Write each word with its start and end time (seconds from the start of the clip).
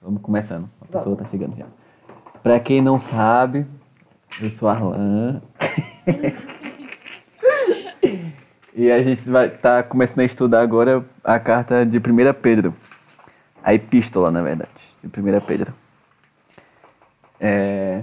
Vamos 0.00 0.22
começando. 0.22 0.70
A 0.80 0.86
pessoa 0.86 1.16
tá 1.16 1.24
chegando 1.26 1.56
já. 1.56 1.66
Pra 2.42 2.60
quem 2.60 2.80
não 2.80 3.00
sabe, 3.00 3.66
eu 4.40 4.50
sou 4.50 4.68
Arlan. 4.68 5.42
e 8.74 8.90
a 8.90 9.02
gente 9.02 9.28
vai 9.28 9.50
tá 9.50 9.82
começando 9.82 10.20
a 10.20 10.24
estudar 10.24 10.60
agora 10.60 11.04
a 11.22 11.38
carta 11.40 11.84
de 11.84 11.98
1 11.98 12.00
Pedro. 12.40 12.72
A 13.62 13.74
epístola, 13.74 14.30
na 14.30 14.40
verdade, 14.40 14.70
de 15.02 15.20
1 15.20 15.40
Pedro. 15.40 15.74
É, 17.40 18.02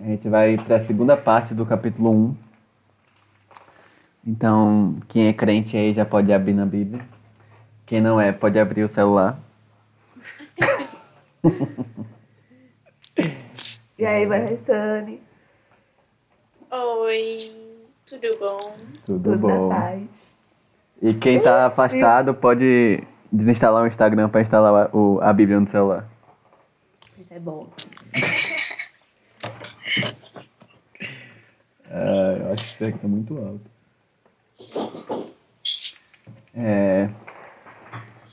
a 0.00 0.06
gente 0.06 0.28
vai 0.28 0.56
para 0.56 0.76
a 0.76 0.80
segunda 0.80 1.16
parte 1.16 1.52
do 1.52 1.66
capítulo 1.66 2.10
1. 2.10 2.36
Então, 4.26 4.96
quem 5.08 5.28
é 5.28 5.32
crente 5.32 5.76
aí 5.76 5.92
já 5.92 6.04
pode 6.04 6.32
abrir 6.32 6.54
na 6.54 6.64
Bíblia. 6.64 7.04
Quem 7.84 8.00
não 8.00 8.20
é, 8.20 8.32
pode 8.32 8.58
abrir 8.58 8.84
o 8.84 8.88
celular. 8.88 9.38
E 13.96 14.04
aí, 14.04 14.26
Vanessane? 14.26 15.22
Oi, 16.68 17.28
tudo 18.04 18.38
bom? 18.40 18.76
Tudo, 19.06 19.32
Tudo 19.32 19.38
bom. 19.38 19.68
na 19.68 19.74
paz. 19.76 20.34
E 21.00 21.14
quem 21.14 21.38
tá 21.38 21.66
afastado 21.66 22.34
pode 22.34 23.04
desinstalar 23.30 23.84
o 23.84 23.86
Instagram 23.86 24.28
para 24.28 24.40
instalar 24.40 24.90
o, 24.94 25.20
a 25.22 25.32
Bíblia 25.32 25.60
no 25.60 25.68
celular. 25.68 26.08
Isso 27.16 27.32
é 27.32 27.38
bom. 27.38 27.68
Ah, 31.88 32.36
eu 32.40 32.52
acho 32.52 32.64
que 32.64 32.70
isso 32.72 32.84
aqui 32.84 32.98
tá 32.98 33.08
muito 33.08 33.38
alto. 33.38 33.60
É... 36.56 37.08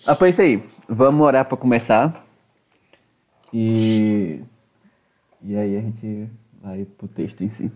Ah, 0.08 0.16
foi 0.16 0.30
isso 0.30 0.42
aí. 0.42 0.64
Vamos 0.90 1.24
orar 1.24 1.46
para 1.46 1.58
começar. 1.58 2.26
E... 3.54 4.44
E 5.42 5.58
aí 5.58 5.78
a 5.78 5.82
gente 5.82 6.30
vai 6.62 6.86
pro 6.86 7.08
texto 7.08 7.44
em 7.44 7.50
si. 7.50 7.72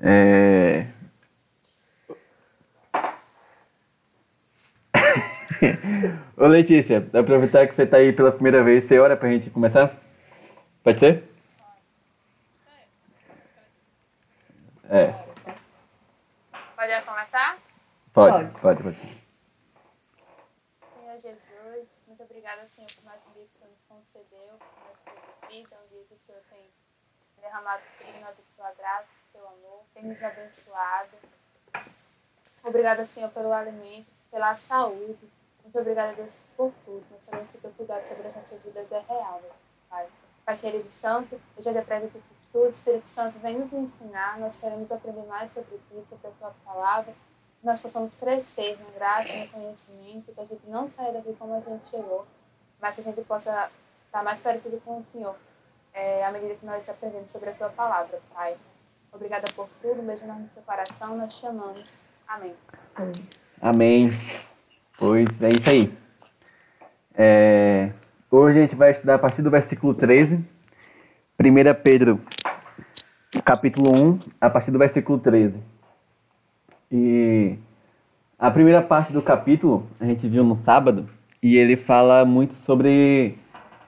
É... 0.00 0.86
Ô 6.36 6.46
Letícia, 6.46 7.08
aproveitar 7.12 7.66
que 7.66 7.74
você 7.74 7.86
tá 7.86 7.96
aí 7.96 8.12
pela 8.12 8.30
primeira 8.30 8.62
vez, 8.62 8.84
você 8.84 8.98
ora 8.98 9.16
pra 9.16 9.30
gente 9.30 9.50
começar? 9.50 9.96
Pode 10.84 10.98
ser? 10.98 11.24
É, 14.90 15.12
Pode 16.74 17.04
começar? 17.04 17.58
pode, 18.12 18.52
Pode. 18.52 18.60
pode, 18.60 18.82
pode. 18.84 18.96
Senhor 20.94 21.18
Jesus, 21.18 21.88
muito 22.06 22.22
obrigada, 22.22 22.66
Senhor, 22.66 22.88
por 22.96 23.04
mais 23.04 23.20
um 23.26 23.32
dia 23.32 23.44
que 23.44 23.56
o 23.56 23.58
Senhor 23.58 23.70
nos 23.70 23.82
concedeu, 23.88 24.58
por 24.58 24.68
mais 24.84 24.96
um 24.96 25.10
dia 25.10 25.20
de 25.42 25.56
vida, 25.56 25.76
um 25.84 25.88
dia 25.88 26.04
que 26.04 26.14
o 26.14 26.17
Senhor 26.28 26.42
tem 26.50 26.70
derramado 27.40 27.82
sobre 27.96 28.20
nós 28.20 28.36
a 28.38 28.42
tua 28.54 28.72
graça, 28.74 29.08
o 29.30 29.32
teu 29.32 29.48
amor, 29.48 29.84
tem 29.94 30.04
nos 30.04 30.22
abençoado. 30.22 31.16
Obrigada, 32.62 33.02
Senhor, 33.06 33.30
pelo 33.30 33.50
alimento, 33.50 34.08
pela 34.30 34.54
saúde. 34.54 35.32
Muito 35.62 35.78
obrigada, 35.78 36.12
Deus, 36.12 36.36
por 36.54 36.70
tudo. 36.84 37.06
Nós 37.10 37.24
sabemos 37.24 37.50
que 37.50 37.56
o 37.56 37.60
teu 37.62 37.70
cuidado 37.72 38.06
sobre 38.06 38.28
as 38.28 38.36
nossas 38.36 38.60
vidas 38.60 38.92
é 38.92 39.00
real, 39.00 39.42
Pai. 39.88 40.06
Pai 40.44 40.58
querido 40.58 40.90
Santo, 40.90 41.40
eu 41.56 41.62
já 41.62 41.72
te 41.72 41.78
apresento 41.78 42.22
tudo. 42.52 42.68
Espírito 42.68 43.08
Santo, 43.08 43.38
vem 43.38 43.58
nos 43.58 43.72
ensinar. 43.72 44.38
Nós 44.38 44.58
queremos 44.58 44.92
aprender 44.92 45.24
mais 45.24 45.50
sobre 45.50 45.78
ti, 45.78 46.04
sobre 46.10 46.28
a 46.28 46.30
tua 46.32 46.54
palavra. 46.62 47.14
Que 47.58 47.66
nós 47.66 47.80
possamos 47.80 48.14
crescer 48.16 48.78
na 48.82 48.90
graça, 48.90 49.34
no 49.34 49.48
conhecimento, 49.48 50.34
que 50.34 50.40
a 50.40 50.44
gente 50.44 50.66
não 50.66 50.86
saia 50.88 51.12
daqui 51.12 51.34
como 51.38 51.54
a 51.54 51.60
gente 51.60 51.88
chegou, 51.88 52.26
mas 52.78 52.94
que 52.94 53.00
a 53.00 53.04
gente 53.04 53.22
possa 53.22 53.70
estar 54.06 54.22
mais 54.22 54.40
parecido 54.40 54.78
com 54.84 54.98
o 54.98 55.04
Senhor 55.10 55.34
é, 55.98 56.24
à 56.24 56.30
medida 56.30 56.54
que 56.54 56.64
nós 56.64 56.88
aprendemos 56.88 57.30
sobre 57.30 57.50
a 57.50 57.52
tua 57.52 57.68
palavra, 57.70 58.18
Pai. 58.34 58.56
Obrigada 59.12 59.44
por 59.54 59.68
tudo. 59.82 60.02
Beijo 60.02 60.26
no 60.26 60.48
seu 60.50 60.62
coração. 60.62 61.16
Nós 61.16 61.34
te 61.34 61.46
amamos. 61.46 61.82
Amém. 62.26 62.54
Amém. 63.60 64.10
Pois 64.98 65.26
é 65.42 65.50
isso 65.50 65.70
aí. 65.70 65.98
É, 67.14 67.90
Hoje 68.30 68.58
a 68.58 68.60
gente 68.60 68.74
vai 68.74 68.90
estudar 68.90 69.14
a 69.14 69.18
partir 69.18 69.40
do 69.40 69.48
versículo 69.48 69.94
13. 69.94 70.36
1 70.36 70.44
Pedro, 71.82 72.20
capítulo 73.42 73.90
1, 73.90 74.18
a 74.38 74.50
partir 74.50 74.70
do 74.70 74.78
versículo 74.78 75.18
13. 75.18 75.54
E 76.92 77.56
a 78.38 78.50
primeira 78.50 78.82
parte 78.82 79.14
do 79.14 79.22
capítulo 79.22 79.86
a 79.98 80.04
gente 80.04 80.28
viu 80.28 80.44
no 80.44 80.54
sábado 80.56 81.08
e 81.42 81.56
ele 81.56 81.74
fala 81.74 82.22
muito 82.26 82.52
sobre 82.52 83.38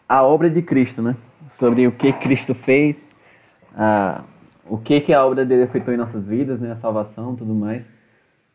a 0.08 0.22
obra 0.22 0.48
de 0.48 0.62
Cristo, 0.62 1.02
né? 1.02 1.14
Sobre 1.60 1.87
o 1.87 1.93
que 1.93 2.10
Cristo 2.15 2.54
fez, 2.54 3.06
a, 3.76 4.22
o 4.66 4.78
que, 4.78 4.98
que 5.03 5.12
a 5.12 5.22
obra 5.22 5.44
dele 5.44 5.65
afetou 5.65 5.93
em 5.93 5.97
nossas 5.98 6.25
vidas, 6.25 6.59
né? 6.59 6.72
A 6.72 6.76
salvação 6.76 7.37
tudo 7.37 7.54
mais. 7.54 7.82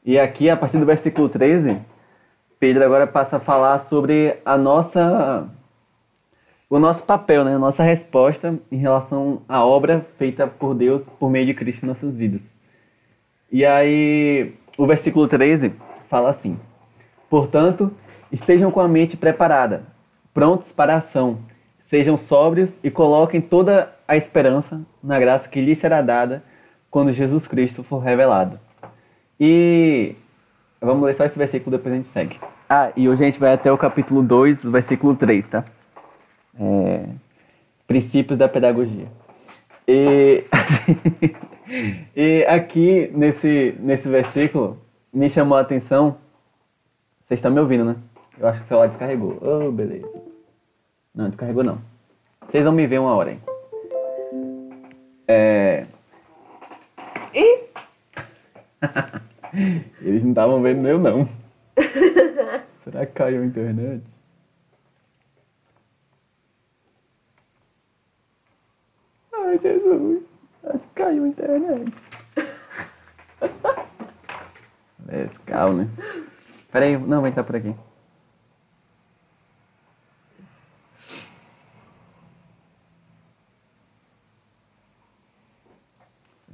E 0.04 0.18
aqui, 0.18 0.50
a 0.50 0.58
partir 0.58 0.80
do 0.80 0.88
versículo 0.88 1.30
13, 1.30 1.80
Pedro 2.60 2.84
agora 2.84 3.06
passa 3.06 3.38
a 3.38 3.40
falar 3.40 3.78
sobre 3.78 4.38
a 4.44 4.58
nossa 4.58 5.48
o 6.68 6.80
nosso 6.80 7.04
papel, 7.04 7.46
né? 7.46 7.54
A 7.54 7.60
nossa 7.60 7.84
resposta 7.84 8.58
em 8.72 8.78
relação 8.78 9.44
à 9.48 9.64
obra 9.64 10.04
feita 10.18 10.48
por 10.48 10.74
Deus 10.74 11.04
por 11.20 11.30
meio 11.30 11.46
de 11.46 11.54
Cristo 11.54 11.84
em 11.84 11.90
nossas 11.90 12.12
vidas. 12.12 12.42
E 13.52 13.64
aí, 13.64 14.56
o 14.80 14.88
versículo 14.88 15.28
13 15.28 15.74
fala 16.10 16.32
assim: 16.32 16.60
Portanto, 17.30 17.92
estejam 18.32 18.72
com 18.72 18.80
a 18.80 18.88
mente 18.88 19.16
preparada, 19.16 19.84
prontos 20.34 20.72
para 20.72 20.96
a 20.96 20.98
ação, 20.98 21.38
sejam 21.86 22.18
sóbrios 22.18 22.72
e 22.84 22.90
coloquem 22.90 23.40
toda 23.40 23.94
a 24.08 24.18
esperança 24.18 24.82
na 25.02 25.20
graça 25.20 25.48
que 25.48 25.62
lhes 25.62 25.78
será 25.78 26.02
dada 26.02 26.44
quando 26.90 27.12
Jesus 27.12 27.48
Cristo 27.48 27.84
for 27.84 28.00
revelado. 28.00 28.60
E 29.40 30.16
vamos 30.82 31.06
ler 31.06 31.14
só 31.14 31.24
esse 31.24 31.38
versículo, 31.38 31.78
depois 31.78 31.94
a 31.94 31.98
gente 31.98 32.08
segue. 32.08 32.40
Ah, 32.68 32.92
e 32.98 33.08
hoje 33.08 33.24
a 33.24 33.26
gente 33.28 33.40
vai 33.40 33.54
até 33.54 33.72
o 33.72 33.78
capítulo 33.78 34.24
2, 34.24 34.64
versículo 34.66 35.16
3, 35.16 35.48
tá? 35.48 35.64
É, 36.60 37.04
princípios 37.86 38.40
da 38.40 38.50
pedagogia. 38.50 39.08
E, 39.88 40.44
e 42.16 42.46
aqui 42.50 43.12
nesse, 43.14 43.76
nesse 43.80 44.10
versículo 44.10 44.80
me 45.14 45.30
chamou 45.30 45.56
a 45.56 45.62
atenção. 45.62 46.18
Vocês 47.26 47.38
estão 47.38 47.52
me 47.52 47.60
ouvindo, 47.60 47.86
né? 47.86 47.96
Eu 48.40 48.48
acho 48.48 48.60
que 48.60 48.66
o 48.66 48.68
celular 48.68 48.88
descarregou. 48.88 49.38
Oh, 49.42 49.72
beleza. 49.72 50.25
Não, 51.16 51.30
descarregou 51.30 51.64
não. 51.64 51.82
Vocês 52.48 52.64
vão 52.64 52.74
me 52.74 52.86
ver 52.86 53.00
uma 53.00 53.16
hora 53.16 53.32
aí. 53.32 53.40
É, 55.28 55.88
E 57.36 57.66
eles 60.02 60.24
não 60.24 60.30
estavam 60.30 60.62
vendo 60.62 60.88
eu 60.88 60.98
não. 60.98 61.28
Será 62.84 63.06
que 63.06 63.12
caiu 63.14 63.42
a 63.42 63.46
internet? 63.46 64.02
Ai, 69.34 69.60
Jesus. 69.60 70.24
Acho 70.64 70.80
que 70.80 70.88
caiu 70.96 71.24
a 71.26 71.28
internet. 71.28 71.94
Lescal, 75.06 75.74
né? 75.74 75.90
Pera 76.72 76.86
aí, 76.86 76.98
não, 76.98 77.22
vai 77.22 77.32
entrar 77.32 77.44
por 77.44 77.56
aqui. 77.58 77.76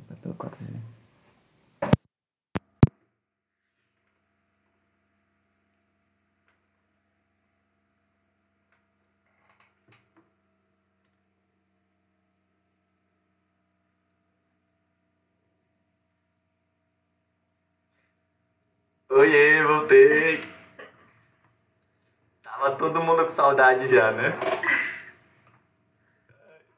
Vai 0.07 0.17
pelo 0.21 0.35
4G. 0.35 0.79
Oiê, 19.13 19.61
voltei. 19.63 20.41
Tava 22.41 22.75
todo 22.77 23.03
mundo 23.03 23.25
com 23.25 23.33
saudade 23.61 23.87
já, 23.87 24.11
né? 24.11 24.39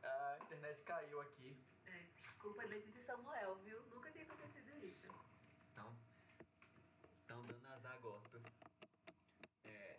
A 0.04 0.38
internet 0.44 0.82
caiu 0.84 1.22
aqui. 1.22 1.58
Desculpa, 2.22 2.64
Letícia 2.64 3.00
e 3.00 3.04
Samuel, 3.04 3.58
viu? 3.64 3.80
Nunca 3.90 4.12
tinha 4.12 4.26
acontecido 4.26 4.70
isso. 4.84 5.08
Então, 5.72 5.86
então 7.24 7.46
dando 7.46 7.74
azar, 7.74 7.98
gosto. 8.02 8.42
É. 9.64 9.96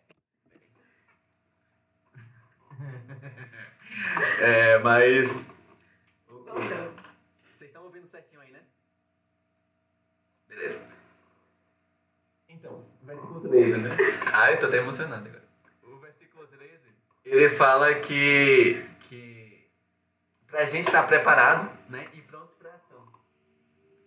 é, 4.75 4.77
mas. 4.77 5.29
Vocês 7.55 7.71
estão 7.71 7.83
ouvindo 7.85 8.07
certinho 8.07 8.41
aí, 8.41 8.51
né? 8.51 8.61
Beleza. 10.47 10.79
Então, 12.47 12.85
versículo 13.01 13.41
13, 13.41 13.77
né? 13.79 13.89
Ai, 14.31 14.59
tô 14.59 14.67
até 14.67 14.77
emocionado 14.77 15.27
agora. 15.27 15.45
O 15.83 15.97
versículo 15.97 16.47
13, 16.47 16.87
ele 17.23 17.43
ele 17.43 17.44
fala 17.55 17.95
que, 17.95 18.85
que 19.01 19.69
pra 20.47 20.65
gente 20.65 20.87
estar 20.87 21.03
preparado 21.03 21.69
né, 21.89 22.07
e 22.13 22.21
pronto 22.21 22.53
para 22.55 22.73
ação. 22.75 23.07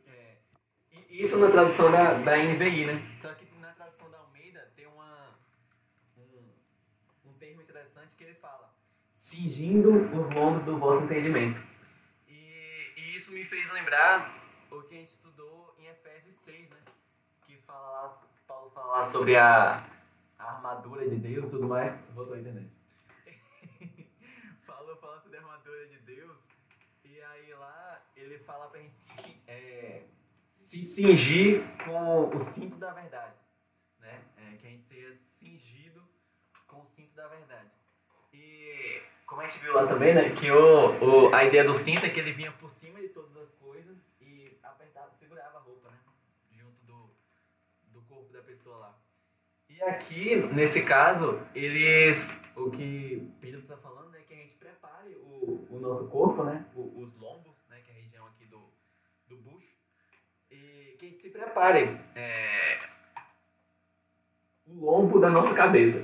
É, 0.07 0.37
e 1.09 1.23
isso 1.25 1.37
na 1.39 1.51
tradução 1.51 1.91
da, 1.91 2.15
da 2.15 2.37
NVI, 2.37 2.87
né? 2.87 3.13
Só 3.17 3.33
que 3.35 3.47
na 3.59 3.73
tradução 3.73 4.11
da 4.11 4.19
Almeida 4.19 4.71
tem 4.77 4.87
uma, 4.87 5.37
um, 6.17 7.31
um 7.31 7.33
termo 7.35 7.63
interessante 7.63 8.15
que 8.17 8.25
ele 8.25 8.35
fala 8.35 8.73
cingindo 9.15 9.91
os 9.91 10.35
lombos 10.35 10.63
do 10.63 10.79
vosso 10.79 11.05
entendimento. 11.05 11.61
E, 12.27 12.93
e 12.97 13.17
isso 13.17 13.33
me 13.33 13.45
fez 13.45 13.73
lembrar 13.73 14.35
o 14.71 14.83
que 14.83 14.95
a 14.95 14.99
gente 14.99 15.13
estudou 15.13 15.75
em 15.79 15.87
Efésios 15.87 16.37
6, 16.37 16.71
né? 16.71 16.77
Que 17.43 17.57
fala 17.67 18.17
Paulo 18.47 18.71
fala 18.71 18.87
lá 18.87 19.11
sobre 19.11 19.37
a, 19.37 19.83
a 20.39 20.45
armadura 20.55 21.07
de 21.07 21.17
Deus 21.17 21.45
e 21.47 21.51
tudo 21.51 21.69
mais. 21.69 21.95
Voltou 22.15 22.35
a 22.35 22.39
internet. 22.39 22.78
Sobre 25.29 25.41
armadura 25.41 25.87
de 25.89 25.99
Deus. 25.99 26.39
E 27.05 27.21
aí 27.21 27.53
lá 27.53 28.03
ele 28.17 28.39
fala 28.39 28.67
pra 28.69 28.81
gente 28.81 28.97
se, 28.97 29.43
é, 29.47 30.05
se 30.49 30.83
cingir 30.85 31.63
com 31.85 32.31
o 32.35 32.45
cinto 32.55 32.77
da 32.77 32.95
verdade. 32.95 33.35
Né? 33.99 34.23
É, 34.39 34.57
que 34.57 34.67
a 34.67 34.71
gente 34.71 34.85
seja 34.85 35.13
cingido 35.13 36.03
com 36.67 36.81
o 36.81 36.87
cinto 36.87 37.15
da 37.15 37.29
verdade. 37.29 37.69
E 38.33 39.03
como 39.27 39.43
a 39.43 39.49
gente 39.49 39.61
viu 39.61 39.75
lá 39.75 39.87
também, 39.87 40.15
né? 40.15 40.31
Que 40.31 40.51
o, 40.51 41.27
o, 41.29 41.35
a 41.35 41.45
ideia 41.45 41.65
do 41.65 41.75
cinto 41.75 42.07
é 42.07 42.09
que 42.09 42.21
ele 42.21 42.33
vinha 42.33 42.53
por 42.53 42.71
cima 42.71 42.99
de 42.99 43.11
todas 43.11 43.37
as 43.37 43.53
coisas 43.57 43.99
e 44.23 44.59
apertava, 44.63 45.11
segurava 45.19 45.59
a 45.59 45.61
roupa, 45.61 45.91
né? 45.91 45.99
Junto 46.53 46.83
do, 46.87 47.11
do 47.93 48.01
corpo 48.09 48.33
da 48.33 48.41
pessoa 48.41 48.79
lá. 48.79 48.99
E 49.69 49.83
aqui, 49.83 50.37
nesse 50.55 50.87
caso, 50.87 51.39
eles. 51.55 52.35
O 52.57 52.71
que 52.71 53.31
Pedro 53.43 53.61
está 53.61 53.77
falando 53.77 54.17
é 54.17 54.18
o, 55.17 55.67
o 55.71 55.79
nosso 55.81 56.09
corpo, 56.09 56.45
né? 56.45 56.67
O- 56.75 57.01
os 57.03 57.15
lombos, 57.17 57.57
né? 57.69 57.81
Que 57.85 57.91
é 57.91 57.95
a 57.95 57.97
região 57.97 58.27
aqui 58.27 58.45
do, 58.47 58.71
do 59.29 59.37
bucho. 59.37 59.69
E 60.51 60.97
que 60.99 61.07
a 61.07 61.09
gente 61.09 61.21
se 61.21 61.31
prepare 61.31 62.01
é, 62.15 62.79
o 64.67 64.75
lombo 64.85 65.19
da 65.21 65.31
nossa 65.31 65.55
cabeça. 65.55 65.99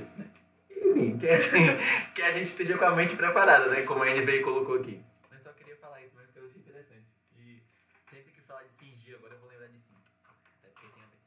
Enfim, 0.69 1.17
que 1.17 1.27
a, 1.27 1.37
gente, 1.37 2.13
que 2.13 2.21
a 2.21 2.31
gente 2.31 2.45
esteja 2.47 2.77
com 2.77 2.85
a 2.85 2.95
mente 2.95 3.15
preparada, 3.15 3.69
né? 3.69 3.83
Como 3.83 4.03
a 4.03 4.09
NB 4.09 4.41
colocou 4.41 4.75
aqui. 4.75 5.03
Eu 5.31 5.39
só 5.39 5.51
queria 5.53 5.75
falar 5.77 6.01
isso, 6.01 6.13
mas 6.15 6.33
eu 6.35 6.45
achei 6.45 6.59
interessante. 6.61 7.05
E 7.37 7.61
sempre 8.03 8.31
que 8.31 8.41
falar 8.41 8.63
de 8.63 8.73
cingir, 8.73 9.15
agora 9.15 9.33
eu 9.33 9.39
vou 9.39 9.49
lembrar 9.49 9.67
de 9.67 9.79
cinto. 9.79 10.11
Até 10.59 10.69
porque 10.69 10.87
tem 10.87 11.03
a 11.03 11.07
ver. 11.07 11.19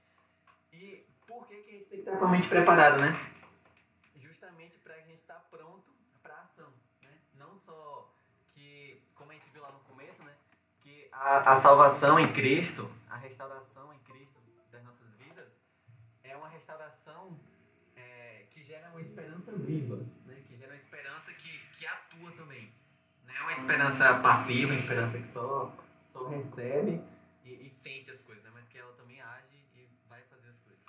E 0.72 1.06
por 1.26 1.46
que, 1.46 1.56
que 1.56 1.68
a 1.70 1.72
gente 1.72 1.84
tem 1.86 1.98
que 2.02 2.08
estar 2.08 2.16
com 2.18 2.24
a 2.24 2.28
mente 2.28 2.48
preparada, 2.48 2.96
né? 2.98 3.18
Justamente 4.16 4.78
para 4.78 4.94
a 4.94 5.00
gente 5.00 5.20
estar 5.20 5.40
pronto 5.50 5.90
para 6.22 6.34
a 6.34 6.42
ação, 6.42 6.72
né? 7.02 7.18
Não 7.34 7.56
só 7.58 8.12
que, 8.54 9.02
como 9.14 9.30
a 9.30 9.34
gente 9.34 9.50
viu 9.50 9.62
lá 9.62 9.70
no 9.72 9.80
começo, 9.80 10.22
né? 10.24 10.34
Que 10.82 11.07
a, 11.20 11.52
a 11.52 11.56
salvação 11.56 12.18
em 12.18 12.32
Cristo, 12.32 12.90
a 13.10 13.16
restauração 13.16 13.92
em 13.92 13.98
Cristo 14.00 14.38
das 14.70 14.82
nossas 14.84 15.12
vidas, 15.18 15.48
é 16.22 16.36
uma 16.36 16.48
restauração 16.48 17.38
é, 17.96 18.44
que 18.50 18.62
gera 18.62 18.88
uma 18.90 19.00
esperança 19.00 19.52
viva, 19.52 19.96
né? 20.26 20.42
Que 20.46 20.56
gera 20.56 20.72
uma 20.72 20.76
esperança 20.76 21.32
que, 21.32 21.58
que 21.76 21.86
atua 21.86 22.30
também. 22.32 22.72
Não 23.26 23.34
é 23.34 23.40
uma 23.42 23.52
esperança 23.52 24.14
passiva, 24.20 24.72
uma 24.72 24.78
esperança 24.78 25.18
que 25.18 25.28
só, 25.28 25.74
só 26.12 26.28
recebe 26.28 27.02
e, 27.44 27.66
e 27.66 27.70
sente 27.70 28.10
as 28.10 28.20
coisas, 28.20 28.44
né? 28.44 28.50
Mas 28.54 28.68
que 28.68 28.78
ela 28.78 28.92
também 28.92 29.20
age 29.20 29.56
e 29.74 29.88
vai 30.08 30.22
fazer 30.22 30.48
as 30.48 30.58
coisas. 30.60 30.82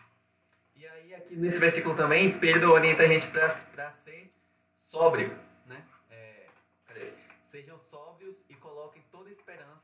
E 0.76 0.88
aí, 0.88 1.16
aqui 1.16 1.36
nesse 1.36 1.60
versículo 1.60 1.96
também, 1.96 2.38
Pedro 2.40 2.72
orienta 2.72 3.04
a 3.04 3.08
gente 3.08 3.28
para 3.28 3.92
ser 3.94 4.31
sóbrio, 4.78 5.36
né? 5.66 5.84
É. 6.10 6.48
Sejam 7.44 7.80
sóbrios 7.80 8.46
e 8.48 8.54
coloquem 8.54 9.02
toda 9.12 9.30
esperança 9.31 9.79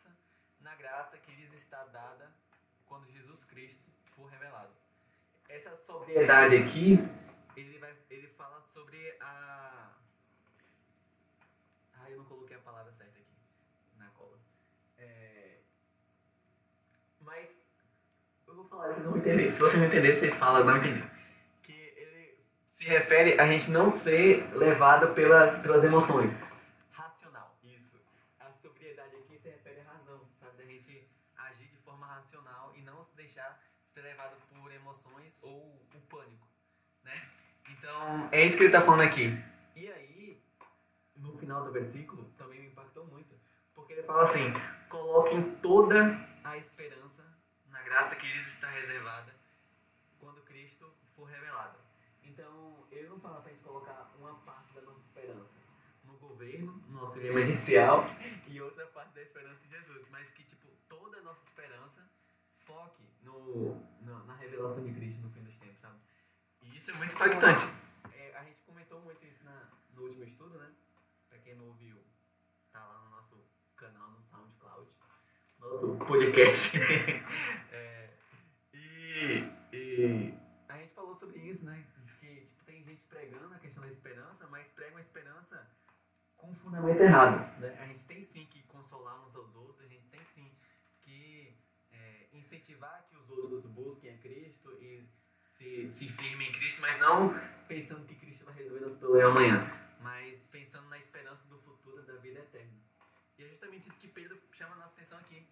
graça 0.86 1.18
que 1.18 1.32
lhes 1.32 1.52
está 1.54 1.84
dada 1.86 2.32
quando 2.86 3.12
Jesus 3.12 3.44
Cristo 3.46 3.90
for 4.16 4.28
revelado. 4.30 4.74
Essa 5.50 5.76
sobriedade 5.76 6.58
aqui, 6.58 7.00
ele, 7.56 7.80
vai, 7.80 7.94
ele 8.10 8.28
fala 8.28 8.62
sobre 8.62 9.00
a. 9.20 9.92
Ah, 11.98 12.10
eu 12.12 12.18
não 12.18 12.26
coloquei 12.26 12.56
a 12.58 12.60
palavra 12.60 12.92
certa 12.94 13.18
aqui 13.18 13.36
na 13.98 14.10
cola. 14.10 14.38
É, 14.98 15.58
mas 17.22 17.50
eu 18.48 18.56
vou 18.56 18.66
falar, 18.66 18.90
vocês 18.90 19.06
não 19.06 19.18
entender. 19.18 19.52
Se 19.52 19.60
você 19.60 19.78
não 19.78 19.86
entender, 19.86 20.14
vocês 20.14 20.36
falam, 20.36 20.64
não 20.64 20.78
entendi. 20.78 21.04
Que 21.64 21.74
ele 21.74 22.46
se 22.70 22.86
refere 22.86 23.40
a 23.40 23.48
gente 23.48 23.72
não 23.72 23.90
ser 23.90 24.48
levado 24.56 25.16
pelas, 25.16 25.60
pelas 25.64 25.84
emoções. 25.84 26.32
Racional, 26.92 27.58
isso. 27.64 28.00
A 28.40 28.52
sobriedade 28.54 29.16
aqui 29.16 29.38
se 29.40 29.50
refere 29.50 29.82
à 29.82 29.94
razão, 29.94 30.22
sabe? 30.40 30.58
Da 30.58 30.66
gente 30.66 31.08
agir 31.38 31.68
de 31.68 31.78
forma 31.78 32.06
racional 32.08 32.74
e 32.76 32.82
não 32.82 33.04
se 33.04 33.16
deixar 33.36 33.60
ser 33.88 34.02
levado 34.02 34.38
por 34.50 34.72
emoções 34.72 35.38
ou 35.42 35.86
o 35.94 36.02
pânico, 36.10 36.48
né? 37.04 37.30
Então, 37.70 38.30
é 38.32 38.46
isso 38.46 38.56
que 38.56 38.64
ele 38.64 38.70
está 38.70 38.82
falando 38.82 39.02
aqui. 39.02 39.38
E 39.76 39.92
aí, 39.92 40.42
no 41.18 41.38
final 41.38 41.66
do 41.66 41.72
versículo, 41.72 42.24
também 42.38 42.62
me 42.62 42.68
impactou 42.68 43.06
muito, 43.06 43.36
porque 43.74 43.94
ele 43.94 44.04
fala 44.04 44.24
assim: 44.24 44.54
coloquem 44.90 45.56
toda 45.56 46.00
a 46.44 46.58
esperança 46.58 47.24
na 47.68 47.82
graça 47.82 48.16
que 48.16 48.26
lhes 48.26 48.48
está 48.48 48.70
reservada 48.70 49.36
quando 50.18 50.42
Cristo 50.44 50.90
for 51.16 51.26
revelado. 51.26 51.78
Então, 52.24 52.88
ele 52.90 53.10
não 53.10 53.20
fala 53.20 53.42
para 53.42 53.52
a 53.52 53.54
gente 53.54 53.64
colocar 53.64 54.14
uma 54.18 54.36
parte 54.40 54.74
da 54.74 54.82
nossa 54.82 55.02
esperança 55.02 55.56
no 56.06 56.14
governo, 56.14 56.82
no 56.88 57.00
auxílio 57.00 57.32
emergencial, 57.32 58.06
e 58.48 58.62
outra 58.62 58.86
parte 58.88 59.14
da 59.14 59.22
esperança 59.22 59.60
em 59.66 59.70
Jesus, 59.70 60.08
mas 60.10 60.30
que, 60.32 60.45
no, 63.40 63.76
no- 64.02 64.26
na 64.26 64.36
revelação 64.36 64.84
de 64.84 64.94
Cristo 64.94 65.22
no 65.22 65.30
fim 65.32 65.44
dos 65.44 65.56
tempos, 65.58 65.80
sabe? 65.80 65.98
E 66.62 66.76
isso 66.78 66.92
é 66.92 66.94
muito 66.96 67.14
impactante. 67.16 67.66
É, 68.14 68.36
a 68.38 68.44
gente 68.44 68.62
comentou 68.66 69.02
muito 69.02 69.26
isso 69.26 69.44
na, 69.46 69.70
no 69.94 70.04
último 70.04 70.24
estudo, 70.24 70.58
né? 70.58 70.72
Pra 71.30 71.40
quem 71.40 71.56
não 71.56 71.66
ouviu, 71.68 71.98
tá 72.72 72.80
lá 72.86 73.00
no 73.04 73.10
nosso 73.12 73.46
canal 73.76 74.12
no 74.12 74.22
SoundCloud, 74.24 74.90
nosso 75.60 75.98
podcast. 76.06 76.78
É, 77.72 78.10
e, 78.74 79.44
e 79.74 80.34
a 80.70 80.78
gente 80.78 80.94
falou 80.94 81.16
sobre 81.16 81.40
isso, 81.40 81.64
né? 81.66 81.86
Que 82.20 82.42
tipo, 82.48 82.64
tem 82.66 82.84
gente 82.84 83.04
pregando 83.04 83.54
a 83.54 83.60
questão 83.60 83.82
da 83.84 83.90
esperança, 83.90 84.48
mas 84.48 84.68
prega 84.70 84.92
uma 84.92 85.02
esperança 85.02 85.68
com 86.38 86.54
fundamento 86.56 87.02
errado. 87.02 87.60
Né? 87.60 87.78
A 87.82 87.86
gente 87.88 88.06
tem 88.06 88.24
sim 88.24 88.46
que 88.46 88.63
consolar 88.63 89.20
uns 89.25 89.36
aos 89.36 89.54
outros, 89.56 89.82
a 89.86 89.88
gente 89.88 90.06
tem 90.08 90.24
sim 90.25 90.51
que 91.01 91.58
é, 91.92 92.27
incentivar 92.34 93.06
que 93.10 93.14
os 93.34 93.51
outros 93.51 93.65
busquem 93.65 94.13
a 94.13 94.17
Cristo 94.17 94.72
e 94.82 95.08
se, 95.44 95.89
se 95.89 96.10
firmem 96.10 96.50
em 96.50 96.51
Cristo, 96.51 96.82
mas 96.82 97.00
não 97.00 97.34
pensando 97.67 98.05
que 98.05 98.15
Cristo 98.15 98.46
vai 98.46 98.53
resolver 98.55 98.82
nosso 98.82 98.98
problema 98.98 99.32
amanhã, 99.32 99.72
mas 100.01 100.46
pensando 100.48 100.88
na 100.89 100.98
esperança 100.98 101.44
do 101.48 101.58
futuro 101.60 102.03
da 102.03 102.15
vida 102.17 102.39
eterna. 102.39 102.86
E 103.38 103.44
é 103.44 103.48
justamente 103.50 103.89
isso 103.89 104.00
que 104.00 104.08
Pedro 104.08 104.38
chama 104.51 104.75
a 104.75 104.77
nossa 104.77 104.94
atenção 104.94 105.17
aqui, 105.20 105.46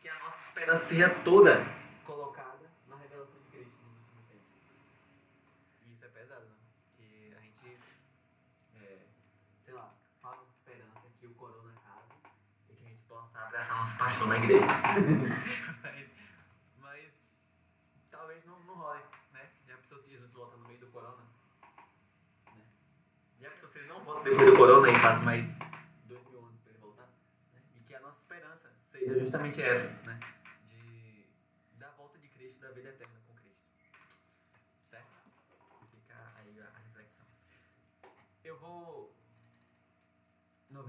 que 0.00 0.08
a 0.08 0.18
nossa 0.18 0.48
esperança 0.48 0.84
seja 0.84 1.08
toda 1.24 1.64
colocada 2.04 2.70
na 2.86 2.96
revelação 2.96 3.40
de 3.40 3.48
Cristo 3.50 3.76
nos 3.82 3.96
últimos 3.98 4.26
tempos. 4.26 4.46
E 5.86 5.92
isso 5.92 6.04
é 6.04 6.08
pesado, 6.08 6.44
né? 6.46 6.56
Que 6.96 7.34
a 7.34 7.40
gente, 7.40 7.78
é, 8.76 8.98
sei 9.64 9.74
lá, 9.74 9.94
fala 10.20 10.44
esperança 10.50 11.08
que 11.18 11.26
o 11.26 11.34
corona 11.34 11.72
acabe 11.72 12.14
e 12.68 12.74
que 12.74 12.84
a 12.84 12.88
gente 12.88 13.02
possa 13.04 13.38
abraçar 13.38 13.76
nosso 13.78 13.96
pastor 13.96 14.28
na 14.28 14.36
igreja. 14.36 14.66
mas, 15.82 16.10
mas 16.78 17.34
talvez 18.10 18.44
não, 18.44 18.58
não 18.64 18.74
role, 18.74 19.02
né? 19.32 19.50
Já 19.66 19.76
pensou 19.78 19.98
se 19.98 20.10
Jesus 20.10 20.32
volta 20.34 20.56
no 20.56 20.66
meio 20.66 20.80
do 20.80 20.88
corona? 20.88 21.22
Né? 22.54 22.64
Já 23.40 23.50
pensou 23.50 23.68
se 23.68 23.78
ele 23.78 23.88
não 23.88 24.04
volta 24.04 24.19
depois 24.30 24.50
do 24.50 24.56
corona 24.56 24.88
e 24.88 24.92
passa 24.92 25.20
mais 25.20 25.44
dois 26.04 26.24
mil 26.30 26.38
anos 26.40 26.60
para 26.60 26.70
ele 26.72 26.80
voltar? 26.80 27.08
né? 27.52 27.60
E 27.74 27.80
que 27.80 27.94
a 27.94 28.00
nossa 28.00 28.20
esperança 28.20 28.70
seja 28.84 29.18
justamente 29.18 29.60
essa, 29.60 29.88
né? 30.04 30.20
De, 30.68 31.26
da 31.78 31.90
volta 31.90 32.18
de 32.18 32.28
Cristo, 32.28 32.60
da 32.60 32.70
vida 32.70 32.90
eterna 32.90 33.14
com 33.26 33.34
Cristo. 33.34 33.64
Certo? 34.88 35.06
Fica 35.90 36.14
aí 36.38 36.60
a, 36.60 36.64
a 36.64 36.78
reflexão. 36.78 37.26
Eu 38.44 38.58
vou. 38.58 39.16
Não 40.70 40.84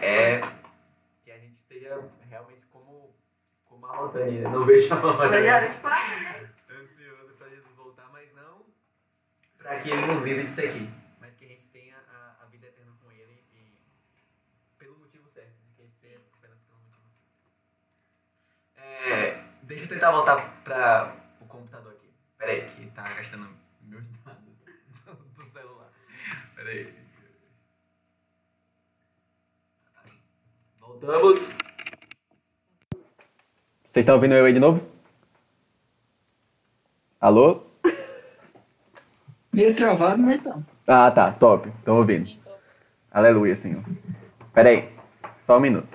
é 0.00 0.40
que 1.24 1.32
a 1.32 1.38
gente 1.38 1.54
esteja 1.54 2.08
realmente 2.30 2.64
como, 2.66 3.16
como 3.64 3.86
a 3.86 3.96
Rosane, 3.96 4.38
né? 4.38 4.48
Não 4.48 4.64
vejo 4.64 4.94
a 4.94 4.98
hora. 4.98 5.26
Agora 5.26 5.40
é 5.44 5.52
hora 5.52 5.68
de 5.68 5.82
né? 5.82 6.50
Ansioso 6.70 7.34
para 7.36 7.48
Jesus 7.48 7.74
voltar, 7.74 8.08
mas 8.12 8.32
não 8.34 8.64
para 9.58 9.80
que 9.80 9.90
ele 9.90 10.06
nos 10.06 10.22
livre 10.22 10.44
disso 10.44 10.60
aqui, 10.60 10.88
mas 11.20 11.34
que 11.34 11.44
a 11.44 11.48
gente 11.48 11.66
tenha 11.68 11.96
a, 12.08 12.44
a 12.44 12.46
vida 12.46 12.68
eterna 12.68 12.92
com 13.02 13.10
ele 13.10 13.42
e 13.52 13.76
pelo 14.78 14.96
motivo 14.96 15.28
certo, 15.28 15.58
né? 15.64 15.72
que 15.74 15.82
a 15.82 15.84
gente 15.86 15.98
tenha 15.98 16.14
essa 16.14 16.28
esperança 16.28 16.62
pelo 16.68 16.78
motivo 16.78 17.02
certo. 18.72 19.10
É, 19.10 19.44
deixa 19.66 19.84
eu 19.84 19.88
tentar 19.88 20.12
voltar 20.12 20.62
para 20.64 21.12
o 21.40 21.44
computador 21.46 21.92
aqui. 21.92 22.08
Peraí, 22.38 22.62
que 22.62 22.86
tá 22.90 23.02
gastando 23.02 23.48
meus 23.82 24.04
dados 24.24 24.40
do 25.36 25.44
celular. 25.46 25.90
Peraí. 26.54 26.94
Voltamos. 30.80 31.42
Vocês 33.90 34.04
estão 34.04 34.14
ouvindo 34.14 34.34
eu 34.34 34.44
aí 34.44 34.52
de 34.52 34.60
novo? 34.60 34.86
Alô? 37.20 37.64
Meio 39.52 39.74
travado, 39.74 40.22
mas 40.22 40.42
tá. 40.42 40.58
Ah, 40.86 41.10
tá. 41.10 41.32
Top. 41.32 41.68
Estão 41.68 41.96
ouvindo. 41.96 42.30
Aleluia, 43.10 43.56
Senhor. 43.56 43.82
Peraí. 44.52 44.94
Só 45.40 45.56
um 45.56 45.60
minuto. 45.60 45.88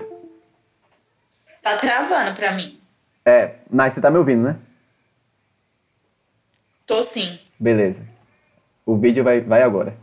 Tá 1.61 1.77
travando 1.77 2.35
pra 2.35 2.53
mim. 2.53 2.80
É, 3.25 3.55
Nai, 3.69 3.91
você 3.91 4.01
tá 4.01 4.09
me 4.09 4.17
ouvindo, 4.17 4.43
né? 4.43 4.57
Tô 6.85 7.01
sim. 7.03 7.39
Beleza. 7.59 7.99
O 8.85 8.97
vídeo 8.97 9.23
vai, 9.23 9.41
vai 9.41 9.61
agora. 9.61 9.95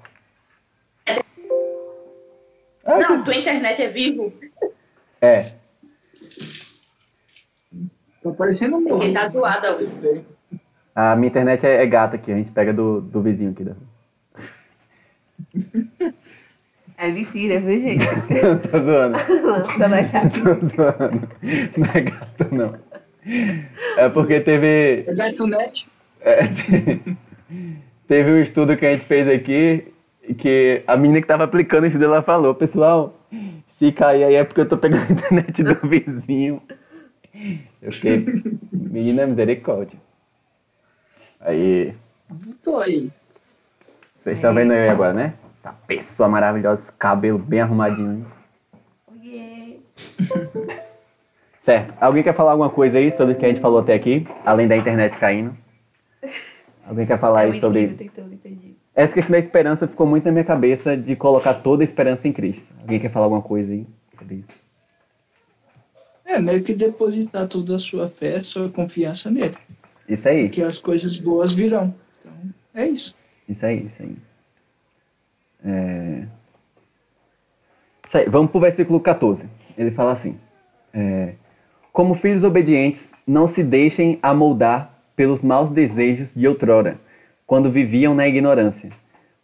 Ah, 2.85 2.99
Não, 3.01 3.23
tua 3.23 3.35
internet 3.35 3.83
é 3.83 3.89
vivo? 3.89 4.33
É. 5.21 5.53
Tá 8.23 8.31
parecendo 8.37 8.77
um 8.77 8.81
morro. 8.81 9.03
Ele 9.03 9.13
tá 9.13 9.29
zoada 9.29 9.77
hoje. 9.77 10.25
A 10.95 11.15
minha 11.15 11.29
internet 11.29 11.67
é, 11.67 11.83
é 11.83 11.87
gata 11.87 12.17
aqui. 12.17 12.33
A 12.33 12.37
gente 12.37 12.51
pega 12.51 12.73
do, 12.73 13.01
do 13.01 13.21
vizinho 13.21 13.51
aqui. 13.51 13.65
Da... 13.65 13.77
É 16.97 17.11
mentira, 17.11 17.61
viu, 17.61 17.79
gente? 17.79 18.05
Tô 18.71 18.79
zoando. 18.79 19.19
Baixar. 19.91 20.23
Tô 20.31 20.67
zoando. 20.67 21.29
Não 21.77 21.87
é 21.95 22.01
gato, 22.01 22.55
não. 22.55 22.88
É 23.97 24.09
porque 24.09 24.41
teve... 24.41 25.05
É. 25.07 25.15
É, 26.21 26.49
teve 28.07 28.31
um 28.31 28.41
estudo 28.41 28.77
que 28.77 28.87
a 28.87 28.95
gente 28.95 29.07
fez 29.07 29.29
aqui 29.29 29.93
que 30.37 30.83
a 30.87 30.97
menina 30.97 31.21
que 31.21 31.27
tava 31.27 31.45
aplicando 31.45 31.85
o 31.85 31.87
estudo, 31.87 32.05
ela 32.05 32.23
falou, 32.23 32.55
pessoal, 32.55 33.19
se 33.67 33.93
cair 33.93 34.25
aí 34.25 34.35
é 34.35 34.45
porque 34.45 34.61
eu 34.61 34.69
tô 34.69 34.77
pegando 34.77 35.09
a 35.09 35.13
internet 35.13 35.63
do 35.63 35.75
vizinho. 35.89 36.61
Eu 37.81 37.93
fiquei, 37.93 38.27
menina, 38.73 39.27
misericórdia. 39.27 39.99
Aí, 41.41 41.95
Tô 42.65 42.79
aí. 42.79 43.11
vocês 44.11 44.39
estão 44.39 44.53
vendo 44.53 44.73
eu 44.73 44.83
aí 44.83 44.89
agora, 44.89 45.13
né? 45.13 45.35
Essa 45.61 45.73
pessoa 45.73 46.29
maravilhosa, 46.29 46.83
esse 46.83 46.93
cabelo 46.93 47.39
bem 47.39 47.61
arrumadinho, 47.61 48.13
hein? 48.13 48.27
Oiê. 49.13 49.79
Certo. 51.69 51.95
Alguém 52.01 52.23
quer 52.23 52.35
falar 52.35 52.53
alguma 52.53 52.71
coisa 52.71 52.97
aí 52.97 53.13
sobre 53.13 53.35
o 53.35 53.37
que 53.37 53.45
a 53.45 53.49
gente 53.49 53.61
falou 53.61 53.81
até 53.81 53.93
aqui, 53.93 54.27
além 54.43 54.67
da 54.67 54.75
internet 54.75 55.19
caindo? 55.19 55.55
Alguém 56.83 57.05
quer 57.05 57.19
falar 57.19 57.43
É 57.43 57.51
aí 57.51 57.61
sobre 57.61 57.83
impedir. 57.83 58.75
Essa 58.95 59.13
questão 59.13 59.33
da 59.33 59.39
esperança 59.39 59.87
ficou 59.87 60.07
muito 60.07 60.25
na 60.25 60.33
minha 60.33 60.47
cabeça 60.47 60.97
de 60.97 61.15
colocar 61.15 61.53
toda 61.53 61.83
a 61.83 61.85
esperança 61.85 62.27
em 62.27 62.33
Cristo. 62.33 62.65
Alguém 62.81 62.99
quer 62.99 63.11
falar 63.11 63.27
alguma 63.27 63.43
coisa 63.43 63.71
aí 63.71 63.87
sobre 64.19 64.37
isso? 64.37 64.59
É, 66.25 66.41
meio 66.41 66.63
que 66.63 66.73
depositar 66.73 67.47
toda 67.47 67.77
a 67.77 67.79
sua 67.79 68.09
fé, 68.09 68.41
sua 68.41 68.71
confiança 68.71 69.31
nele. 69.31 69.55
Isso 70.09 70.27
aí, 70.27 70.49
Que 70.49 70.63
as 70.63 70.79
coisas 70.79 71.19
boas 71.19 71.53
virão. 71.53 71.95
Então, 72.23 72.33
é 72.73 72.87
isso. 72.87 73.15
isso 73.47 73.67
aí, 73.67 73.91
isso 73.93 74.03
aí. 74.03 74.17
É... 75.67 76.25
Isso 78.07 78.17
aí. 78.17 78.25
Vamos 78.27 78.51
pro 78.51 78.59
versículo 78.59 78.99
14. 79.01 79.45
Ele 79.77 79.91
fala 79.91 80.13
assim: 80.13 80.39
é, 80.95 81.35
Como 81.99 82.15
filhos 82.15 82.45
obedientes, 82.45 83.11
não 83.27 83.49
se 83.49 83.61
deixem 83.61 84.21
amoldar 84.23 84.95
pelos 85.17 85.43
maus 85.43 85.73
desejos 85.73 86.33
de 86.33 86.47
outrora, 86.47 86.97
quando 87.45 87.73
viviam 87.73 88.15
na 88.15 88.29
ignorância. 88.29 88.91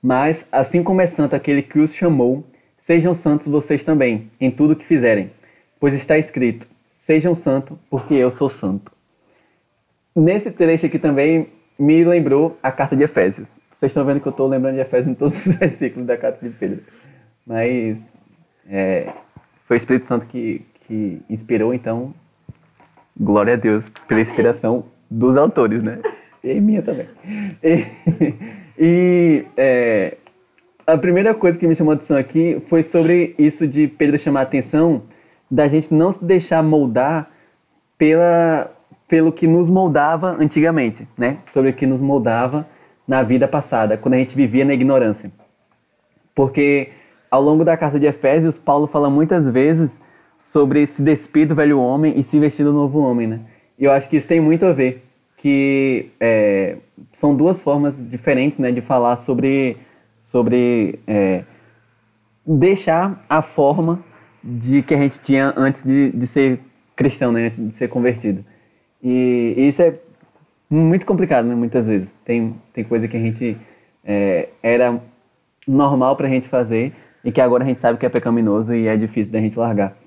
Mas, 0.01 0.47
assim 0.53 0.81
como 0.81 1.01
é 1.01 1.07
santo 1.09 1.35
aquele 1.35 1.63
que 1.63 1.81
os 1.81 1.93
chamou, 1.93 2.45
sejam 2.79 3.13
santos 3.13 3.49
vocês 3.49 3.83
também, 3.83 4.31
em 4.41 4.53
tudo 4.53 4.77
que 4.77 4.85
fizerem. 4.85 5.33
Pois 5.81 5.95
está 5.95 6.17
escrito: 6.17 6.69
Sejam 6.97 7.35
santos, 7.35 7.77
porque 7.91 8.15
eu 8.15 8.31
sou 8.31 8.49
santo. 8.49 8.93
Nesse 10.15 10.53
trecho 10.53 10.87
aqui 10.87 11.01
também 11.01 11.49
me 11.77 12.05
lembrou 12.05 12.57
a 12.63 12.71
carta 12.71 12.95
de 12.95 13.03
Efésios. 13.03 13.49
Vocês 13.73 13.91
estão 13.91 14.05
vendo 14.05 14.21
que 14.21 14.29
eu 14.29 14.31
estou 14.31 14.47
lembrando 14.47 14.77
de 14.77 14.81
Efésios 14.81 15.09
em 15.09 15.15
todos 15.15 15.35
os 15.45 15.55
versículos 15.57 16.07
da 16.07 16.17
carta 16.17 16.49
de 16.49 16.55
Pedro. 16.55 16.85
Mas 17.45 17.99
é, 18.71 19.13
foi 19.67 19.77
o 19.77 19.79
Espírito 19.79 20.07
Santo 20.07 20.27
que, 20.27 20.65
que 20.87 21.21
inspirou, 21.29 21.75
então, 21.75 22.15
glória 23.19 23.55
a 23.55 23.57
Deus 23.57 23.85
pela 24.09 24.21
inspiração 24.21 24.87
dos 25.11 25.37
autores, 25.37 25.83
né? 25.83 25.99
E 26.45 26.61
minha 26.61 26.83
também. 26.83 27.09
E, 27.63 27.87
e, 28.79 29.47
é, 29.57 30.19
a 30.87 30.99
primeira 30.99 31.33
coisa 31.33 31.59
que 31.59 31.67
me 31.67 31.75
chamou 31.75 31.93
a 31.93 31.95
atenção 31.95 32.19
aqui 32.19 32.63
foi 32.67 32.83
sobre 32.83 33.35
isso 33.39 33.67
de 33.67 33.89
Pedro 33.89 34.19
chamar 34.19 34.41
a 34.41 34.43
atenção 34.43 35.05
da 35.51 35.67
gente 35.69 35.95
não 35.95 36.13
se 36.13 36.23
deixar 36.23 36.63
moldar 36.63 37.31
pela, 37.97 38.71
pelo 39.09 39.33
que 39.33 39.47
nos 39.47 39.71
moldava 39.71 40.37
antigamente, 40.39 41.09
né? 41.17 41.39
Sobre 41.51 41.71
o 41.71 41.73
que 41.73 41.87
nos 41.87 42.03
moldava 42.03 42.69
na 43.09 43.23
vida 43.23 43.49
passada, 43.49 43.97
quando 43.97 44.13
a 44.13 44.19
gente 44.19 44.37
vivia 44.37 44.67
na 44.67 44.75
ignorância. 44.75 45.33
Porque 46.35 46.91
ao 47.31 47.41
longo 47.41 47.65
da 47.65 47.77
carta 47.77 47.99
de 47.99 48.05
Efésios, 48.05 48.59
Paulo 48.59 48.87
fala 48.87 49.09
muitas 49.09 49.49
vezes 49.49 49.91
sobre 50.45 50.87
se 50.87 51.03
despir 51.03 51.49
do 51.49 51.55
velho 51.55 51.81
homem 51.81 52.19
e 52.19 52.23
se 52.23 52.39
vestir 52.39 52.65
do 52.65 52.73
novo 52.73 53.01
homem, 53.01 53.27
né? 53.27 53.41
E 53.79 53.85
eu 53.85 53.91
acho 53.91 54.09
que 54.09 54.17
isso 54.17 54.29
tem 54.29 54.41
muito 54.41 54.65
a 54.67 54.73
ver, 54.73 55.03
que 55.37 56.11
é, 56.21 56.77
são 57.13 57.35
duas 57.35 57.61
formas 57.61 57.95
diferentes, 57.99 58.59
né, 58.59 58.71
de 58.71 58.81
falar 58.81 59.17
sobre, 59.17 59.77
sobre 60.19 61.01
é, 61.07 61.43
deixar 62.47 63.25
a 63.29 63.43
forma 63.43 64.05
de 64.43 64.83
que 64.83 64.95
a 64.95 64.99
gente 64.99 65.19
tinha 65.21 65.53
antes 65.57 65.83
de, 65.83 66.11
de 66.13 66.27
ser 66.27 66.61
cristão, 66.95 67.33
né, 67.33 67.47
antes 67.47 67.57
de 67.57 67.75
ser 67.75 67.89
convertido. 67.89 68.45
E, 69.03 69.55
e 69.57 69.69
isso 69.69 69.83
é 69.83 69.95
muito 70.71 71.05
complicado, 71.05 71.47
né, 71.47 71.55
muitas 71.55 71.89
vezes. 71.89 72.11
Tem, 72.25 72.55
tem 72.73 72.85
coisa 72.85 73.09
que 73.09 73.17
a 73.17 73.21
gente 73.21 73.57
é, 74.05 74.51
era 74.63 75.01
normal 75.67 76.15
pra 76.15 76.29
gente 76.29 76.49
fazer 76.49 76.93
e 77.25 77.33
que 77.33 77.41
agora 77.41 77.65
a 77.65 77.67
gente 77.67 77.81
sabe 77.81 77.99
que 77.99 78.07
é 78.07 78.09
pecaminoso 78.11 78.75
e 78.75 78.87
é 78.87 78.97
difícil 78.97 79.33
da 79.33 79.41
gente 79.41 79.59
largar. 79.59 80.04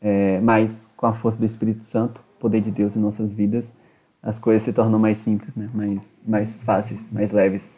É, 0.00 0.40
mas 0.40 0.88
com 0.96 1.06
a 1.06 1.12
força 1.12 1.38
do 1.38 1.44
Espírito 1.44 1.84
Santo, 1.84 2.20
poder 2.38 2.60
de 2.60 2.70
Deus 2.70 2.94
em 2.94 3.00
nossas 3.00 3.32
vidas, 3.32 3.64
as 4.22 4.38
coisas 4.38 4.62
se 4.62 4.72
tornam 4.72 4.98
mais 4.98 5.18
simples, 5.18 5.54
né? 5.54 5.68
mais, 5.72 6.00
mais 6.26 6.54
fáceis, 6.54 7.10
mais 7.10 7.30
leves. 7.30 7.68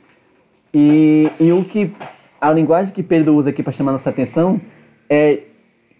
E, 0.72 1.28
e 1.38 1.52
o 1.52 1.64
que 1.64 1.92
a 2.40 2.50
linguagem 2.52 2.94
que 2.94 3.02
Pedro 3.02 3.34
usa 3.34 3.50
aqui 3.50 3.62
para 3.62 3.72
chamar 3.72 3.92
nossa 3.92 4.10
atenção 4.10 4.60
é 5.08 5.40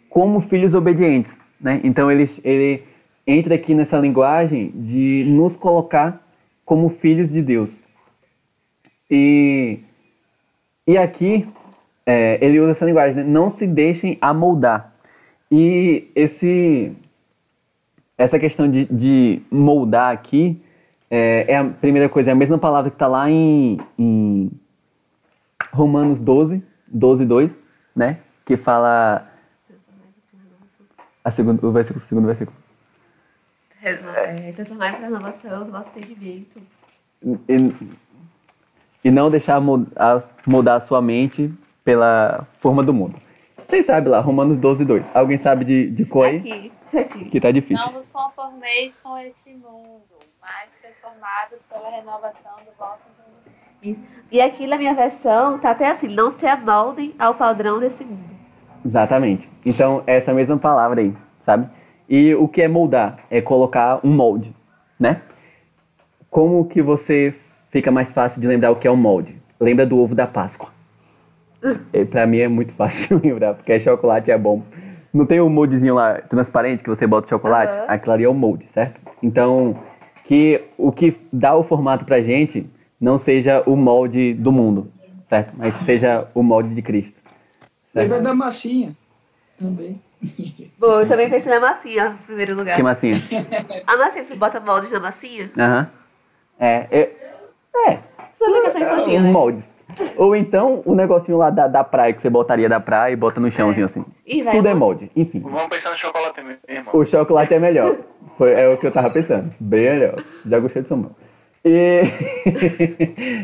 como 0.08 0.40
filhos 0.40 0.74
obedientes, 0.74 1.32
né? 1.60 1.80
Então 1.84 2.10
ele, 2.10 2.28
ele 2.42 2.82
entra 3.26 3.54
aqui 3.54 3.74
nessa 3.74 3.98
linguagem 3.98 4.70
de 4.74 5.24
nos 5.28 5.56
colocar 5.56 6.26
como 6.64 6.88
filhos 6.88 7.30
de 7.30 7.42
Deus. 7.42 7.78
E, 9.10 9.80
e 10.86 10.96
aqui 10.96 11.48
é, 12.06 12.38
ele 12.40 12.60
usa 12.60 12.70
essa 12.70 12.84
linguagem, 12.84 13.16
né? 13.16 13.24
não 13.24 13.50
se 13.50 13.66
deixem 13.66 14.16
amoldar. 14.20 14.89
E 15.50 16.10
esse, 16.14 16.92
essa 18.16 18.38
questão 18.38 18.70
de, 18.70 18.84
de 18.84 19.42
moldar 19.50 20.12
aqui 20.12 20.62
é, 21.10 21.44
é 21.48 21.56
a 21.56 21.64
primeira 21.64 22.08
coisa, 22.08 22.30
é 22.30 22.32
a 22.32 22.36
mesma 22.36 22.56
palavra 22.58 22.90
que 22.90 22.94
está 22.94 23.08
lá 23.08 23.28
em, 23.28 23.78
em 23.98 24.50
Romanos 25.72 26.20
12, 26.20 26.62
12, 26.86 27.24
2, 27.24 27.58
né? 27.96 28.18
Que 28.44 28.56
fala. 28.56 29.26
A 31.24 31.30
segunda, 31.30 31.66
o 31.66 31.72
versículo, 31.72 32.02
o 32.04 32.08
segundo 32.08 32.26
versículo. 32.26 32.56
É, 33.82 34.52
transformar 34.52 34.92
para 34.92 35.06
renovação 35.06 35.64
do 35.64 35.72
vosso 35.72 35.88
entendimento. 35.96 36.60
E, 37.48 37.74
e 39.04 39.10
não 39.10 39.28
deixar 39.30 39.60
mo- 39.60 39.86
a- 39.96 40.22
moldar 40.46 40.76
a 40.76 40.80
sua 40.80 41.00
mente 41.02 41.52
pela 41.84 42.46
forma 42.60 42.82
do 42.82 42.92
mundo. 42.94 43.16
Vocês 43.64 43.86
sabem 43.86 44.10
lá, 44.10 44.20
Romanos 44.20 44.56
12, 44.56 44.84
2. 44.84 45.10
Alguém 45.14 45.38
sabe 45.38 45.64
de, 45.64 45.90
de 45.90 46.04
cor 46.04 46.26
aí? 46.26 46.38
Aqui, 46.38 46.72
aqui. 46.98 47.24
Que 47.26 47.40
tá 47.40 47.50
difícil. 47.50 47.84
Não 47.86 47.92
vos 47.92 48.10
conformeis 48.10 49.00
com 49.02 49.16
este 49.18 49.50
mundo, 49.50 50.02
mas 50.40 50.68
transformados 50.80 51.62
pela 51.68 51.90
renovação 51.90 52.56
do 52.64 52.72
vosso 52.78 53.00
entendimento. 53.82 54.10
E 54.30 54.40
aqui 54.40 54.66
na 54.66 54.76
minha 54.76 54.94
versão 54.94 55.58
tá 55.58 55.70
até 55.70 55.90
assim, 55.90 56.08
não 56.08 56.30
se 56.30 56.46
amoldem 56.46 57.14
ao 57.18 57.34
padrão 57.34 57.78
desse 57.78 58.04
mundo. 58.04 58.30
Exatamente. 58.84 59.48
Então, 59.64 60.02
é 60.06 60.16
essa 60.16 60.32
mesma 60.32 60.56
palavra 60.58 61.00
aí, 61.00 61.14
sabe? 61.44 61.68
E 62.08 62.34
o 62.34 62.48
que 62.48 62.62
é 62.62 62.68
moldar? 62.68 63.20
É 63.30 63.40
colocar 63.40 64.00
um 64.04 64.10
molde, 64.12 64.54
né? 64.98 65.22
Como 66.28 66.64
que 66.66 66.82
você 66.82 67.34
fica 67.70 67.90
mais 67.90 68.12
fácil 68.12 68.40
de 68.40 68.46
lembrar 68.46 68.70
o 68.70 68.76
que 68.76 68.88
é 68.88 68.90
um 68.90 68.96
molde? 68.96 69.40
Lembra 69.58 69.86
do 69.86 69.98
ovo 69.98 70.14
da 70.14 70.26
Páscoa. 70.26 70.70
E 71.92 72.04
pra 72.04 72.26
mim 72.26 72.38
é 72.38 72.48
muito 72.48 72.72
fácil 72.72 73.20
lembrar, 73.24 73.54
porque 73.54 73.78
chocolate 73.80 74.30
é 74.30 74.38
bom. 74.38 74.62
Não 75.12 75.26
tem 75.26 75.40
um 75.40 75.48
moldezinho 75.48 75.94
lá 75.94 76.20
transparente 76.20 76.82
que 76.82 76.88
você 76.88 77.06
bota 77.06 77.26
o 77.26 77.30
chocolate? 77.30 77.72
Aham. 77.72 77.84
Aquilo 77.88 78.12
ali 78.12 78.24
é 78.24 78.28
o 78.28 78.34
molde, 78.34 78.66
certo? 78.68 79.00
Então, 79.22 79.76
que 80.24 80.62
o 80.78 80.92
que 80.92 81.16
dá 81.32 81.54
o 81.56 81.64
formato 81.64 82.04
pra 82.04 82.20
gente 82.20 82.66
não 83.00 83.18
seja 83.18 83.62
o 83.66 83.74
molde 83.74 84.34
do 84.34 84.52
mundo, 84.52 84.92
certo? 85.28 85.52
Mas 85.56 85.74
que 85.74 85.82
seja 85.82 86.28
o 86.34 86.42
molde 86.42 86.74
de 86.74 86.82
Cristo. 86.82 87.20
Ele 87.94 88.04
Certo? 88.04 88.10
vai 88.10 88.22
dar 88.22 88.34
massinha 88.34 88.96
também. 89.58 89.94
Bom, 90.78 91.00
eu 91.00 91.08
também 91.08 91.28
pensei 91.28 91.52
na 91.52 91.60
massinha, 91.60 92.16
em 92.22 92.26
primeiro 92.26 92.54
lugar. 92.54 92.76
Que 92.76 92.82
massinha? 92.82 93.16
A 93.86 93.96
massinha, 93.96 94.24
você 94.24 94.36
bota 94.36 94.60
moldes 94.60 94.92
na 94.92 95.00
massinha? 95.00 95.50
Aham. 95.58 95.90
É, 96.58 96.86
é, 96.90 97.00
é, 97.74 97.90
é 97.92 97.98
aplicação 98.40 98.80
infantil, 98.82 99.20
né? 99.22 99.32
moldes. 99.32 99.79
Ou 100.16 100.36
então 100.36 100.82
o 100.84 100.94
negocinho 100.94 101.38
lá 101.38 101.50
da, 101.50 101.66
da 101.66 101.84
praia 101.84 102.12
que 102.12 102.20
você 102.20 102.30
botaria 102.30 102.68
da 102.68 102.80
praia 102.80 103.12
e 103.12 103.16
bota 103.16 103.40
no 103.40 103.50
chãozinho 103.50 103.86
assim. 103.86 104.04
E 104.26 104.42
vai 104.42 104.54
Tudo 104.54 104.68
é 104.68 104.74
molde, 104.74 105.10
enfim. 105.16 105.40
Vamos 105.40 105.68
pensar 105.68 105.90
no 105.90 105.96
chocolate 105.96 106.42
mesmo, 106.42 106.58
irmão. 106.68 106.94
O 106.94 107.04
chocolate 107.04 107.54
é 107.54 107.58
melhor. 107.58 107.96
Foi, 108.36 108.52
é 108.52 108.68
o 108.68 108.76
que 108.76 108.86
eu 108.86 108.92
tava 108.92 109.10
pensando. 109.10 109.52
Bem 109.58 109.90
melhor. 109.90 110.22
Já 110.46 110.58
gostei 110.58 110.82
de 110.82 110.88
Samuel. 110.88 111.12
E, 111.64 112.02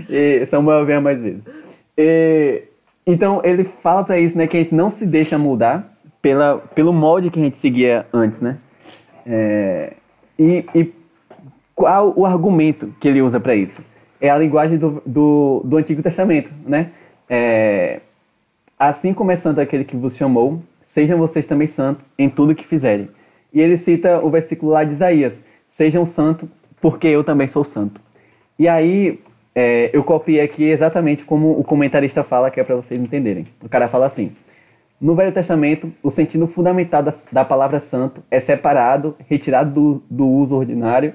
e 0.42 0.46
Samuel 0.46 0.84
venha 0.86 1.00
mais 1.00 1.18
vezes. 1.20 1.44
E, 1.96 2.64
então 3.06 3.40
ele 3.44 3.64
fala 3.64 4.04
pra 4.04 4.18
isso, 4.18 4.36
né? 4.36 4.46
Que 4.46 4.56
a 4.56 4.62
gente 4.62 4.74
não 4.74 4.90
se 4.90 5.06
deixa 5.06 5.38
mudar 5.38 5.96
pela, 6.20 6.58
pelo 6.74 6.92
molde 6.92 7.30
que 7.30 7.38
a 7.38 7.42
gente 7.42 7.56
seguia 7.56 8.06
antes, 8.12 8.40
né? 8.40 8.58
É, 9.26 9.92
e, 10.38 10.64
e 10.74 10.92
qual 11.74 12.12
o 12.16 12.24
argumento 12.24 12.94
que 13.00 13.08
ele 13.08 13.20
usa 13.20 13.38
pra 13.38 13.54
isso? 13.54 13.82
É 14.20 14.30
a 14.30 14.38
linguagem 14.38 14.78
do, 14.78 15.02
do, 15.04 15.62
do 15.64 15.76
Antigo 15.76 16.02
Testamento, 16.02 16.50
né? 16.66 16.90
É, 17.28 18.00
Assim 18.78 19.14
como 19.14 19.30
é 19.30 19.37
santo 19.37 19.58
aquele 19.58 19.85
que 19.85 19.96
vos 19.96 20.16
chamou, 20.16 20.62
sejam 20.85 21.18
vocês 21.18 21.46
também 21.46 21.66
santos 21.66 22.06
em 22.18 22.28
tudo 22.28 22.54
que 22.54 22.66
fizerem. 22.66 23.08
E 23.52 23.61
ele 23.61 23.78
cita 23.78 24.20
o 24.23 24.28
versículo 24.28 24.73
lá 24.73 24.85
de 24.85 24.92
Isaías: 24.92 25.32
Sejam 25.66 26.04
santos, 26.04 26.46
porque 26.78 27.06
eu 27.06 27.25
também 27.25 27.49
sou 27.49 27.64
santo. 27.64 27.99
E 28.58 28.68
aí, 28.68 29.18
é, 29.54 29.88
eu 29.94 30.04
copiei 30.04 30.42
aqui 30.42 30.64
exatamente 30.64 31.25
como 31.25 31.58
o 31.58 31.64
comentarista 31.64 32.23
fala, 32.23 32.50
que 32.50 32.61
é 32.61 32.64
para 32.64 32.76
vocês 32.76 33.00
entenderem. 33.00 33.46
O 33.62 33.68
cara 33.68 33.88
fala 33.88 34.04
assim: 34.04 34.32
No 35.00 35.14
Velho 35.14 35.32
Testamento, 35.32 35.90
o 36.02 36.11
sentido 36.11 36.46
fundamental 36.46 37.02
da, 37.02 37.14
da 37.32 37.46
palavra 37.46 37.80
santo 37.80 38.23
é 38.30 38.38
separado, 38.38 39.16
retirado 39.26 39.70
do, 39.70 40.02
do 40.11 40.26
uso 40.26 40.54
ordinário 40.54 41.14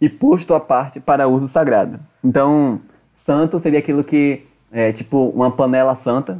e 0.00 0.08
posto 0.08 0.54
à 0.54 0.60
parte 0.60 1.00
para 1.00 1.26
uso 1.28 1.48
sagrado. 1.48 1.98
Então, 2.22 2.80
santo 3.14 3.58
seria 3.58 3.78
aquilo 3.78 4.04
que 4.04 4.46
é 4.70 4.92
tipo 4.92 5.28
uma 5.30 5.50
panela 5.50 5.94
santa. 5.94 6.38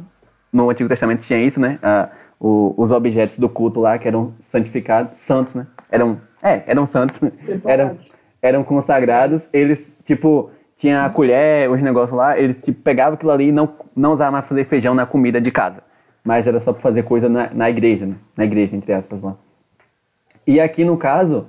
No 0.51 0.69
Antigo 0.69 0.89
Testamento 0.89 1.21
tinha 1.21 1.39
isso, 1.39 1.59
né? 1.59 1.77
Ah, 1.83 2.09
o- 2.39 2.73
os 2.77 2.91
objetos 2.91 3.37
do 3.37 3.49
culto 3.49 3.79
lá 3.79 3.97
que 3.97 4.07
eram 4.07 4.33
santificados, 4.39 5.17
santos, 5.19 5.53
né? 5.55 5.67
Eram, 5.91 6.19
é, 6.41 6.63
eram 6.67 6.85
santos, 6.85 7.19
eram, 7.65 7.97
eram 8.41 8.63
consagrados. 8.63 9.47
Eles, 9.51 9.93
tipo, 10.03 10.49
tinha 10.77 11.03
a 11.05 11.09
colher, 11.09 11.69
os 11.69 11.81
negócios 11.81 12.15
lá, 12.15 12.39
eles 12.39 12.57
tipo, 12.63 12.81
pegavam 12.81 13.15
aquilo 13.15 13.31
ali 13.31 13.49
e 13.49 13.51
não, 13.51 13.69
não 13.95 14.13
usavam 14.13 14.33
mais 14.33 14.45
fazer 14.45 14.65
feijão 14.65 14.93
na 14.95 15.05
comida 15.05 15.41
de 15.41 15.51
casa. 15.51 15.83
Mas 16.23 16.47
era 16.47 16.59
só 16.59 16.71
para 16.71 16.81
fazer 16.81 17.03
coisa 17.03 17.27
na, 17.27 17.49
na 17.53 17.69
igreja, 17.69 18.05
né? 18.05 18.15
Na 18.37 18.45
igreja, 18.45 18.75
entre 18.75 18.93
aspas 18.93 19.21
lá. 19.21 19.35
E 20.47 20.59
aqui 20.59 20.83
no 20.83 20.97
caso, 20.97 21.47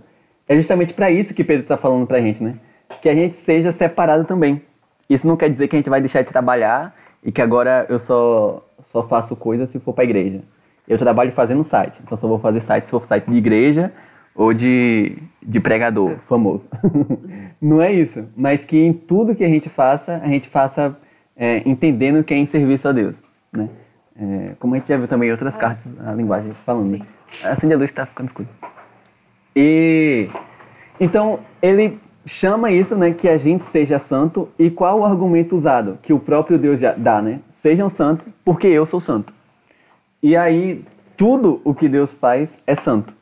é 0.51 0.57
justamente 0.57 0.93
para 0.93 1.13
isso 1.13 1.33
que 1.33 1.45
Pedro 1.45 1.63
está 1.63 1.77
falando 1.77 2.05
pra 2.09 2.21
gente, 2.21 2.43
né? 2.43 2.57
Que 3.01 3.09
a 3.09 3.15
gente 3.15 3.37
seja 3.37 3.71
separado 3.71 4.25
também. 4.25 4.61
Isso 5.09 5.25
não 5.25 5.37
quer 5.37 5.49
dizer 5.49 5.69
que 5.69 5.77
a 5.77 5.79
gente 5.79 5.89
vai 5.89 6.01
deixar 6.01 6.23
de 6.23 6.29
trabalhar 6.29 6.93
e 7.23 7.31
que 7.31 7.41
agora 7.41 7.87
eu 7.89 8.01
só, 8.01 8.67
só 8.83 9.05
faço 9.05 9.37
coisa 9.37 9.65
se 9.69 9.79
for 9.79 9.95
pra 9.95 10.03
igreja. 10.03 10.41
Eu 10.89 10.99
trabalho 10.99 11.31
fazendo 11.31 11.63
site, 11.63 12.01
então 12.03 12.19
só 12.19 12.27
vou 12.27 12.41
fazer 12.41 12.63
site 12.63 12.83
se 12.87 12.91
for 12.91 13.07
site 13.07 13.31
de 13.31 13.37
igreja 13.37 13.93
ou 14.35 14.53
de, 14.53 15.19
de 15.41 15.61
pregador 15.61 16.17
famoso. 16.29 16.69
não 17.63 17.81
é 17.81 17.93
isso, 17.93 18.29
mas 18.37 18.65
que 18.65 18.77
em 18.77 18.93
tudo 18.93 19.37
que 19.37 19.45
a 19.45 19.49
gente 19.49 19.69
faça, 19.69 20.21
a 20.21 20.27
gente 20.27 20.49
faça 20.49 20.99
é, 21.37 21.63
entendendo 21.65 22.25
que 22.25 22.35
é 22.35 22.37
em 22.37 22.47
serviço 22.47 22.89
a 22.89 22.93
Deus, 22.93 23.15
né? 23.53 23.69
É, 24.21 24.55
como 24.59 24.75
a 24.75 24.79
gente 24.79 24.89
já 24.89 24.97
viu 24.97 25.07
também 25.07 25.29
em 25.29 25.33
outras 25.33 25.57
cartas, 25.57 25.87
a 26.05 26.13
linguagem 26.13 26.51
falando. 26.51 26.91
Né? 26.91 27.07
Acende 27.45 27.73
a 27.73 27.77
luz 27.77 27.91
que 27.91 27.97
tá 27.97 28.05
ficando 28.05 28.27
escuro. 28.27 28.49
E 29.55 30.29
então 30.99 31.41
ele 31.61 31.99
chama 32.27 32.71
isso, 32.71 32.95
né, 32.97 33.13
que 33.13 33.29
a 33.29 33.37
gente 33.37 33.65
seja 33.65 33.99
santo. 33.99 34.49
E 34.59 34.71
qual 34.71 35.01
o 35.01 35.05
argumento 35.05 35.57
usado 35.57 35.99
que 36.03 36.13
o 36.13 36.19
próprio 36.19 36.59
Deus 36.59 36.81
dá, 36.99 37.21
né? 37.21 37.41
Sejam 37.51 37.89
santos, 37.89 38.27
porque 38.45 38.67
eu 38.67 38.87
sou 38.87 39.01
santo. 39.01 39.33
E 40.23 40.37
aí 40.37 40.85
tudo 41.17 41.61
o 41.65 41.75
que 41.75 41.89
Deus 41.89 42.13
faz 42.13 42.59
é 42.67 42.75
santo, 42.75 43.13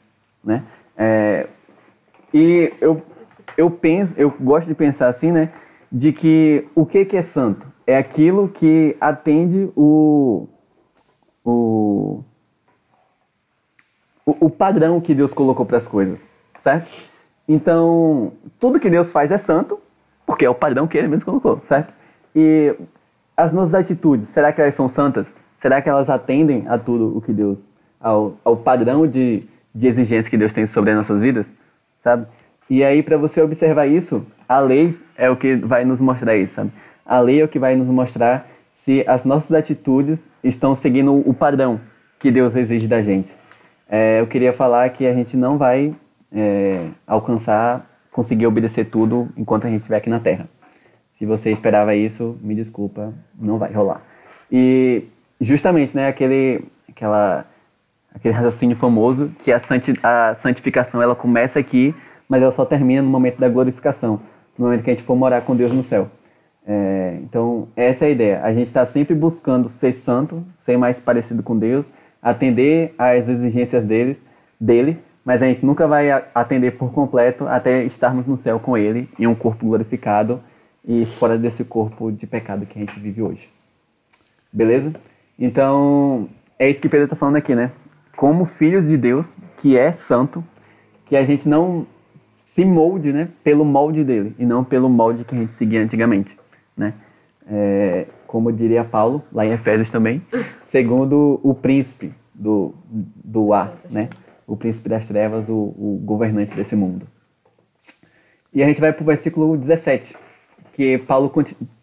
né? 0.44 0.64
É, 0.96 1.46
e 2.32 2.72
eu 2.80 3.02
eu 3.56 3.70
penso, 3.70 4.14
eu 4.16 4.32
gosto 4.40 4.68
de 4.68 4.74
pensar 4.74 5.08
assim, 5.08 5.32
né, 5.32 5.50
de 5.90 6.12
que 6.12 6.68
o 6.74 6.86
que 6.86 7.04
que 7.04 7.16
é 7.16 7.22
santo 7.22 7.66
é 7.86 7.96
aquilo 7.96 8.48
que 8.48 8.96
atende 9.00 9.70
o 9.74 10.46
o 11.44 12.22
o, 14.28 14.36
o 14.46 14.50
padrão 14.50 15.00
que 15.00 15.14
Deus 15.14 15.32
colocou 15.32 15.64
para 15.64 15.78
as 15.78 15.88
coisas, 15.88 16.28
certo? 16.60 16.92
Então, 17.48 18.32
tudo 18.60 18.78
que 18.78 18.90
Deus 18.90 19.10
faz 19.10 19.30
é 19.30 19.38
santo, 19.38 19.80
porque 20.26 20.44
é 20.44 20.50
o 20.50 20.54
padrão 20.54 20.86
que 20.86 20.98
ele 20.98 21.08
mesmo 21.08 21.24
colocou, 21.24 21.62
certo? 21.66 21.94
E 22.36 22.74
as 23.34 23.54
nossas 23.54 23.74
atitudes, 23.74 24.28
será 24.28 24.52
que 24.52 24.60
elas 24.60 24.74
são 24.74 24.86
santas? 24.86 25.32
Será 25.58 25.80
que 25.80 25.88
elas 25.88 26.10
atendem 26.10 26.66
a 26.68 26.76
tudo 26.76 27.16
o 27.16 27.22
que 27.22 27.32
Deus, 27.32 27.58
ao, 27.98 28.34
ao 28.44 28.54
padrão 28.54 29.06
de, 29.06 29.44
de 29.74 29.86
exigência 29.86 30.30
que 30.30 30.36
Deus 30.36 30.52
tem 30.52 30.66
sobre 30.66 30.90
as 30.90 30.96
nossas 30.98 31.22
vidas, 31.22 31.48
sabe? 32.04 32.26
E 32.68 32.84
aí, 32.84 33.02
para 33.02 33.16
você 33.16 33.40
observar 33.40 33.86
isso, 33.86 34.26
a 34.46 34.58
lei 34.58 34.94
é 35.16 35.30
o 35.30 35.36
que 35.36 35.56
vai 35.56 35.86
nos 35.86 36.02
mostrar 36.02 36.36
isso, 36.36 36.52
sabe? 36.52 36.70
A 37.04 37.18
lei 37.18 37.40
é 37.40 37.44
o 37.44 37.48
que 37.48 37.58
vai 37.58 37.74
nos 37.76 37.88
mostrar 37.88 38.46
se 38.70 39.02
as 39.08 39.24
nossas 39.24 39.52
atitudes 39.52 40.20
estão 40.44 40.74
seguindo 40.74 41.14
o 41.26 41.32
padrão 41.32 41.80
que 42.18 42.30
Deus 42.30 42.54
exige 42.54 42.86
da 42.86 43.00
gente. 43.00 43.34
É, 43.88 44.20
eu 44.20 44.26
queria 44.26 44.52
falar 44.52 44.88
que 44.90 45.06
a 45.06 45.14
gente 45.14 45.36
não 45.36 45.56
vai 45.56 45.94
é, 46.30 46.88
alcançar, 47.06 47.88
conseguir 48.12 48.46
obedecer 48.46 48.84
tudo 48.84 49.28
enquanto 49.36 49.66
a 49.66 49.70
gente 49.70 49.78
estiver 49.78 49.96
aqui 49.96 50.10
na 50.10 50.20
Terra. 50.20 50.48
Se 51.14 51.24
você 51.24 51.50
esperava 51.50 51.94
isso, 51.94 52.38
me 52.42 52.54
desculpa, 52.54 53.12
não 53.38 53.58
vai 53.58 53.72
rolar. 53.72 54.02
E 54.52 55.04
justamente, 55.40 55.96
né, 55.96 56.06
aquele, 56.06 56.64
aquela, 56.88 57.46
aquele 58.14 58.34
raciocínio 58.34 58.76
famoso 58.76 59.32
que 59.42 59.50
a, 59.50 59.58
santi, 59.58 59.94
a 60.02 60.36
santificação 60.40 61.02
ela 61.02 61.16
começa 61.16 61.58
aqui, 61.58 61.94
mas 62.28 62.42
ela 62.42 62.52
só 62.52 62.64
termina 62.64 63.02
no 63.02 63.08
momento 63.08 63.38
da 63.38 63.48
glorificação, 63.48 64.20
no 64.56 64.66
momento 64.66 64.84
que 64.84 64.90
a 64.90 64.92
gente 64.92 65.02
for 65.02 65.16
morar 65.16 65.40
com 65.40 65.56
Deus 65.56 65.72
no 65.72 65.82
céu. 65.82 66.10
É, 66.66 67.18
então, 67.22 67.68
essa 67.74 68.04
é 68.04 68.08
a 68.08 68.10
ideia. 68.10 68.40
A 68.42 68.52
gente 68.52 68.66
está 68.66 68.84
sempre 68.84 69.14
buscando 69.14 69.68
ser 69.70 69.92
santo, 69.94 70.44
ser 70.54 70.76
mais 70.76 71.00
parecido 71.00 71.42
com 71.42 71.58
Deus, 71.58 71.86
atender 72.22 72.94
às 72.98 73.28
exigências 73.28 73.84
deles, 73.84 74.20
dele, 74.60 74.98
mas 75.24 75.42
a 75.42 75.46
gente 75.46 75.64
nunca 75.64 75.86
vai 75.86 76.10
atender 76.34 76.72
por 76.72 76.92
completo 76.92 77.46
até 77.46 77.84
estarmos 77.84 78.26
no 78.26 78.36
céu 78.38 78.58
com 78.58 78.76
Ele, 78.76 79.08
em 79.18 79.26
um 79.26 79.34
corpo 79.34 79.66
glorificado 79.66 80.40
e 80.84 81.04
fora 81.04 81.36
desse 81.36 81.64
corpo 81.64 82.10
de 82.10 82.26
pecado 82.26 82.64
que 82.64 82.78
a 82.78 82.80
gente 82.80 82.98
vive 82.98 83.22
hoje. 83.22 83.50
Beleza? 84.52 84.92
Então, 85.38 86.28
é 86.58 86.68
isso 86.68 86.80
que 86.80 86.88
Pedro 86.88 87.04
está 87.04 87.14
falando 87.14 87.36
aqui, 87.36 87.54
né? 87.54 87.70
Como 88.16 88.46
filhos 88.46 88.86
de 88.86 88.96
Deus, 88.96 89.26
que 89.58 89.76
é 89.76 89.92
santo, 89.92 90.42
que 91.04 91.14
a 91.14 91.24
gente 91.24 91.48
não 91.48 91.86
se 92.42 92.64
molde, 92.64 93.12
né? 93.12 93.28
Pelo 93.44 93.64
molde 93.64 94.02
dele 94.02 94.34
e 94.38 94.46
não 94.46 94.64
pelo 94.64 94.88
molde 94.88 95.24
que 95.24 95.34
a 95.34 95.38
gente 95.38 95.52
seguia 95.52 95.82
antigamente, 95.82 96.36
né? 96.76 96.94
É, 97.46 98.06
como 98.28 98.52
diria 98.52 98.84
Paulo, 98.84 99.24
lá 99.32 99.44
em 99.44 99.52
Efésios 99.52 99.90
também, 99.90 100.22
segundo 100.62 101.40
o 101.42 101.54
príncipe 101.54 102.12
do, 102.32 102.74
do 103.24 103.52
ar, 103.54 103.74
né? 103.90 104.10
O 104.46 104.54
príncipe 104.54 104.88
das 104.88 105.08
trevas, 105.08 105.48
o, 105.48 105.52
o 105.52 106.00
governante 106.04 106.54
desse 106.54 106.76
mundo. 106.76 107.08
E 108.52 108.62
a 108.62 108.66
gente 108.66 108.80
vai 108.80 108.92
para 108.92 109.02
o 109.02 109.06
versículo 109.06 109.56
17, 109.56 110.14
que 110.74 110.98
Paulo, 110.98 111.32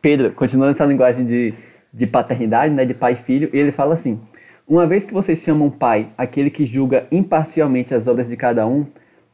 Pedro, 0.01 0.31
continuando 0.33 0.71
essa 0.71 0.85
linguagem 0.85 1.25
de, 1.25 1.53
de 1.91 2.07
paternidade, 2.07 2.73
né, 2.73 2.85
de 2.85 2.93
pai 2.93 3.13
e 3.13 3.15
filho, 3.15 3.49
ele 3.51 3.71
fala 3.71 3.95
assim: 3.95 4.19
Uma 4.67 4.85
vez 4.85 5.03
que 5.03 5.13
vocês 5.13 5.39
chamam 5.39 5.69
pai 5.69 6.09
aquele 6.17 6.49
que 6.49 6.65
julga 6.65 7.07
imparcialmente 7.11 7.93
as 7.93 8.07
obras 8.07 8.29
de 8.29 8.37
cada 8.37 8.67
um, 8.67 8.85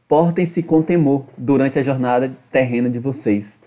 portem-se 0.08 0.62
com 0.62 0.82
temor 0.82 1.26
durante 1.36 1.78
a 1.78 1.82
jornada 1.82 2.32
terrena 2.50 2.88
de 2.88 2.98
vocês. 2.98 3.58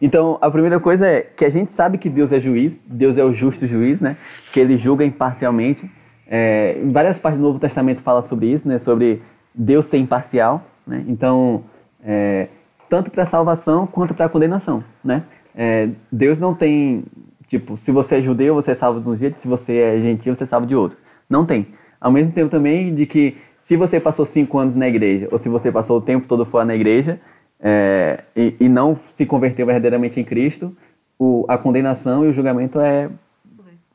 Então, 0.00 0.38
a 0.40 0.50
primeira 0.50 0.78
coisa 0.78 1.06
é 1.06 1.20
que 1.22 1.44
a 1.44 1.50
gente 1.50 1.72
sabe 1.72 1.98
que 1.98 2.08
Deus 2.08 2.30
é 2.30 2.38
juiz, 2.38 2.82
Deus 2.86 3.18
é 3.18 3.24
o 3.24 3.32
justo 3.32 3.66
juiz, 3.66 4.00
né? 4.00 4.16
Que 4.52 4.60
ele 4.60 4.76
julga 4.76 5.04
imparcialmente. 5.04 5.90
É, 6.26 6.78
em 6.80 6.92
várias 6.92 7.18
partes 7.18 7.40
do 7.40 7.46
Novo 7.46 7.58
Testamento 7.58 8.00
fala 8.00 8.22
sobre 8.22 8.46
isso, 8.46 8.68
né? 8.68 8.78
Sobre 8.78 9.20
Deus 9.52 9.86
ser 9.86 9.98
imparcial, 9.98 10.64
né? 10.86 11.04
Então, 11.08 11.64
é, 12.04 12.48
tanto 12.88 13.10
para 13.10 13.24
salvação 13.24 13.86
quanto 13.86 14.14
para 14.14 14.28
condenação, 14.28 14.84
né? 15.02 15.24
É, 15.54 15.88
Deus 16.12 16.38
não 16.38 16.54
tem, 16.54 17.04
tipo, 17.48 17.76
se 17.76 17.90
você 17.90 18.16
é 18.16 18.20
judeu, 18.20 18.54
você 18.54 18.70
é 18.70 18.74
salvo 18.74 19.00
de 19.00 19.08
um 19.08 19.16
jeito, 19.16 19.40
se 19.40 19.48
você 19.48 19.76
é 19.78 20.00
gentil, 20.00 20.34
você 20.34 20.44
é 20.44 20.46
salvo 20.46 20.66
de 20.66 20.76
outro. 20.76 20.96
Não 21.28 21.44
tem. 21.44 21.66
Ao 22.00 22.12
mesmo 22.12 22.32
tempo 22.32 22.48
também 22.48 22.94
de 22.94 23.04
que 23.04 23.36
se 23.60 23.76
você 23.76 23.98
passou 23.98 24.24
cinco 24.24 24.58
anos 24.58 24.76
na 24.76 24.86
igreja, 24.88 25.28
ou 25.32 25.38
se 25.38 25.48
você 25.48 25.72
passou 25.72 25.98
o 25.98 26.00
tempo 26.00 26.28
todo 26.28 26.46
fora 26.46 26.64
na 26.64 26.76
igreja, 26.76 27.20
é, 27.60 28.24
e, 28.36 28.56
e 28.60 28.68
não 28.68 28.98
se 29.10 29.26
converteu 29.26 29.66
verdadeiramente 29.66 30.20
em 30.20 30.24
Cristo, 30.24 30.76
o, 31.18 31.44
a 31.48 31.58
condenação 31.58 32.24
e 32.24 32.28
o 32.28 32.32
julgamento 32.32 32.80
é 32.80 33.10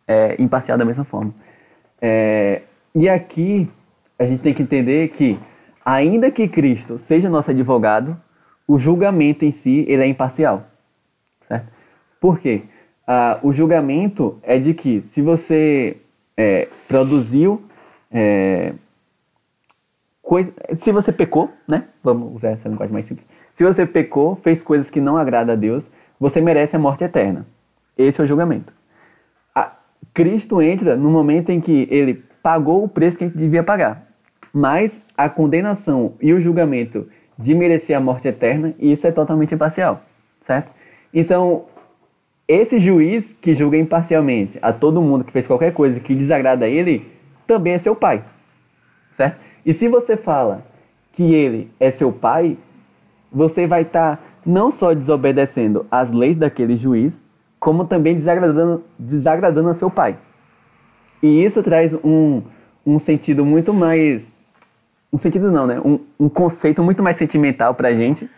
é 0.07 0.35
imparcial 0.41 0.77
da 0.77 0.85
mesma 0.85 1.03
forma. 1.03 1.33
É, 2.01 2.61
e 2.93 3.07
aqui 3.09 3.69
a 4.17 4.25
gente 4.25 4.41
tem 4.41 4.53
que 4.53 4.61
entender 4.61 5.09
que, 5.09 5.39
ainda 5.83 6.29
que 6.29 6.47
Cristo 6.47 6.97
seja 6.97 7.29
nosso 7.29 7.51
advogado, 7.51 8.19
o 8.67 8.77
julgamento 8.77 9.45
em 9.45 9.51
si 9.51 9.85
ele 9.87 10.03
é 10.03 10.07
imparcial. 10.07 10.67
Certo? 11.47 11.67
Por 12.19 12.39
quê? 12.39 12.63
Ah, 13.05 13.39
o 13.43 13.51
julgamento 13.51 14.39
é 14.43 14.57
de 14.57 14.73
que 14.73 15.01
se 15.01 15.21
você 15.21 15.97
é, 16.37 16.69
produziu 16.87 17.61
é, 18.11 18.73
coisa, 20.21 20.53
se 20.75 20.91
você 20.91 21.11
pecou, 21.11 21.51
né? 21.67 21.85
Vamos 22.01 22.35
usar 22.35 22.51
essa 22.51 22.69
linguagem 22.69 22.93
mais 22.93 23.05
simples. 23.05 23.27
Se 23.53 23.63
você 23.63 23.85
pecou, 23.85 24.35
fez 24.37 24.63
coisas 24.63 24.89
que 24.89 24.99
não 24.99 25.17
agradam 25.17 25.53
a 25.53 25.57
Deus, 25.57 25.89
você 26.19 26.41
merece 26.41 26.75
a 26.75 26.79
morte 26.79 27.03
eterna. 27.03 27.45
Esse 27.97 28.19
é 28.19 28.23
o 28.23 28.27
julgamento. 28.27 28.73
A, 29.53 29.71
Cristo 30.13 30.61
entra 30.61 30.95
no 30.95 31.09
momento 31.09 31.51
em 31.51 31.61
que 31.61 31.87
ele 31.91 32.23
pagou 32.41 32.83
o 32.83 32.89
preço 32.89 33.17
que 33.17 33.23
a 33.23 33.27
gente 33.27 33.37
devia 33.37 33.63
pagar. 33.63 34.07
Mas 34.51 35.01
a 35.17 35.29
condenação 35.29 36.13
e 36.21 36.33
o 36.33 36.41
julgamento 36.41 37.07
de 37.37 37.55
merecer 37.55 37.97
a 37.97 37.99
morte 37.99 38.27
eterna, 38.27 38.73
isso 38.79 39.07
é 39.07 39.11
totalmente 39.11 39.55
imparcial, 39.55 40.03
certo? 40.45 40.71
Então, 41.13 41.65
esse 42.47 42.79
juiz 42.79 43.33
que 43.33 43.55
julga 43.55 43.77
imparcialmente 43.77 44.59
a 44.61 44.71
todo 44.71 45.01
mundo 45.01 45.23
que 45.23 45.31
fez 45.31 45.47
qualquer 45.47 45.73
coisa 45.73 45.99
que 45.99 46.13
desagrada 46.13 46.65
a 46.65 46.69
ele, 46.69 47.11
também 47.47 47.73
é 47.73 47.79
seu 47.79 47.95
pai, 47.95 48.23
certo? 49.15 49.39
E 49.65 49.73
se 49.73 49.87
você 49.87 50.17
fala 50.17 50.65
que 51.11 51.33
ele 51.33 51.71
é 51.79 51.89
seu 51.89 52.11
pai, 52.11 52.57
você 53.33 53.65
vai 53.65 53.81
estar 53.81 54.17
tá 54.17 54.23
não 54.45 54.69
só 54.69 54.93
desobedecendo 54.93 55.85
às 55.89 56.11
leis 56.11 56.37
daquele 56.37 56.75
juiz, 56.75 57.21
como 57.59 57.85
também 57.85 58.13
desagradando, 58.13 58.83
desagradando 58.99 59.69
a 59.69 59.73
seu 59.73 59.89
pai. 59.89 60.17
E 61.21 61.43
isso 61.43 61.63
traz 61.63 61.93
um, 62.03 62.41
um 62.85 62.99
sentido 62.99 63.45
muito 63.45 63.73
mais. 63.73 64.31
Um 65.11 65.17
sentido 65.17 65.49
não, 65.49 65.65
né? 65.65 65.79
Um, 65.79 65.99
um 66.19 66.27
conceito 66.27 66.83
muito 66.83 67.01
mais 67.01 67.15
sentimental 67.15 67.73
pra 67.73 67.93
gente 67.93 68.29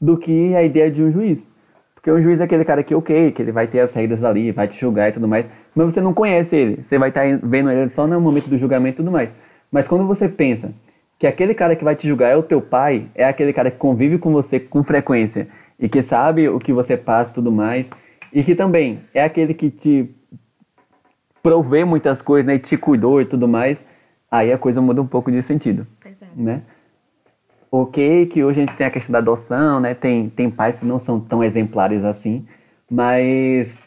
do 0.00 0.18
que 0.18 0.54
a 0.54 0.62
ideia 0.62 0.90
de 0.90 1.02
um 1.02 1.10
juiz. 1.10 1.48
Porque 1.94 2.12
um 2.12 2.20
juiz 2.20 2.38
é 2.40 2.44
aquele 2.44 2.64
cara 2.66 2.82
que, 2.82 2.94
ok, 2.94 3.32
que 3.32 3.40
ele 3.40 3.50
vai 3.50 3.66
ter 3.66 3.80
as 3.80 3.94
regras 3.94 4.22
ali, 4.22 4.52
vai 4.52 4.68
te 4.68 4.78
julgar 4.78 5.08
e 5.08 5.12
tudo 5.12 5.26
mais, 5.26 5.46
mas 5.74 5.86
você 5.86 6.02
não 6.02 6.12
conhece 6.12 6.54
ele. 6.54 6.82
Você 6.82 6.98
vai 6.98 7.08
estar 7.08 7.22
tá 7.22 7.40
vendo 7.42 7.70
ele 7.70 7.88
só 7.88 8.06
no 8.06 8.20
momento 8.20 8.48
do 8.48 8.58
julgamento 8.58 8.96
e 8.96 9.02
tudo 9.02 9.10
mais. 9.10 9.34
Mas 9.72 9.88
quando 9.88 10.06
você 10.06 10.28
pensa 10.28 10.72
que 11.18 11.26
aquele 11.26 11.54
cara 11.54 11.76
que 11.76 11.84
vai 11.84 11.94
te 11.94 12.06
julgar 12.06 12.30
é 12.30 12.36
o 12.36 12.42
teu 12.42 12.60
pai, 12.60 13.08
é 13.14 13.24
aquele 13.24 13.52
cara 13.52 13.70
que 13.70 13.78
convive 13.78 14.18
com 14.18 14.32
você 14.32 14.58
com 14.58 14.82
frequência 14.82 15.48
e 15.78 15.88
que 15.88 16.02
sabe 16.02 16.48
o 16.48 16.58
que 16.58 16.72
você 16.72 16.96
passa 16.96 17.30
e 17.30 17.34
tudo 17.34 17.52
mais, 17.52 17.90
e 18.32 18.42
que 18.42 18.54
também 18.54 19.00
é 19.12 19.22
aquele 19.22 19.54
que 19.54 19.70
te 19.70 20.10
provê 21.42 21.84
muitas 21.84 22.22
coisas, 22.22 22.46
né, 22.46 22.54
e 22.54 22.58
te 22.58 22.76
cuidou 22.76 23.20
e 23.20 23.24
tudo 23.24 23.46
mais, 23.46 23.84
aí 24.30 24.52
a 24.52 24.58
coisa 24.58 24.80
muda 24.80 25.02
um 25.02 25.06
pouco 25.06 25.30
de 25.30 25.42
sentido, 25.42 25.86
Exato. 26.04 26.32
né? 26.34 26.62
Ok 27.70 28.26
que 28.26 28.42
hoje 28.42 28.60
a 28.60 28.64
gente 28.64 28.76
tem 28.76 28.86
a 28.86 28.90
questão 28.90 29.12
da 29.12 29.18
adoção, 29.18 29.80
né, 29.80 29.94
tem, 29.94 30.30
tem 30.30 30.50
pais 30.50 30.78
que 30.78 30.86
não 30.86 30.98
são 30.98 31.20
tão 31.20 31.44
exemplares 31.44 32.02
assim, 32.04 32.46
mas 32.90 33.82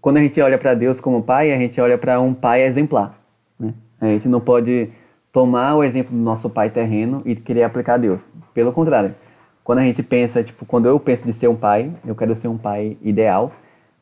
quando 0.00 0.18
a 0.18 0.20
gente 0.20 0.40
olha 0.40 0.58
para 0.58 0.74
Deus 0.74 1.00
como 1.00 1.22
pai, 1.22 1.52
a 1.52 1.58
gente 1.58 1.80
olha 1.80 1.98
para 1.98 2.20
um 2.20 2.34
pai 2.34 2.62
exemplar, 2.62 3.18
né? 3.58 3.74
A 4.00 4.06
gente 4.06 4.28
não 4.28 4.40
pode 4.40 4.90
tomar 5.32 5.74
o 5.74 5.84
exemplo 5.84 6.16
do 6.16 6.22
nosso 6.22 6.48
pai 6.48 6.70
terreno 6.70 7.22
e 7.24 7.34
querer 7.34 7.62
aplicar 7.62 7.94
a 7.94 7.98
Deus. 7.98 8.20
Pelo 8.54 8.72
contrário, 8.72 9.14
quando 9.62 9.80
a 9.80 9.82
gente 9.82 10.02
pensa, 10.02 10.42
tipo, 10.42 10.64
quando 10.64 10.86
eu 10.86 10.98
penso 10.98 11.24
de 11.24 11.32
ser 11.32 11.48
um 11.48 11.56
pai, 11.56 11.92
eu 12.06 12.14
quero 12.14 12.34
ser 12.34 12.48
um 12.48 12.56
pai 12.56 12.96
ideal. 13.02 13.52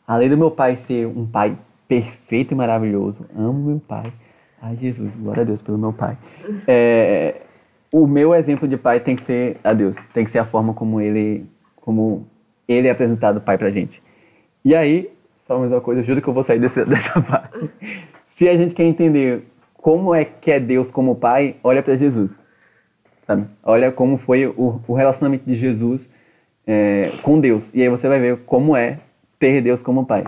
Além 0.06 0.28
do 0.28 0.36
meu 0.36 0.50
pai 0.50 0.76
ser 0.76 1.06
um 1.06 1.26
pai 1.26 1.56
perfeito 1.88 2.52
e 2.52 2.54
maravilhoso, 2.54 3.26
amo 3.36 3.70
meu 3.70 3.80
pai. 3.80 4.12
Ai, 4.62 4.76
Jesus, 4.76 5.14
glória 5.16 5.42
a 5.42 5.44
Deus 5.44 5.60
pelo 5.60 5.76
meu 5.76 5.92
pai. 5.92 6.16
É, 6.66 7.42
o 7.92 8.06
meu 8.06 8.34
exemplo 8.34 8.66
de 8.66 8.76
pai 8.76 9.00
tem 9.00 9.16
que 9.16 9.22
ser 9.22 9.58
a 9.62 9.72
Deus, 9.72 9.96
tem 10.14 10.24
que 10.24 10.30
ser 10.30 10.38
a 10.38 10.44
forma 10.44 10.72
como 10.72 11.00
ele, 11.00 11.46
como 11.76 12.26
ele 12.68 12.88
é 12.88 12.90
apresentado 12.90 13.40
pai 13.40 13.58
pra 13.58 13.70
gente. 13.70 14.02
E 14.64 14.74
aí, 14.74 15.10
só 15.46 15.58
mais 15.58 15.70
uma 15.70 15.80
coisa, 15.80 16.00
eu 16.00 16.04
juro 16.04 16.20
que 16.20 16.28
eu 16.28 16.34
vou 16.34 16.42
sair 16.42 16.58
desse, 16.58 16.82
dessa 16.86 17.20
parte. 17.20 17.70
Se 18.26 18.48
a 18.48 18.56
gente 18.56 18.74
quer 18.74 18.84
entender 18.84 19.46
como 19.78 20.14
é 20.14 20.24
que 20.24 20.50
é 20.50 20.60
Deus 20.60 20.90
como 20.90 21.16
pai, 21.16 21.56
olha 21.62 21.82
para 21.82 21.96
Jesus. 21.96 22.30
Sabe? 23.26 23.46
Olha 23.62 23.90
como 23.90 24.18
foi 24.18 24.46
o, 24.46 24.80
o 24.86 24.94
relacionamento 24.94 25.44
de 25.44 25.54
Jesus 25.54 26.08
é, 26.66 27.10
com 27.22 27.38
Deus. 27.40 27.70
E 27.74 27.82
aí 27.82 27.88
você 27.88 28.08
vai 28.08 28.20
ver 28.20 28.38
como 28.46 28.76
é 28.76 28.98
ter 29.38 29.60
Deus 29.60 29.82
como 29.82 30.06
pai. 30.06 30.24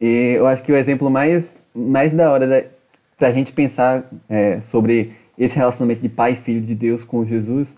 E 0.00 0.34
eu 0.36 0.46
acho 0.46 0.62
que 0.62 0.72
o 0.72 0.76
exemplo 0.76 1.08
mais, 1.10 1.54
mais 1.74 2.12
da 2.12 2.30
hora 2.30 2.46
da, 2.46 2.62
da 3.18 3.32
gente 3.32 3.52
pensar 3.52 4.04
é, 4.28 4.60
sobre 4.60 5.12
esse 5.38 5.56
relacionamento 5.56 6.00
de 6.00 6.08
pai 6.08 6.32
e 6.32 6.36
filho 6.36 6.60
de 6.60 6.74
Deus 6.74 7.04
com 7.04 7.24
Jesus 7.24 7.76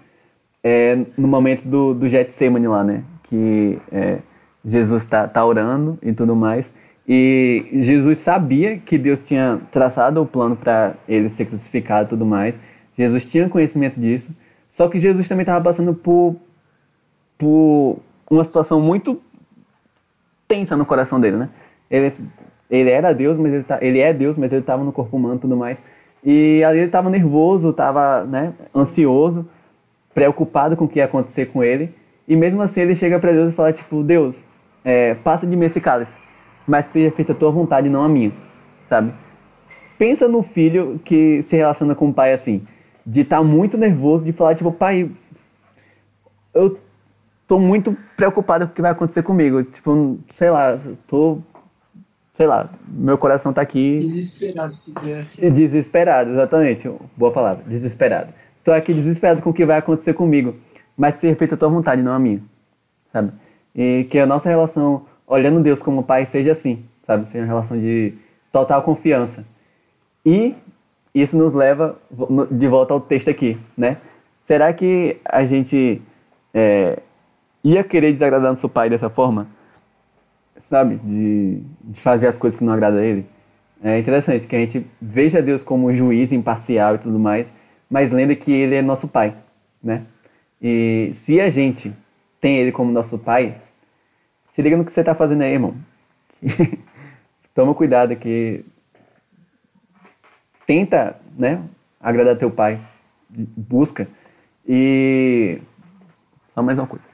é 0.63 0.97
no 1.17 1.29
momento 1.29 1.65
do, 1.69 1.93
do 1.93 2.09
Getsemane 2.09 2.67
lá, 2.67 2.83
né? 2.83 3.05
Que 3.25 3.79
é, 3.93 4.19
Jesus 4.65 5.03
está 5.03 5.29
tá 5.29 5.45
orando 5.45 5.99
e 6.03 6.13
tudo 6.13 6.35
mais. 6.35 6.73
E 7.07 7.69
Jesus 7.75 8.19
sabia 8.19 8.79
que 8.79 8.97
Deus 8.97 9.23
tinha 9.25 9.61
traçado 9.71 10.23
o 10.23 10.27
plano 10.27 10.57
para 10.57 10.95
ele 11.07 11.29
ser 11.29 11.45
crucificado 11.45 12.07
e 12.07 12.11
tudo 12.11 12.25
mais. 12.25 12.59
Jesus 12.97 13.27
tinha 13.27 13.49
conhecimento 13.49 14.01
disso. 14.01 14.35
Só 14.69 14.89
que 14.89 14.99
Jesus 14.99 15.29
também 15.29 15.43
estava 15.43 15.63
passando 15.63 15.95
por, 15.95 16.35
por 17.37 17.99
uma 18.31 18.43
situação 18.43 18.81
muito 18.81 19.21
tensa 20.49 20.77
no 20.77 20.87
coração 20.87 21.21
dele, 21.21 21.37
né? 21.37 21.51
Ele, 21.91 22.13
ele 22.71 22.91
era 22.91 23.13
Deus, 23.13 23.37
mas 23.37 23.53
ele, 23.53 23.63
tá, 23.63 23.79
ele 23.83 24.01
é 24.01 24.13
Deus, 24.13 24.39
mas 24.39 24.51
ele 24.51 24.63
estava 24.63 24.83
no 24.83 24.93
corpo 24.93 25.17
humano 25.17 25.37
e 25.37 25.39
tudo 25.41 25.57
mais. 25.57 25.81
E 26.25 26.65
ali 26.65 26.79
ele 26.79 26.87
estava 26.87 27.11
nervoso, 27.11 27.69
estava 27.69 28.25
né, 28.25 28.55
ansioso, 28.75 29.47
preocupado 30.15 30.75
com 30.75 30.87
o 30.87 30.89
que 30.89 31.01
ia 31.01 31.05
acontecer 31.05 31.47
com 31.47 31.63
ele. 31.63 31.95
E 32.27 32.35
mesmo 32.35 32.63
assim 32.63 32.81
ele 32.81 32.95
chega 32.95 33.19
para 33.19 33.31
Deus 33.31 33.53
e 33.53 33.55
fala, 33.55 33.73
tipo, 33.75 34.03
Deus, 34.03 34.35
é, 34.83 35.15
passa 35.17 35.47
de 35.47 35.55
mim 35.55 35.67
esse 35.67 35.83
cálice 35.83 36.24
mas 36.67 36.87
seja 36.87 37.15
feita 37.15 37.33
a 37.33 37.35
tua 37.35 37.51
vontade, 37.51 37.89
não 37.89 38.03
a 38.03 38.09
minha, 38.09 38.33
sabe? 38.89 39.13
Pensa 39.99 40.29
no 40.29 40.43
filho 40.43 41.01
que 41.05 41.43
se 41.43 41.57
relaciona 41.57 41.95
com 41.95 42.09
o 42.09 42.15
pai 42.15 42.33
assim, 42.33 42.67
de 43.07 43.21
estar 43.21 43.39
tá 43.39 43.43
muito 43.43 43.77
nervoso, 43.77 44.25
de 44.25 44.33
falar 44.33 44.55
tipo, 44.55 44.73
pai, 44.73 45.11
eu 46.53 46.79
tô 47.47 47.59
muito 47.59 47.97
preocupado 48.17 48.67
com 48.67 48.73
o 48.73 48.75
que 48.75 48.83
vai 48.83 48.91
acontecer 48.91 49.23
comigo, 49.23 49.63
tipo, 49.63 50.19
sei 50.29 50.51
lá, 50.51 50.79
tô, 51.07 51.39
sei 52.35 52.47
lá, 52.47 52.71
meu 52.89 53.19
coração 53.19 53.53
tá 53.53 53.61
aqui... 53.61 53.99
Desesperado. 53.99 54.79
Assim. 55.23 55.51
Desesperado, 55.51 56.31
exatamente, 56.31 56.91
boa 57.17 57.33
palavra, 57.33 57.63
desesperado. 57.67 58.33
Tô 58.65 58.73
aqui 58.73 58.95
desesperado 58.95 59.43
com 59.43 59.51
o 59.51 59.55
que 59.55 59.67
vai 59.67 59.79
acontecer 59.79 60.15
comigo, 60.15 60.57
mas 60.97 61.17
seja 61.17 61.37
feita 61.37 61.55
a 61.55 61.59
tua 61.59 61.69
vontade, 61.69 62.03
não 62.03 62.13
a 62.13 62.19
minha, 62.19 62.43
sabe? 63.13 63.33
E 63.75 64.07
que 64.11 64.19
a 64.19 64.27
nossa 64.27 64.49
relação 64.49 65.05
olhando 65.27 65.63
Deus 65.63 65.83
como 65.83 66.03
pai 66.03 66.27
seja 66.27 66.53
assim, 66.53 66.85
sabe? 67.07 67.27
Seja 67.27 67.41
uma 67.41 67.47
relação 67.47 67.79
de 67.79 68.15
total 68.53 68.83
confiança. 68.83 69.45
E 70.25 70.55
isso 71.15 71.37
nos 71.37 71.55
leva 71.55 71.99
de 72.51 72.69
volta 72.69 72.93
ao 72.93 73.01
texto 73.01 73.29
aqui, 73.29 73.59
né? 73.77 73.99
Será 74.45 74.73
que 74.73 75.17
a 75.25 75.45
gente 75.45 76.03
é, 76.53 76.99
ia 77.63 77.83
querer 77.83 78.13
desagradar 78.13 78.51
nosso 78.51 78.69
pai 78.69 78.91
dessa 78.91 79.09
forma? 79.09 79.47
Sabe? 80.59 80.97
De, 80.97 81.63
de 81.83 82.01
fazer 82.01 82.27
as 82.27 82.39
coisas 82.39 82.59
que 82.59 82.65
não 82.65 82.73
agradam 82.73 83.01
a 83.01 83.05
ele? 83.05 83.27
É 83.83 83.99
interessante 83.99 84.47
que 84.47 84.57
a 84.57 84.59
gente 84.59 84.87
veja 85.01 85.43
Deus 85.43 85.63
como 85.63 85.93
juiz 85.93 86.33
imparcial 86.33 86.95
e 86.95 86.99
tudo 86.99 87.19
mais, 87.19 87.51
mas 87.89 88.11
lembre 88.11 88.37
que 88.37 88.51
ele 88.51 88.75
é 88.75 88.83
nosso 88.83 89.07
pai, 89.07 89.35
né? 89.83 90.03
E 90.61 91.11
se 91.13 91.41
a 91.41 91.51
gente 91.51 91.93
tem 92.41 92.57
ele 92.57 92.73
como 92.73 92.91
nosso 92.91 93.19
pai, 93.19 93.57
se 94.55 94.63
liga 94.63 94.77
no 94.77 94.85
que 94.85 94.93
você 94.93 95.01
está 95.01 95.17
fazendo 95.17 95.43
aí, 95.43 95.55
irmão. 95.55 95.75
Toma 97.53 97.75
cuidado 97.75 98.15
que 98.15 98.65
tenta, 100.65 101.17
né, 101.37 101.61
agradar 102.01 102.37
teu 102.37 102.53
pai. 102.53 102.81
Busca. 103.29 104.07
E 104.65 105.59
só 106.55 106.63
mais 106.63 106.79
uma 106.79 106.87
coisa. 106.87 107.05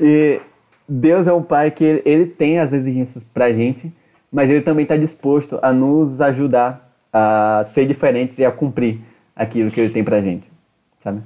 E 0.00 0.40
Deus 0.88 1.28
é 1.28 1.32
um 1.32 1.42
pai 1.42 1.70
que 1.70 1.84
ele, 1.84 2.02
ele 2.04 2.26
tem 2.26 2.58
as 2.58 2.72
exigências 2.72 3.22
pra 3.22 3.52
gente, 3.52 3.94
mas 4.32 4.50
ele 4.50 4.62
também 4.62 4.82
está 4.82 4.96
disposto 4.96 5.56
a 5.62 5.72
nos 5.72 6.20
ajudar 6.20 6.92
a 7.12 7.62
ser 7.64 7.86
diferentes 7.86 8.40
e 8.40 8.44
a 8.44 8.50
cumprir 8.50 8.98
aquilo 9.36 9.70
que 9.70 9.80
ele 9.80 9.92
tem 9.92 10.02
pra 10.02 10.20
gente, 10.20 10.50
sabe? 10.98 11.22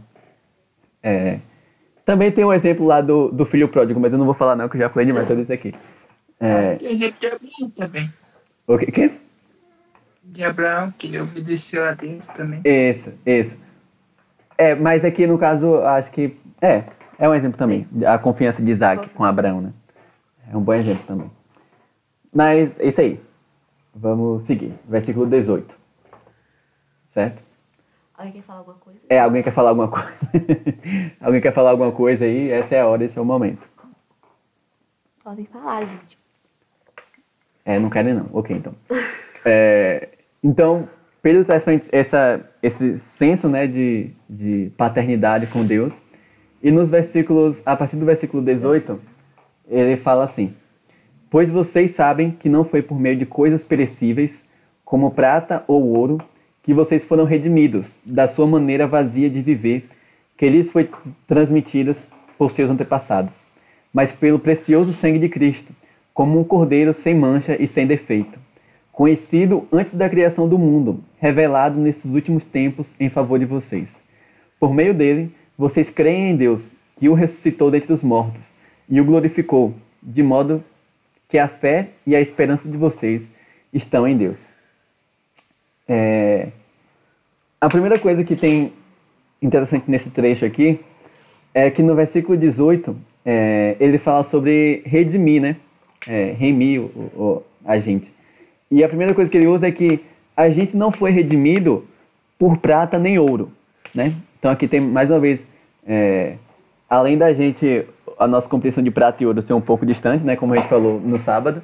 É, 1.03 1.39
também 2.05 2.31
tem 2.33 2.45
um 2.45 2.53
exemplo 2.53 2.87
lá 2.87 3.01
do, 3.01 3.31
do 3.31 3.45
filho 3.45 3.69
pródigo, 3.69 4.01
mas 4.01 4.13
eu 4.13 4.19
não 4.19 4.27
vou 4.27 4.35
falar 4.35 4.57
não, 4.57 4.69
que 4.69 4.77
eu 4.77 4.81
já 4.81 4.89
falei 4.89 5.07
demais 5.07 5.27
sobre 5.27 5.43
isso 5.43 5.53
aqui. 5.53 5.75
É... 6.41 6.77
Tem 6.77 6.91
exemplo 6.91 7.17
de 7.21 7.27
Abraão 7.27 7.71
também. 7.77 8.13
O 8.67 8.79
quê? 8.79 8.87
quê? 8.87 9.11
De 10.25 10.43
Abraão, 10.45 10.93
que 10.97 11.07
ele 11.07 11.21
obedeceu 11.21 11.85
a 11.85 11.93
Deus 11.93 12.25
também. 12.37 12.61
Isso, 12.65 13.13
isso. 13.25 13.57
É, 14.59 14.75
mas 14.75 15.05
aqui 15.05 15.27
no 15.27 15.39
caso, 15.39 15.79
acho 15.81 16.11
que. 16.11 16.37
É, 16.61 16.85
é 17.19 17.29
um 17.29 17.35
exemplo 17.35 17.59
também. 17.59 17.87
Sim. 17.93 18.05
A 18.05 18.19
confiança 18.19 18.63
de 18.63 18.71
Isaac 18.71 19.09
com 19.11 19.25
Abraão, 19.25 19.61
né? 19.61 19.73
É 20.53 20.57
um 20.57 20.61
bom 20.61 20.75
exemplo 20.75 21.05
também. 21.07 21.31
Mas 22.33 22.79
é 22.79 22.87
isso 22.87 23.01
aí. 23.01 23.21
Vamos 23.95 24.47
seguir. 24.47 24.73
Versículo 24.89 25.27
18. 25.27 25.77
Certo? 27.07 27.43
Alguém 28.17 28.33
quer 28.33 28.43
falar 28.43 28.59
alguma 28.59 28.77
coisa? 28.77 29.01
É, 29.09 29.19
alguém 29.21 29.43
quer 29.43 29.51
falar 29.51 29.69
alguma 29.71 29.89
coisa? 29.89 30.31
alguém 31.21 31.41
quer 31.41 31.53
falar 31.53 31.71
alguma 31.71 31.93
coisa 31.93 32.25
aí? 32.25 32.51
Essa 32.51 32.77
é 32.77 32.81
a 32.81 32.87
hora, 32.87 33.05
esse 33.05 33.19
é 33.19 33.23
o 33.23 33.25
momento. 33.25 33.69
Podem 35.25 35.45
falar, 35.47 35.85
gente. 35.85 36.19
É, 37.65 37.79
não 37.79 37.89
querem 37.89 38.15
não. 38.15 38.29
Ok, 38.33 38.57
então. 38.57 38.75
É, 39.45 40.09
então, 40.43 40.89
Pedro 41.23 41.45
traz 41.45 41.63
pra 41.63 41.73
gente 41.73 41.89
essa, 41.93 42.45
esse 42.63 42.99
senso 42.99 43.49
né, 43.49 43.67
de, 43.67 44.11
de 44.29 44.73
paternidade 44.77 45.47
com 45.47 45.65
Deus. 45.65 45.93
E 46.63 46.71
nos 46.71 46.91
versículos, 46.91 47.63
a 47.65 47.77
partir 47.77 47.97
do 47.97 48.05
versículo 48.05 48.43
18, 48.43 49.01
ele 49.69 49.97
fala 49.97 50.25
assim: 50.25 50.55
Pois 51.31 51.51
vocês 51.51 51.93
sabem 51.93 52.31
que 52.31 52.49
não 52.49 52.65
foi 52.65 52.83
por 52.83 52.99
meio 52.99 53.17
de 53.17 53.27
coisas 53.27 53.65
perecíveis, 53.65 54.45
como 54.85 55.13
prata 55.13 55.65
ou 55.67 55.97
ouro, 55.97 56.19
que 56.63 56.73
vocês 56.73 57.05
foram 57.05 57.25
redimidos 57.25 57.95
da 58.05 58.29
sua 58.29 58.47
maneira 58.47 58.87
vazia 58.87 59.29
de 59.29 59.43
viver, 59.43 59.89
que 60.37 60.49
lhes 60.49 60.71
foi 60.71 60.89
transmitidas 61.27 62.07
por 62.39 62.51
seus 62.51 62.71
antepassados, 62.71 63.47
mas 63.93 64.13
pelo 64.13 64.39
precioso 64.39 64.93
sangue 64.93 65.19
de 65.19 65.29
Cristo, 65.29 65.73
como 66.15 66.39
um 66.39 66.45
cordeiro 66.45 66.93
sem 66.93 67.15
mancha 67.15 67.57
e 67.61 67.67
sem 67.67 67.87
defeito, 67.87 68.39
conhecido 68.93 69.67
antes 69.73 69.95
da 69.95 70.09
criação 70.09 70.49
do 70.49 70.59
mundo, 70.59 71.03
revelado 71.19 71.81
nesses 71.81 72.13
últimos 72.13 72.45
tempos 72.45 72.95
em 73.01 73.09
favor 73.09 73.39
de 73.39 73.45
vocês. 73.45 73.97
Por 74.61 74.73
meio 74.73 74.95
dele, 74.95 75.35
vocês 75.57 75.91
creem 75.91 76.31
em 76.31 76.37
Deus, 76.37 76.71
que 76.97 77.09
o 77.09 77.15
ressuscitou 77.15 77.71
dentre 77.71 77.93
os 77.93 78.03
mortos 78.03 78.53
e 78.89 79.01
o 79.01 79.05
glorificou, 79.05 79.75
de 80.03 80.23
modo 80.23 80.63
que 81.29 81.39
a 81.39 81.49
fé 81.49 81.89
e 82.07 82.15
a 82.15 82.21
esperança 82.21 82.69
de 82.69 82.77
vocês 82.77 83.31
estão 83.73 84.07
em 84.07 84.17
Deus. 84.17 84.52
É, 85.89 86.49
A 87.61 87.69
primeira 87.69 87.99
coisa 87.99 88.25
que 88.25 88.35
tem 88.37 88.73
interessante 89.41 89.85
nesse 89.89 90.11
trecho 90.11 90.45
aqui 90.45 90.81
é 91.55 91.71
que 91.71 91.83
no 91.83 91.95
versículo 91.95 92.37
18 92.39 92.97
é, 93.25 93.77
ele 93.79 93.99
fala 93.99 94.25
sobre 94.25 94.83
redimir, 94.85 95.41
né? 95.43 95.57
É, 96.09 96.33
remir 96.37 96.81
o, 96.81 96.85
o- 97.15 97.43
a 97.65 97.79
gente. 97.79 98.13
E 98.71 98.83
a 98.83 98.89
primeira 98.89 99.15
coisa 99.15 99.31
que 99.31 99.37
ele 99.37 99.47
usa 99.47 99.69
é 99.69 99.73
que 99.73 100.01
a 100.37 100.49
gente 100.51 100.77
não 100.77 100.91
foi 100.91 101.11
redimido 101.13 101.85
por 102.39 102.57
prata 102.57 102.99
nem 102.99 103.19
ouro, 103.19 103.53
né? 103.95 104.13
Então 104.39 104.51
aqui 104.51 104.67
tem 104.67 104.81
mais 104.81 105.11
uma 105.11 105.21
vez, 105.21 105.47
é, 105.87 106.35
além 106.91 107.17
da 107.17 107.33
gente, 107.33 107.85
a 108.19 108.27
nossa 108.27 108.49
compreensão 108.49 108.83
de 108.83 108.91
prata 108.91 109.23
e 109.23 109.27
ouro 109.27 109.41
ser 109.43 109.53
um 109.53 109.61
pouco 109.61 109.87
distante, 109.87 110.25
né? 110.25 110.35
Como 110.35 110.53
a 110.55 110.57
gente 110.57 110.69
falou 110.69 110.99
no 111.01 111.19
sábado, 111.19 111.63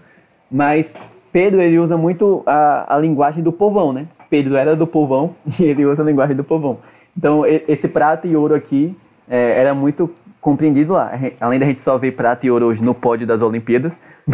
mas 0.48 0.94
Pedro 1.33 1.61
ele 1.61 1.79
usa 1.79 1.97
muito 1.97 2.43
a, 2.47 2.97
a 2.97 2.99
linguagem 2.99 3.43
do 3.43 3.53
povão, 3.53 3.93
né? 3.93 4.07
Pedro 4.31 4.57
era 4.57 4.77
do 4.77 4.87
povão 4.87 5.35
e 5.59 5.64
ele 5.64 5.85
usa 5.85 6.03
a 6.03 6.05
linguagem 6.05 6.37
do 6.37 6.45
povão. 6.45 6.79
Então 7.17 7.45
esse 7.47 7.88
prata 7.88 8.27
e 8.27 8.37
ouro 8.37 8.55
aqui 8.55 8.97
é, 9.29 9.61
era 9.61 9.75
muito 9.75 10.11
compreendido 10.41 10.93
lá. 10.93 11.12
Além 11.41 11.59
da 11.59 11.67
gente 11.67 11.83
só 11.83 11.99
ver 11.99 12.12
prata 12.12 12.47
e 12.47 12.51
ouro 12.51 12.67
hoje 12.67 12.83
no 12.83 12.95
pódio 12.95 13.27
das 13.27 13.43
Olimpíadas, 13.43 13.93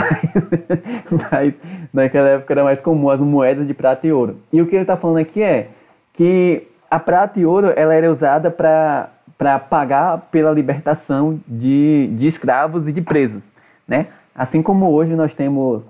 mas, 1.30 1.58
mas 1.92 2.04
naquela 2.04 2.28
época 2.28 2.52
era 2.52 2.64
mais 2.64 2.80
comum 2.80 3.08
as 3.10 3.20
moedas 3.20 3.66
de 3.66 3.74
prata 3.74 4.06
e 4.06 4.12
ouro. 4.12 4.36
E 4.52 4.60
o 4.60 4.66
que 4.66 4.74
ele 4.74 4.82
está 4.82 4.96
falando 4.96 5.18
aqui 5.18 5.42
é 5.42 5.68
que 6.12 6.66
a 6.90 6.98
prata 6.98 7.40
e 7.40 7.46
ouro 7.46 7.72
ela 7.74 7.94
era 7.94 8.10
usada 8.10 8.50
para 8.50 9.10
para 9.36 9.58
pagar 9.58 10.28
pela 10.30 10.52
libertação 10.52 11.40
de, 11.46 12.08
de 12.12 12.26
escravos 12.26 12.86
e 12.86 12.92
de 12.92 13.02
presos, 13.02 13.42
né? 13.86 14.06
Assim 14.34 14.62
como 14.62 14.90
hoje 14.90 15.14
nós 15.14 15.34
temos 15.34 15.84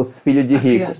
os 0.00 0.18
filhos 0.18 0.48
de 0.48 0.56
rico, 0.56 0.94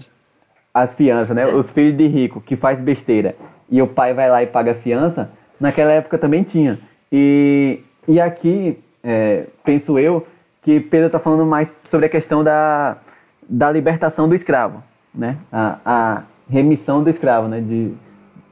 as 0.75 0.95
fianças, 0.95 1.35
né? 1.35 1.47
Os 1.47 1.71
filhos 1.71 1.97
de 1.97 2.07
rico 2.07 2.43
que 2.43 2.57
faz 2.57 2.79
besteira 2.79 3.35
e 3.71 3.81
o 3.81 3.87
pai 3.87 4.13
vai 4.13 4.31
lá 4.31 4.43
e 4.43 4.47
paga 4.47 4.73
a 4.73 4.75
fiança, 4.75 5.31
naquela 5.59 5.93
época 5.93 6.19
também 6.19 6.43
tinha. 6.43 6.79
E, 7.11 7.81
e 8.07 8.21
aqui, 8.21 8.79
é, 9.03 9.47
penso 9.65 9.99
eu, 9.99 10.27
que 10.61 10.79
Pedro 10.79 11.07
está 11.07 11.19
falando 11.19 11.47
mais 11.47 11.73
sobre 11.85 12.07
a 12.07 12.09
questão 12.09 12.45
da, 12.45 12.99
da 13.49 13.73
libertação 13.73 14.29
do 14.29 14.35
escravo, 14.35 14.83
né? 15.15 15.39
A, 15.51 15.79
a 15.85 16.23
remissão 16.49 17.03
do 17.03 17.09
escravo, 17.09 17.49
né? 17.49 17.61
De, 17.63 17.95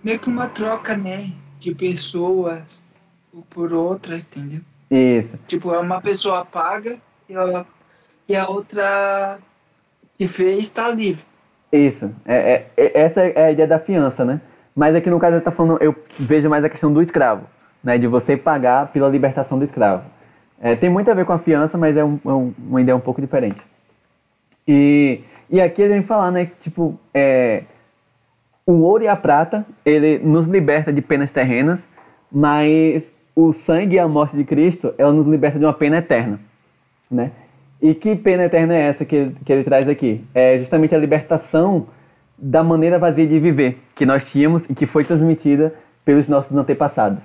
Meio 0.03 0.19
que 0.19 0.29
uma 0.31 0.47
troca, 0.47 0.97
né? 0.97 1.33
De 1.59 1.75
pessoas 1.75 2.63
por 3.51 3.75
outras, 3.75 4.23
entendeu? 4.23 4.61
isso. 4.91 5.39
Tipo, 5.47 5.71
uma 5.79 6.01
pessoa 6.01 6.45
paga 6.47 6.97
e 7.29 7.37
a, 7.37 7.65
e 8.27 8.35
a 8.35 8.49
outra 8.49 9.39
que 10.21 10.29
fez 10.29 10.59
está 10.67 10.87
livre. 10.91 11.23
Isso. 11.73 12.11
É, 12.27 12.35
é- 12.37 12.67
é- 12.77 13.01
essa 13.01 13.23
é 13.25 13.45
a 13.47 13.53
ideia 13.53 13.67
da 13.67 13.79
fiança, 13.79 14.23
né? 14.23 14.39
Mas 14.77 14.95
aqui 14.95 15.09
no 15.09 15.19
caso 15.19 15.37
ele 15.37 15.41
tá 15.43 15.51
falando, 15.51 15.83
eu 15.83 15.97
vejo 16.19 16.47
mais 16.47 16.63
a 16.63 16.69
questão 16.69 16.93
do 16.93 17.01
escravo, 17.01 17.47
né? 17.83 17.97
De 17.97 18.07
você 18.07 18.37
pagar 18.37 18.89
pela 18.89 19.09
libertação 19.09 19.59
do 19.59 19.65
escravo. 19.65 20.05
É, 20.61 20.77
tem 20.77 20.91
muito 20.91 21.11
a 21.11 21.15
ver 21.15 21.25
com 21.25 21.33
a 21.33 21.39
fiança, 21.39 21.79
mas 21.79 21.97
é, 21.97 22.05
um- 22.05 22.21
é 22.23 22.29
um- 22.33 22.53
uma 22.59 22.83
ideia 22.83 22.95
um 22.95 23.01
pouco 23.01 23.19
diferente. 23.19 23.63
E, 24.69 25.21
e 25.49 25.59
aqui 25.59 25.81
ele 25.81 25.95
vem 25.95 26.03
falar, 26.03 26.31
né? 26.31 26.51
Tipo, 26.61 27.01
é, 27.15 27.63
o 28.67 28.73
ouro 28.83 29.03
e 29.03 29.09
a 29.09 29.17
prata, 29.17 29.65
ele 29.87 30.19
nos 30.19 30.47
liberta 30.47 30.93
de 30.93 31.01
penas 31.01 31.33
terrenas, 31.33 31.89
mas 32.31 33.11
o 33.35 33.55
sangue 33.55 33.97
e 33.97 33.99
a 33.99 34.07
morte 34.07 34.37
de 34.37 34.45
Cristo, 34.45 34.93
ela 34.99 35.13
nos 35.15 35.27
liberta 35.27 35.59
de 35.59 35.65
uma 35.65 35.73
pena 35.73 35.97
eterna, 35.97 36.39
né? 37.11 37.31
E 37.81 37.95
que 37.95 38.15
pena 38.15 38.45
eterna 38.45 38.75
é 38.75 38.83
essa 38.83 39.05
que 39.05 39.17
ele, 39.17 39.37
que 39.45 39.53
ele 39.53 39.65
traz 39.65 39.89
aqui? 39.89 40.25
É 40.35 40.59
justamente 40.59 40.95
a 40.95 40.99
libertação 40.99 41.87
da 42.37 42.63
maneira 42.63 42.99
vazia 42.99 43.27
de 43.27 43.39
viver 43.39 43.79
que 43.95 44.05
nós 44.05 44.31
tínhamos 44.31 44.65
e 44.69 44.75
que 44.75 44.87
foi 44.87 45.05
transmitida 45.05 45.75
pelos 46.05 46.29
nossos 46.29 46.57
antepassados. 46.57 47.23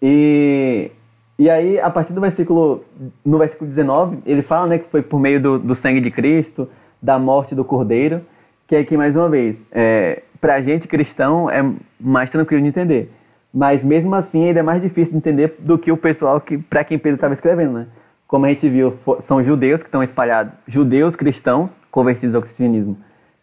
E, 0.00 0.90
e 1.38 1.48
aí, 1.50 1.80
a 1.80 1.90
partir 1.90 2.12
do 2.12 2.20
versículo, 2.20 2.84
no 3.24 3.38
versículo 3.38 3.68
19, 3.68 4.18
ele 4.26 4.42
fala 4.42 4.66
né, 4.66 4.78
que 4.78 4.88
foi 4.88 5.02
por 5.02 5.18
meio 5.18 5.40
do, 5.40 5.58
do 5.58 5.74
sangue 5.74 6.00
de 6.00 6.10
Cristo, 6.10 6.68
da 7.00 7.18
morte 7.18 7.54
do 7.54 7.64
Cordeiro, 7.64 8.22
que 8.66 8.76
aqui, 8.76 8.96
mais 8.96 9.14
uma 9.16 9.28
vez, 9.28 9.66
é, 9.70 10.22
para 10.40 10.54
a 10.54 10.60
gente 10.60 10.88
cristão 10.88 11.50
é 11.50 11.62
mais 12.00 12.30
tranquilo 12.30 12.62
de 12.62 12.68
entender. 12.68 13.10
Mas 13.52 13.84
mesmo 13.84 14.14
assim, 14.14 14.46
ainda 14.46 14.60
é 14.60 14.62
mais 14.62 14.82
difícil 14.82 15.12
de 15.12 15.18
entender 15.18 15.56
do 15.58 15.78
que 15.78 15.92
o 15.92 15.96
pessoal 15.96 16.40
que 16.40 16.58
para 16.58 16.82
quem 16.82 16.98
Pedro 16.98 17.16
estava 17.16 17.34
escrevendo, 17.34 17.72
né? 17.72 17.86
Como 18.26 18.46
a 18.46 18.48
gente 18.48 18.68
viu, 18.68 18.96
são 19.20 19.42
judeus 19.42 19.82
que 19.82 19.88
estão 19.88 20.02
espalhados, 20.02 20.52
judeus 20.66 21.14
cristãos 21.14 21.70
convertidos 21.90 22.34
ao 22.34 22.42
cristianismo, 22.42 22.96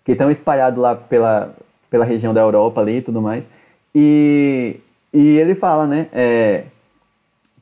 que 0.04 0.12
estão 0.14 0.30
espalhados 0.30 0.80
lá 0.80 0.96
pela, 0.96 1.54
pela 1.90 2.04
região 2.04 2.34
da 2.34 2.42
Europa 2.42 2.82
ali 2.82 2.98
e 2.98 3.02
tudo 3.02 3.22
mais. 3.22 3.48
E, 3.94 4.80
e 5.14 5.38
ele 5.38 5.56
fala, 5.56 5.86
né? 5.88 6.08
é, 6.12 6.64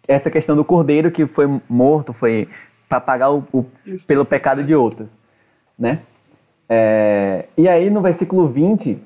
essa 0.07 0.31
questão 0.31 0.55
do 0.55 0.63
cordeiro 0.65 1.11
que 1.11 1.27
foi 1.27 1.47
morto, 1.69 2.13
foi 2.13 2.47
para 2.87 2.99
pagar 2.99 3.31
o, 3.31 3.43
o- 3.53 3.65
pelo 4.07 4.25
pecado 4.25 4.63
de 4.63 4.73
outros, 4.73 5.11
né? 5.77 5.99
É, 6.67 7.45
e 7.57 7.67
aí 7.67 7.89
no 7.89 8.01
versículo 8.01 8.47
20 8.47 8.97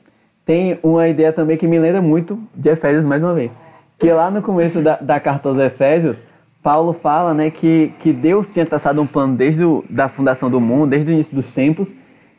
tem 0.45 0.77
uma 0.83 1.07
ideia 1.07 1.31
também 1.31 1.57
que 1.57 1.67
me 1.67 1.79
lembra 1.79 2.01
muito 2.01 2.39
de 2.55 2.69
Efésios 2.69 3.03
mais 3.05 3.23
uma 3.23 3.33
vez. 3.33 3.51
Que 3.97 4.11
lá 4.11 4.29
no 4.29 4.41
começo 4.41 4.81
da, 4.81 4.97
da 4.97 5.19
carta 5.19 5.49
aos 5.49 5.57
Efésios, 5.57 6.17
Paulo 6.63 6.93
fala 6.93 7.33
né, 7.33 7.51
que, 7.51 7.93
que 7.99 8.13
Deus 8.13 8.49
tinha 8.49 8.65
traçado 8.65 9.01
um 9.01 9.05
plano 9.05 9.35
desde 9.35 9.65
o, 9.65 9.83
da 9.89 10.07
fundação 10.07 10.49
do 10.49 10.61
mundo, 10.61 10.91
desde 10.91 11.11
o 11.11 11.13
início 11.13 11.35
dos 11.35 11.51
tempos, 11.51 11.93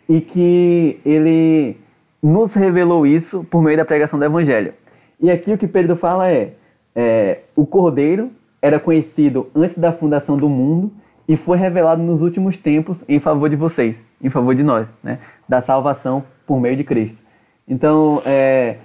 e 0.08 0.18
que 0.20 0.98
ele 1.04 1.76
nos 2.22 2.54
revelou 2.54 3.06
isso 3.06 3.44
por 3.50 3.62
meio 3.62 3.76
da 3.76 3.84
pregação 3.84 4.18
do 4.18 4.24
Evangelho. 4.24 4.72
E 5.20 5.30
aqui 5.30 5.52
o 5.52 5.58
que 5.58 5.68
Pedro 5.68 5.94
fala 5.94 6.30
é, 6.30 6.54
é 6.96 7.40
o 7.54 7.66
Cordeiro 7.66 8.30
era 8.62 8.80
conhecido 8.80 9.50
antes 9.54 9.76
da 9.76 9.92
fundação 9.92 10.38
do 10.38 10.48
mundo 10.48 10.90
e 11.28 11.36
foi 11.36 11.58
revelado 11.58 12.02
nos 12.02 12.22
últimos 12.22 12.56
tempos 12.56 13.04
em 13.06 13.20
favor 13.20 13.50
de 13.50 13.56
vocês, 13.56 14.02
em 14.22 14.30
favor 14.30 14.54
de 14.54 14.62
nós, 14.62 14.88
né? 15.02 15.18
da 15.46 15.60
salvação 15.60 16.24
por 16.46 16.58
meio 16.58 16.76
de 16.76 16.84
Cristo. 16.84 17.22
Então, 17.68 18.22
é, 18.24 18.76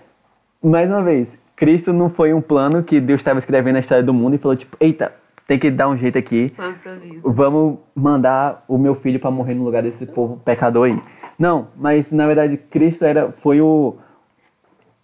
mais 0.62 0.90
uma 0.90 1.02
vez, 1.02 1.38
Cristo 1.56 1.94
não 1.94 2.10
foi 2.10 2.34
um 2.34 2.42
plano 2.42 2.84
que 2.84 3.00
Deus 3.00 3.22
estava 3.22 3.40
escrevendo 3.40 3.78
a 3.78 3.80
história 3.80 4.04
do 4.04 4.14
mundo 4.14 4.36
e 4.36 4.38
falou 4.38 4.56
tipo, 4.56 4.76
eita, 4.80 5.14
tem 5.50 5.58
que 5.58 5.72
dar 5.72 5.90
um 5.90 5.98
jeito 5.98 6.16
aqui, 6.16 6.54
vamos 7.24 7.80
mandar 7.96 8.64
o 8.68 8.78
meu 8.78 8.94
filho 8.94 9.20
para 9.20 9.32
morrer 9.32 9.56
no 9.56 9.64
lugar 9.64 9.82
desse 9.82 10.06
povo 10.06 10.38
pecador 10.46 10.86
aí. 10.86 11.02
Não, 11.40 11.70
mas 11.76 12.12
na 12.12 12.28
verdade 12.28 12.56
Cristo 12.56 13.04
era, 13.04 13.32
foi 13.40 13.60
o, 13.60 13.98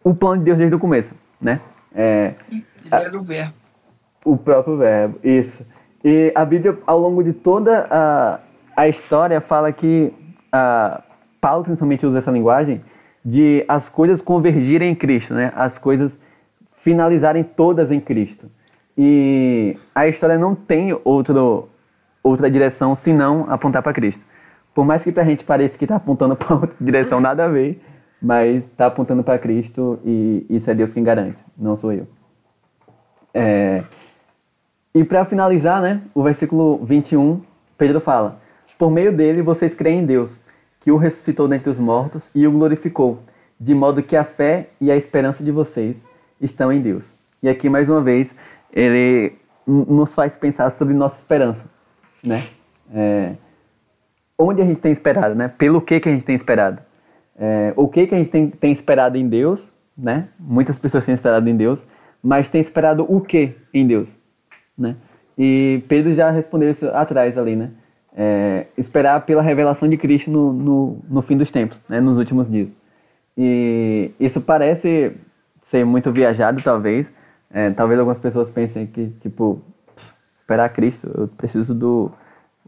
o 0.04 0.14
plano 0.14 0.38
de 0.38 0.46
Deus 0.46 0.60
desde 0.60 0.76
o 0.76 0.78
começo, 0.80 1.16
né? 1.42 1.60
É, 1.96 2.36
Era 2.92 3.18
o 3.18 3.24
verbo. 3.24 3.54
o 4.24 4.38
próprio 4.38 4.78
verbo, 4.78 5.18
isso. 5.24 5.66
E 6.04 6.32
a 6.36 6.46
Bíblia, 6.46 6.78
ao 6.86 7.00
longo 7.00 7.24
de 7.24 7.34
toda 7.34 7.88
a, 7.90 8.40
a 8.78 8.88
história, 8.88 9.42
fala 9.42 9.72
que 9.72 10.14
ah, 10.52 11.02
Paulo 11.42 11.64
principalmente 11.64 12.06
usa 12.06 12.20
essa 12.20 12.30
linguagem 12.30 12.84
de 13.26 13.66
as 13.68 13.90
coisas 13.90 14.22
convergirem 14.22 14.92
em 14.92 14.96
Cristo, 14.96 15.34
né? 15.34 15.52
As 15.56 15.80
coisas 15.80 16.16
finalizarem 16.76 17.44
todas 17.44 17.90
em 17.90 18.00
Cristo. 18.00 18.48
E 18.98 19.78
a 19.94 20.08
história 20.08 20.38
não 20.38 20.56
tem 20.56 20.98
outro, 21.04 21.70
outra 22.24 22.50
direção 22.50 22.96
senão 22.96 23.46
apontar 23.50 23.84
para 23.84 23.94
Cristo. 23.94 24.22
Por 24.74 24.86
mais 24.86 25.04
que 25.04 25.12
pra 25.12 25.24
gente 25.24 25.44
pareça 25.44 25.78
que 25.78 25.88
tá 25.88 25.96
apontando 25.96 26.36
pra 26.38 26.56
outra 26.56 26.76
direção, 26.80 27.20
nada 27.20 27.46
a 27.46 27.48
ver, 27.48 27.82
mas 28.22 28.68
tá 28.78 28.88
apontando 28.88 29.24
para 29.24 29.38
Cristo 29.38 30.00
e 30.06 30.46
isso 30.50 30.70
é 30.70 30.74
Deus 30.74 30.94
quem 30.94 31.04
garante, 31.04 31.44
não 31.58 31.76
sou 31.76 31.92
eu. 31.92 32.08
É, 33.34 33.84
e 34.94 35.04
para 35.04 35.26
finalizar, 35.26 35.82
né, 35.82 36.02
o 36.14 36.24
versículo 36.24 36.78
21, 36.86 37.42
Pedro 37.78 38.00
fala: 38.00 38.40
Por 38.78 38.90
meio 38.90 39.12
dele 39.12 39.42
vocês 39.42 39.76
creem 39.76 40.00
em 40.00 40.06
Deus, 40.06 40.40
que 40.80 40.90
o 40.90 40.96
ressuscitou 40.96 41.50
dentre 41.50 41.70
os 41.70 41.78
mortos 41.78 42.32
e 42.34 42.48
o 42.48 42.52
glorificou, 42.52 43.20
de 43.60 43.76
modo 43.76 44.02
que 44.02 44.16
a 44.16 44.24
fé 44.24 44.70
e 44.80 44.90
a 44.90 44.96
esperança 44.96 45.44
de 45.44 45.52
vocês 45.52 46.06
estão 46.40 46.72
em 46.72 46.80
Deus. 46.80 47.14
E 47.44 47.50
aqui, 47.50 47.68
mais 47.68 47.90
uma 47.90 48.02
vez, 48.02 48.34
ele 48.76 49.34
nos 49.66 50.14
faz 50.14 50.36
pensar 50.38 50.70
sobre 50.72 50.94
nossa 50.94 51.18
esperança, 51.18 51.66
né? 52.24 52.44
É, 52.94 53.34
onde 54.38 54.62
a 54.62 54.66
gente 54.66 54.82
tem 54.82 54.92
esperado, 54.92 55.34
né? 55.34 55.48
Pelo 55.48 55.82
que, 55.82 56.00
que 56.00 56.10
a 56.10 56.12
gente 56.12 56.26
tem 56.26 56.36
esperado. 56.36 56.82
É, 57.38 57.74
o 57.76 57.88
que, 57.88 58.06
que 58.06 58.14
a 58.14 58.18
gente 58.18 58.30
tem, 58.30 58.50
tem 58.50 58.72
esperado 58.72 59.18
em 59.18 59.28
Deus, 59.28 59.74
né? 59.98 60.28
Muitas 60.38 60.78
pessoas 60.78 61.06
têm 61.06 61.14
esperado 61.14 61.50
em 61.50 61.56
Deus, 61.56 61.82
mas 62.22 62.50
tem 62.50 62.60
esperado 62.62 63.06
o 63.10 63.22
que 63.22 63.56
em 63.74 63.88
Deus, 63.88 64.10
né? 64.78 64.98
E 65.38 65.84
Pedro 65.88 66.14
já 66.14 66.30
respondeu 66.30 66.70
isso 66.70 66.88
atrás 66.90 67.38
ali, 67.38 67.56
né? 67.56 67.72
É, 68.18 68.68
esperar 68.78 69.26
pela 69.26 69.42
revelação 69.42 69.90
de 69.90 69.98
Cristo 69.98 70.32
no, 70.32 70.54
no, 70.54 71.00
no 71.10 71.22
fim 71.22 71.36
dos 71.38 71.52
tempos, 71.52 71.80
né? 71.90 72.00
Nos 72.00 72.18
últimos 72.18 72.50
dias. 72.50 72.70
E 73.38 74.12
isso 74.20 74.40
parece 74.40 75.14
ser 75.62 75.86
muito 75.86 76.12
viajado, 76.12 76.62
talvez. 76.62 77.08
É, 77.52 77.70
talvez 77.72 78.00
algumas 78.00 78.20
pessoas 78.20 78.50
pensem 78.50 78.86
que, 78.86 79.08
tipo, 79.20 79.62
esperar 80.38 80.70
Cristo, 80.70 81.10
eu 81.16 81.28
preciso 81.28 81.74
do... 81.74 82.12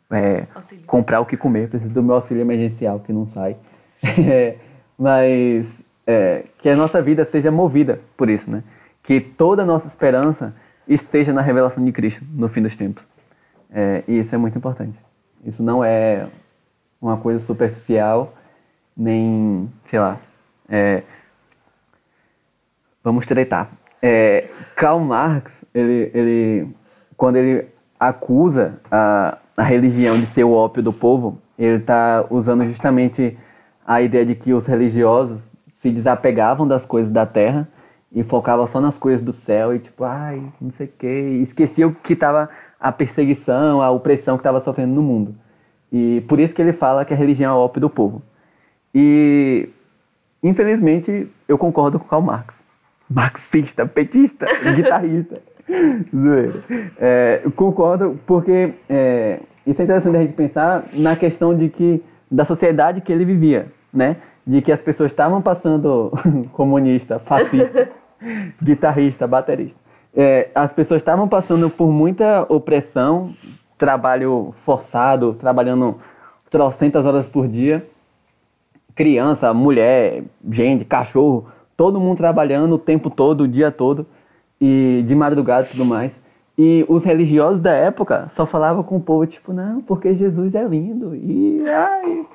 É, 0.10 0.48
comprar 0.86 1.20
o 1.20 1.26
que 1.26 1.36
comer, 1.36 1.70
preciso 1.70 1.94
do 1.94 2.02
meu 2.02 2.16
auxílio 2.16 2.42
emergencial 2.42 3.00
que 3.00 3.12
não 3.12 3.28
sai. 3.28 3.58
É, 4.30 4.58
mas 4.98 5.84
é, 6.06 6.46
que 6.60 6.70
a 6.70 6.76
nossa 6.76 7.02
vida 7.02 7.26
seja 7.26 7.52
movida 7.52 8.00
por 8.16 8.30
isso, 8.30 8.50
né? 8.50 8.64
Que 9.04 9.20
toda 9.20 9.64
a 9.64 9.66
nossa 9.66 9.88
esperança 9.88 10.56
esteja 10.88 11.34
na 11.34 11.42
revelação 11.42 11.84
de 11.84 11.92
Cristo 11.92 12.24
no 12.32 12.48
fim 12.48 12.62
dos 12.62 12.76
tempos. 12.76 13.06
É, 13.70 14.04
e 14.08 14.20
isso 14.20 14.34
é 14.34 14.38
muito 14.38 14.58
importante. 14.58 14.98
Isso 15.44 15.62
não 15.62 15.84
é 15.84 16.28
uma 17.02 17.18
coisa 17.18 17.44
superficial, 17.44 18.34
nem, 18.96 19.72
sei 19.90 20.00
lá, 20.00 20.18
é, 20.68 21.04
vamos 23.04 23.26
treitar. 23.26 23.70
É, 24.02 24.48
Karl 24.76 25.00
Marx, 25.00 25.66
ele, 25.74 26.12
ele, 26.14 26.76
quando 27.16 27.38
ele 27.38 27.68
acusa 28.00 28.80
a, 28.92 29.38
a 29.56 29.64
religião 29.64 30.20
de 30.20 30.26
ser 30.26 30.44
o 30.44 30.52
ópio 30.52 30.84
do 30.84 30.94
povo, 30.94 31.40
ele 31.58 31.78
está 31.78 32.26
usando 32.30 32.64
justamente 32.66 33.38
a 33.86 34.02
ideia 34.02 34.26
de 34.26 34.36
que 34.36 34.54
os 34.54 34.66
religiosos 34.66 35.42
se 35.70 35.90
desapegavam 35.92 36.68
das 36.68 36.86
coisas 36.86 37.12
da 37.12 37.26
terra 37.26 37.68
e 38.12 38.24
focavam 38.24 38.68
só 38.68 38.80
nas 38.80 38.98
coisas 38.98 39.22
do 39.22 39.34
céu 39.34 39.76
e 39.76 39.80
tipo, 39.80 40.04
ai, 40.04 40.42
não 40.60 40.72
sei 40.72 40.88
o 40.88 40.92
que, 40.98 41.08
esqueciam 41.42 41.96
que 42.04 42.14
estava 42.14 42.50
a 42.80 42.92
perseguição, 42.92 43.82
a 43.82 43.90
opressão 43.90 44.38
que 44.38 44.42
estava 44.42 44.60
sofrendo 44.60 44.94
no 44.94 45.02
mundo. 45.02 45.36
E 45.92 46.24
por 46.28 46.40
isso 46.40 46.54
que 46.54 46.62
ele 46.62 46.74
fala 46.74 47.06
que 47.06 47.14
a 47.14 47.18
religião 47.18 47.54
é 47.54 47.58
o 47.58 47.62
ópio 47.62 47.82
do 47.82 47.90
povo. 47.90 48.22
E 48.94 49.70
infelizmente 50.44 51.32
eu 51.48 51.58
concordo 51.58 52.00
com 52.00 52.08
Karl 52.08 52.22
Marx. 52.22 52.57
Marxista, 53.10 53.86
petista, 53.86 54.46
guitarrista. 54.76 55.42
Zoeira. 56.16 56.64
É, 56.98 57.42
concordo 57.56 58.20
porque 58.26 58.74
é, 58.90 59.40
isso 59.66 59.82
é 59.82 59.84
interessante 59.84 60.18
a 60.18 60.22
gente 60.22 60.34
pensar 60.34 60.86
na 60.94 61.16
questão 61.16 61.56
de 61.56 61.70
que 61.70 62.04
da 62.32 62.46
sociedade 62.46 63.02
que 63.02 63.12
ele 63.12 63.26
vivia, 63.26 63.68
né? 63.94 64.18
De 64.46 64.62
que 64.62 64.72
as 64.72 64.82
pessoas 64.82 65.12
estavam 65.12 65.42
passando 65.42 66.12
comunista, 66.54 67.20
fascista, 67.20 67.90
guitarrista, 68.64 69.28
baterista. 69.28 69.78
É, 70.16 70.50
as 70.56 70.74
pessoas 70.74 71.02
estavam 71.02 71.28
passando 71.28 71.70
por 71.70 71.92
muita 71.92 72.46
opressão, 72.50 73.34
trabalho 73.78 74.54
forçado, 74.58 75.34
trabalhando 75.36 76.00
trocentas 76.50 77.06
horas 77.06 77.28
por 77.28 77.48
dia. 77.48 77.88
Criança, 78.96 79.54
mulher, 79.54 80.24
gente, 80.50 80.84
cachorro, 80.84 81.48
todo 81.78 82.00
mundo 82.00 82.18
trabalhando 82.18 82.74
o 82.74 82.80
tempo 82.80 83.10
todo, 83.10 83.42
o 83.42 83.48
dia 83.48 83.72
todo, 83.72 84.06
e 84.60 85.04
de 85.06 85.16
madrugada 85.16 85.68
e 85.68 85.70
tudo 85.70 85.86
mais. 85.86 86.20
E 86.58 86.84
os 86.90 87.04
religiosos 87.04 87.60
da 87.60 87.72
época 87.72 88.28
só 88.32 88.48
falavam 88.48 88.82
com 88.82 88.98
o 88.98 89.00
povo, 89.00 89.28
tipo, 89.28 89.54
não, 89.54 89.80
porque 89.80 90.16
Jesus 90.16 90.56
é 90.56 90.64
lindo, 90.64 91.16
e 91.16 91.64
ai, 91.70 92.26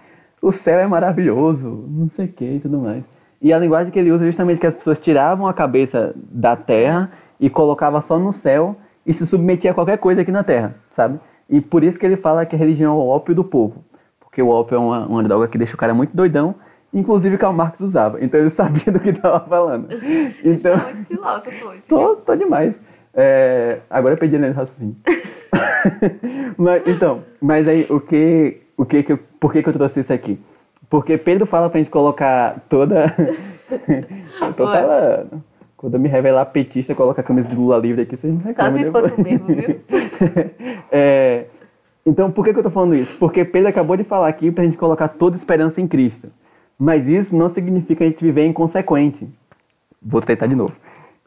o 0.40 0.52
céu 0.52 0.78
é 0.78 0.86
maravilhoso, 0.86 1.84
não 1.88 2.08
sei 2.08 2.26
o 2.26 2.28
que 2.28 2.44
e 2.44 2.60
tudo 2.60 2.78
mais. 2.78 3.02
E 3.40 3.52
a 3.52 3.58
linguagem 3.58 3.92
que 3.92 3.98
ele 3.98 4.12
usa 4.12 4.24
é 4.24 4.28
justamente 4.28 4.60
que 4.60 4.66
as 4.66 4.74
pessoas 4.74 5.00
tiravam 5.00 5.48
a 5.48 5.52
cabeça 5.52 6.14
da 6.16 6.54
terra 6.54 7.10
e 7.40 7.50
colocavam 7.50 8.00
só 8.00 8.16
no 8.16 8.32
céu 8.32 8.76
e 9.04 9.12
se 9.12 9.26
submetia 9.26 9.72
a 9.72 9.74
qualquer 9.74 9.98
coisa 9.98 10.20
aqui 10.20 10.30
na 10.30 10.44
terra, 10.44 10.76
sabe? 10.92 11.18
E 11.50 11.60
por 11.60 11.82
isso 11.82 11.98
que 11.98 12.06
ele 12.06 12.16
fala 12.16 12.46
que 12.46 12.54
a 12.54 12.58
religião 12.58 12.92
é 12.92 12.96
o 12.96 13.08
ópio 13.08 13.34
do 13.34 13.42
povo. 13.42 13.84
Porque 14.20 14.40
o 14.40 14.48
ópio 14.48 14.76
é 14.76 14.78
uma, 14.78 15.06
uma 15.06 15.22
droga 15.24 15.48
que 15.48 15.58
deixa 15.58 15.74
o 15.74 15.76
cara 15.76 15.92
muito 15.92 16.16
doidão, 16.16 16.54
inclusive 16.92 17.38
Karl 17.38 17.52
Marx 17.52 17.80
usava. 17.80 18.22
Então 18.22 18.40
ele 18.40 18.50
sabia 18.50 18.92
do 18.92 19.00
que 19.00 19.10
estava 19.10 19.40
falando. 19.40 19.88
Então, 20.44 20.74
é 20.74 20.76
muito 20.76 21.06
filósofo 21.06 21.66
hoje. 21.66 21.82
tô, 21.88 22.16
tô 22.16 22.36
demais. 22.36 22.80
É, 23.14 23.80
agora 23.90 24.14
eu 24.14 24.18
perdi 24.18 24.36
a 24.36 24.52
raciocínio. 24.52 24.96
mas, 26.56 26.82
então, 26.86 27.22
mas 27.40 27.68
aí 27.68 27.86
o 27.90 28.00
que, 28.00 28.62
o 28.76 28.84
que, 28.84 29.02
que 29.02 29.12
eu, 29.12 29.18
por 29.38 29.52
que, 29.52 29.62
que 29.62 29.68
eu 29.68 29.72
trouxe 29.72 30.00
isso 30.00 30.12
aqui? 30.12 30.40
Porque 30.88 31.16
Pedro 31.16 31.46
fala 31.46 31.70
pra 31.70 31.78
gente 31.78 31.90
colocar 31.90 32.60
toda. 32.68 33.14
eu 34.40 34.52
tô 34.54 34.64
falando. 34.66 35.42
Quando 35.76 35.94
eu 35.94 36.00
me 36.00 36.08
revelar 36.08 36.44
petista, 36.46 36.94
coloca 36.94 37.20
a 37.20 37.24
camisa 37.24 37.48
de 37.48 37.56
Lula 37.56 37.76
livre 37.76 38.02
aqui, 38.02 38.16
vocês 38.16 38.32
não 38.32 38.40
Só 38.40 38.48
reclamam 38.48 38.78
se 38.78 38.90
for 38.90 39.10
tu 39.10 39.20
mesmo, 39.20 39.46
viu? 39.46 39.80
É, 40.92 41.46
então, 42.06 42.30
por 42.30 42.44
que, 42.44 42.52
que 42.52 42.58
eu 42.58 42.62
tô 42.62 42.70
falando 42.70 42.94
isso? 42.94 43.16
Porque 43.18 43.44
Pedro 43.44 43.68
acabou 43.68 43.96
de 43.96 44.04
falar 44.04 44.28
aqui 44.28 44.50
pra 44.52 44.62
gente 44.62 44.76
colocar 44.76 45.08
toda 45.08 45.34
esperança 45.34 45.80
em 45.80 45.88
Cristo. 45.88 46.28
Mas 46.82 47.06
isso 47.06 47.36
não 47.36 47.48
significa 47.48 48.02
a 48.02 48.08
gente 48.08 48.24
viver 48.24 48.44
inconsequente. 48.44 49.28
Vou 50.02 50.20
tentar 50.20 50.48
de 50.48 50.56
novo. 50.56 50.72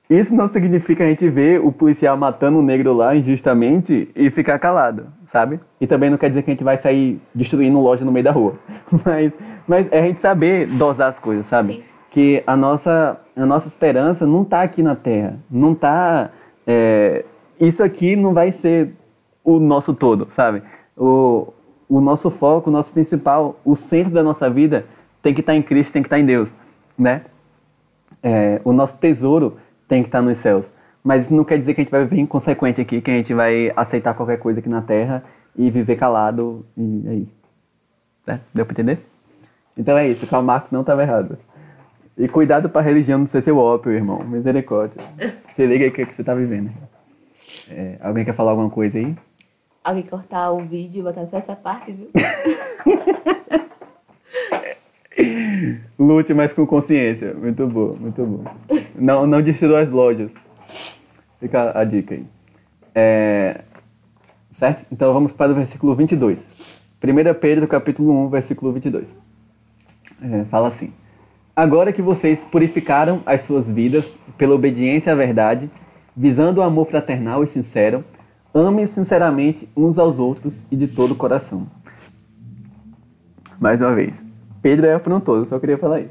Isso 0.09 0.35
não 0.35 0.49
significa 0.49 1.05
a 1.05 1.07
gente 1.07 1.29
ver 1.29 1.61
o 1.61 1.71
policial 1.71 2.17
matando 2.17 2.57
um 2.57 2.61
negro 2.61 2.91
lá 2.91 3.15
injustamente 3.15 4.11
e 4.13 4.29
ficar 4.29 4.59
calado, 4.59 5.07
sabe? 5.31 5.61
E 5.79 5.87
também 5.87 6.09
não 6.09 6.17
quer 6.17 6.27
dizer 6.27 6.43
que 6.43 6.51
a 6.51 6.53
gente 6.53 6.63
vai 6.65 6.75
sair 6.75 7.21
destruindo 7.33 7.79
loja 7.79 8.03
no 8.03 8.11
meio 8.11 8.25
da 8.25 8.33
rua. 8.33 8.55
Mas, 9.05 9.33
mas 9.65 9.87
é 9.93 10.01
a 10.01 10.03
gente 10.03 10.19
saber 10.19 10.67
dosar 10.67 11.07
as 11.07 11.19
coisas, 11.19 11.45
sabe? 11.45 11.75
Sim. 11.75 11.83
Que 12.09 12.43
a 12.45 12.57
nossa, 12.57 13.17
a 13.33 13.45
nossa 13.45 13.69
esperança 13.69 14.27
não 14.27 14.43
tá 14.43 14.61
aqui 14.61 14.83
na 14.83 14.93
terra. 14.93 15.39
Não 15.49 15.73
tá. 15.73 16.31
é, 16.67 17.23
isso 17.61 17.81
aqui 17.81 18.17
não 18.17 18.33
vai 18.33 18.51
ser 18.51 18.93
o 19.41 19.57
nosso 19.57 19.93
todo, 19.93 20.27
sabe? 20.35 20.61
O, 20.97 21.53
o 21.87 22.01
nosso 22.01 22.29
foco, 22.29 22.69
o 22.69 22.73
nosso 22.73 22.91
principal, 22.91 23.57
o 23.63 23.73
centro 23.77 24.11
da 24.11 24.21
nossa 24.21 24.49
vida 24.49 24.85
tem 25.25 25.33
que 25.33 25.41
estar 25.41 25.55
em 25.55 25.63
Cristo, 25.63 25.91
tem 25.91 26.03
que 26.03 26.05
estar 26.05 26.19
em 26.19 26.25
Deus, 26.25 26.47
né? 26.95 27.23
É, 28.21 28.61
o 28.63 28.71
nosso 28.71 28.95
tesouro 28.97 29.57
tem 29.87 30.03
que 30.03 30.07
estar 30.07 30.21
nos 30.21 30.37
céus. 30.37 30.71
Mas 31.03 31.23
isso 31.23 31.33
não 31.33 31.43
quer 31.43 31.57
dizer 31.57 31.73
que 31.73 31.81
a 31.81 31.83
gente 31.83 31.89
vai 31.89 32.03
viver 32.03 32.21
inconsequente 32.21 32.79
aqui, 32.79 33.01
que 33.01 33.09
a 33.09 33.15
gente 33.15 33.33
vai 33.33 33.73
aceitar 33.75 34.13
qualquer 34.13 34.37
coisa 34.37 34.59
aqui 34.59 34.69
na 34.69 34.83
terra 34.83 35.23
e 35.55 35.71
viver 35.71 35.95
calado 35.95 36.63
e 36.77 37.03
é 37.07 37.13
isso. 37.15 37.35
Né? 38.27 38.39
Deu 38.53 38.67
pra 38.67 38.73
entender? 38.73 38.99
Então 39.75 39.97
é 39.97 40.07
isso, 40.07 40.27
Karl 40.27 40.43
Marx 40.43 40.69
não 40.69 40.81
estava 40.81 41.01
errado. 41.01 41.39
E 42.15 42.27
cuidado 42.27 42.69
pra 42.69 42.81
religião 42.81 43.17
não 43.17 43.25
ser 43.25 43.41
seu 43.41 43.57
ópio, 43.57 43.91
irmão. 43.93 44.23
Misericórdia. 44.23 45.01
Se 45.55 45.65
liga 45.65 45.85
aí 45.85 45.89
o 45.89 45.93
que, 45.93 46.05
que 46.05 46.13
você 46.13 46.23
tá 46.23 46.35
vivendo. 46.35 46.69
É, 47.71 47.97
alguém 47.99 48.23
quer 48.23 48.35
falar 48.35 48.51
alguma 48.51 48.69
coisa 48.69 48.99
aí? 48.99 49.15
Alguém 49.83 50.03
cortar 50.03 50.51
o 50.51 50.59
vídeo 50.59 50.99
e 50.99 51.03
botar 51.03 51.25
só 51.25 51.37
essa 51.37 51.55
parte, 51.55 51.91
viu? 51.91 52.11
Lute, 55.97 56.33
mas 56.33 56.53
com 56.53 56.65
consciência. 56.65 57.33
Muito 57.33 57.65
bom, 57.67 57.95
muito 57.99 58.25
bom. 58.25 58.43
Não, 58.95 59.25
não 59.25 59.41
destrua 59.41 59.81
as 59.81 59.89
lojas. 59.89 60.33
Fica 61.39 61.77
a 61.77 61.83
dica 61.83 62.15
aí. 62.15 62.25
É, 62.93 63.61
certo? 64.51 64.85
Então 64.91 65.13
vamos 65.13 65.31
para 65.31 65.51
o 65.51 65.55
versículo 65.55 65.95
22. 65.95 66.47
1 67.03 67.39
Pedro, 67.39 67.67
capítulo 67.67 68.25
1, 68.25 68.29
versículo 68.29 68.71
22. 68.71 69.15
É, 70.21 70.45
fala 70.45 70.69
assim. 70.69 70.91
Agora 71.55 71.93
que 71.93 72.01
vocês 72.01 72.39
purificaram 72.51 73.21
as 73.25 73.41
suas 73.41 73.69
vidas 73.69 74.13
pela 74.37 74.55
obediência 74.55 75.13
à 75.13 75.15
verdade, 75.15 75.69
visando 76.15 76.59
o 76.59 76.63
amor 76.63 76.87
fraternal 76.87 77.43
e 77.43 77.47
sincero, 77.47 78.03
amem 78.53 78.85
sinceramente 78.85 79.69
uns 79.75 79.97
aos 79.97 80.19
outros 80.19 80.61
e 80.71 80.75
de 80.75 80.87
todo 80.87 81.11
o 81.11 81.15
coração. 81.15 81.67
Mais 83.59 83.79
uma 83.79 83.93
vez. 83.93 84.24
Pedro 84.65 84.87
é 84.87 84.95
afrontoso, 84.95 85.47
só 85.47 85.59
queria 85.59 85.77
falar 85.77 85.99
isso. 85.99 86.09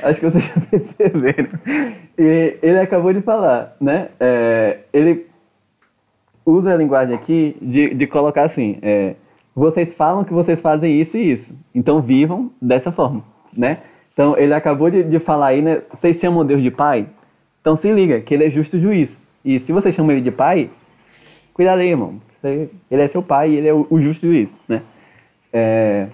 Acho 0.00 0.20
que 0.20 0.30
vocês 0.30 0.44
já 0.44 0.60
perceberam. 0.70 1.48
E 2.16 2.56
ele 2.62 2.78
acabou 2.78 3.12
de 3.12 3.20
falar, 3.20 3.76
né? 3.80 4.10
É, 4.20 4.78
ele 4.92 5.26
usa 6.44 6.72
a 6.72 6.76
linguagem 6.76 7.16
aqui 7.16 7.56
de, 7.60 7.92
de 7.94 8.06
colocar 8.06 8.44
assim: 8.44 8.78
é, 8.80 9.16
vocês 9.52 9.92
falam 9.92 10.22
que 10.22 10.32
vocês 10.32 10.60
fazem 10.60 11.00
isso 11.00 11.16
e 11.16 11.32
isso, 11.32 11.52
então 11.74 12.00
vivam 12.00 12.52
dessa 12.62 12.92
forma, 12.92 13.24
né? 13.52 13.78
Então 14.12 14.38
ele 14.38 14.54
acabou 14.54 14.88
de, 14.88 15.02
de 15.02 15.18
falar 15.18 15.46
aí, 15.48 15.60
né? 15.60 15.82
Vocês 15.92 16.16
chamam 16.20 16.46
Deus 16.46 16.62
de 16.62 16.70
pai? 16.70 17.08
Então 17.60 17.76
se 17.76 17.90
liga, 17.92 18.20
que 18.20 18.34
ele 18.34 18.44
é 18.44 18.48
justo 18.50 18.78
juiz. 18.78 19.20
E 19.44 19.58
se 19.58 19.72
vocês 19.72 19.92
chamam 19.92 20.12
ele 20.12 20.20
de 20.20 20.30
pai, 20.30 20.70
cuidado 21.52 21.80
aí, 21.80 21.88
irmão. 21.88 22.20
Você- 22.40 22.68
ele 22.88 23.02
é 23.02 23.08
seu 23.08 23.20
pai 23.20 23.50
e 23.50 23.56
ele 23.56 23.66
é 23.66 23.74
o, 23.74 23.84
o 23.90 24.00
justo 24.00 24.28
juiz, 24.28 24.48
né? 24.68 24.82
É... 25.52 26.06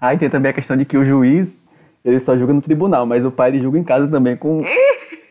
Aí 0.00 0.18
tem 0.18 0.28
também 0.28 0.50
a 0.50 0.54
questão 0.54 0.76
de 0.76 0.84
que 0.84 0.96
o 0.96 1.04
juiz, 1.04 1.58
ele 2.04 2.20
só 2.20 2.36
julga 2.36 2.52
no 2.52 2.60
tribunal, 2.60 3.06
mas 3.06 3.24
o 3.24 3.30
pai 3.30 3.50
ele 3.50 3.60
julga 3.60 3.78
em 3.78 3.84
casa 3.84 4.06
também 4.08 4.36
com... 4.36 4.62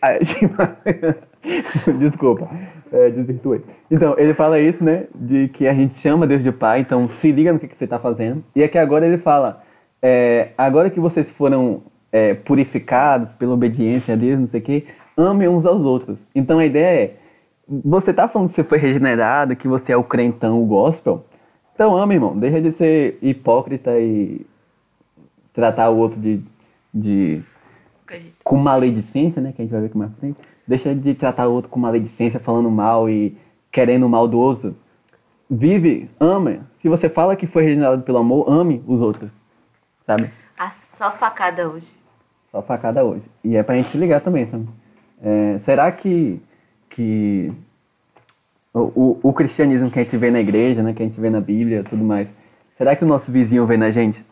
Ah, 0.01 0.17
Desculpa, 1.99 2.49
é, 2.91 3.09
desvirtuei. 3.11 3.61
Então, 3.89 4.15
ele 4.17 4.33
fala 4.33 4.59
isso, 4.59 4.83
né? 4.83 5.05
De 5.13 5.47
que 5.49 5.67
a 5.67 5.73
gente 5.73 5.95
chama 5.95 6.25
Deus 6.25 6.43
de 6.43 6.51
Pai, 6.51 6.79
então 6.79 7.07
se 7.07 7.31
liga 7.31 7.53
no 7.53 7.59
que, 7.59 7.67
que 7.67 7.77
você 7.77 7.83
está 7.83 7.99
fazendo. 7.99 8.43
E 8.55 8.63
aqui 8.63 8.77
agora 8.77 9.05
ele 9.05 9.17
fala: 9.17 9.61
é, 10.01 10.49
agora 10.57 10.89
que 10.89 10.99
vocês 10.99 11.29
foram 11.29 11.83
é, 12.11 12.33
purificados 12.33 13.35
pela 13.35 13.53
obediência 13.53 14.13
a 14.13 14.17
Deus, 14.17 14.39
não 14.39 14.47
sei 14.47 14.59
o 14.59 14.63
quê, 14.63 14.85
amem 15.15 15.47
uns 15.47 15.65
aos 15.65 15.83
outros. 15.83 16.27
Então 16.33 16.57
a 16.59 16.65
ideia 16.65 17.03
é: 17.03 17.13
você 17.67 18.13
tá 18.13 18.27
falando 18.27 18.49
que 18.49 18.55
você 18.55 18.63
foi 18.63 18.77
regenerado, 18.77 19.55
que 19.55 19.67
você 19.67 19.91
é 19.91 19.97
o 19.97 20.03
crentão, 20.03 20.61
o 20.61 20.65
gospel? 20.65 21.25
Então 21.73 21.95
ame, 21.95 22.15
irmão. 22.15 22.37
Deixa 22.37 22.61
de 22.61 22.71
ser 22.71 23.19
hipócrita 23.21 23.99
e 23.99 24.45
tratar 25.55 25.89
o 25.89 25.97
outro 25.97 26.19
de, 26.19 26.41
de 26.93 27.41
com 28.43 28.57
maledicência, 28.57 29.41
né? 29.41 29.53
Que 29.53 29.61
a 29.61 29.65
gente 29.65 29.71
vai 29.71 29.81
ver 29.81 29.87
aqui 29.87 29.97
mais 29.97 30.13
frente. 30.19 30.37
Deixa 30.67 30.93
de 30.93 31.13
tratar 31.13 31.47
o 31.47 31.53
outro 31.53 31.69
com 31.69 31.79
maledicência, 31.79 32.39
falando 32.39 32.69
mal 32.69 33.09
e 33.09 33.37
querendo 33.71 34.05
o 34.05 34.09
mal 34.09 34.27
do 34.27 34.37
outro. 34.37 34.75
Vive, 35.49 36.09
ama. 36.19 36.67
Se 36.77 36.89
você 36.89 37.07
fala 37.07 37.35
que 37.35 37.47
foi 37.47 37.63
regenerado 37.63 38.03
pelo 38.03 38.17
amor, 38.17 38.49
ame 38.49 38.83
os 38.85 38.99
outros. 38.99 39.31
Sabe? 40.05 40.29
Ah, 40.59 40.73
só 40.81 41.11
facada 41.11 41.69
hoje. 41.69 41.87
Só 42.51 42.61
facada 42.61 43.03
hoje. 43.03 43.23
E 43.43 43.55
é 43.55 43.63
pra 43.63 43.75
gente 43.75 43.89
se 43.89 43.97
ligar 43.97 44.19
também, 44.21 44.45
sabe? 44.47 44.67
É, 45.23 45.57
será 45.59 45.89
que, 45.91 46.41
que 46.89 47.53
o, 48.73 48.79
o, 48.79 49.19
o 49.23 49.33
cristianismo 49.33 49.89
que 49.89 49.99
a 49.99 50.03
gente 50.03 50.17
vê 50.17 50.29
na 50.29 50.41
igreja, 50.41 50.83
né? 50.83 50.93
Que 50.93 51.01
a 51.01 51.05
gente 51.05 51.19
vê 51.19 51.29
na 51.29 51.39
Bíblia 51.39 51.79
e 51.79 51.83
tudo 51.83 52.03
mais, 52.03 52.33
será 52.77 52.95
que 52.95 53.05
o 53.05 53.07
nosso 53.07 53.31
vizinho 53.31 53.65
vê 53.65 53.77
na 53.77 53.89
gente? 53.89 54.23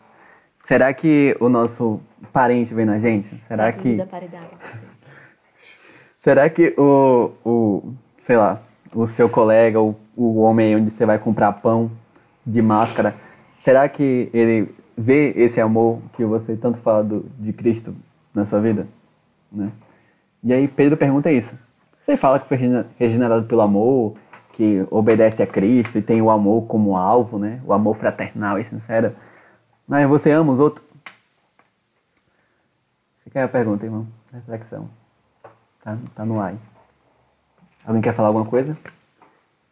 Será 0.66 0.92
que 0.94 1.36
o 1.40 1.48
nosso 1.48 2.00
parente 2.32 2.72
vê 2.74 2.84
na 2.84 2.98
gente? 2.98 3.36
Será 3.42 3.70
que... 3.72 3.96
Será 6.16 6.48
que 6.48 6.74
o, 6.78 7.32
o 7.44 7.94
sei 8.18 8.38
lá, 8.38 8.58
o 8.94 9.06
seu 9.06 9.28
colega, 9.28 9.78
o, 9.78 9.94
o 10.16 10.40
homem 10.40 10.74
onde 10.76 10.90
você 10.90 11.04
vai 11.04 11.18
comprar 11.18 11.52
pão 11.52 11.90
de 12.46 12.62
máscara, 12.62 13.14
será 13.58 13.86
que 13.88 14.30
ele 14.32 14.74
vê 14.96 15.34
esse 15.36 15.60
amor 15.60 16.00
que 16.14 16.24
você 16.24 16.56
tanto 16.56 16.78
fala 16.78 17.04
do, 17.04 17.26
de 17.38 17.52
Cristo 17.52 17.94
na 18.34 18.46
sua 18.46 18.60
vida? 18.60 18.86
Né? 19.52 19.70
E 20.42 20.54
aí 20.54 20.66
Pedro 20.66 20.96
pergunta 20.96 21.30
isso. 21.30 21.54
Você 22.00 22.16
fala 22.16 22.38
que 22.38 22.48
foi 22.48 22.58
regenerado 22.98 23.44
pelo 23.44 23.60
amor, 23.60 24.14
que 24.52 24.86
obedece 24.90 25.42
a 25.42 25.46
Cristo 25.46 25.98
e 25.98 26.02
tem 26.02 26.22
o 26.22 26.30
amor 26.30 26.66
como 26.66 26.96
alvo, 26.96 27.38
né? 27.38 27.60
O 27.66 27.72
amor 27.72 27.96
fraternal 27.96 28.58
e 28.58 28.64
sincero. 28.64 29.12
Mas 29.86 30.08
você 30.08 30.30
ama 30.30 30.52
os 30.52 30.58
outros? 30.58 30.86
Fica 33.24 33.40
aí 33.40 33.44
a 33.44 33.48
pergunta, 33.48 33.84
irmão. 33.84 34.06
Reflexão. 34.32 34.88
Tá, 35.82 35.98
tá 36.14 36.24
no 36.24 36.40
ar. 36.40 36.54
Alguém 37.84 38.00
quer 38.00 38.14
falar 38.14 38.28
alguma 38.28 38.46
coisa? 38.46 38.76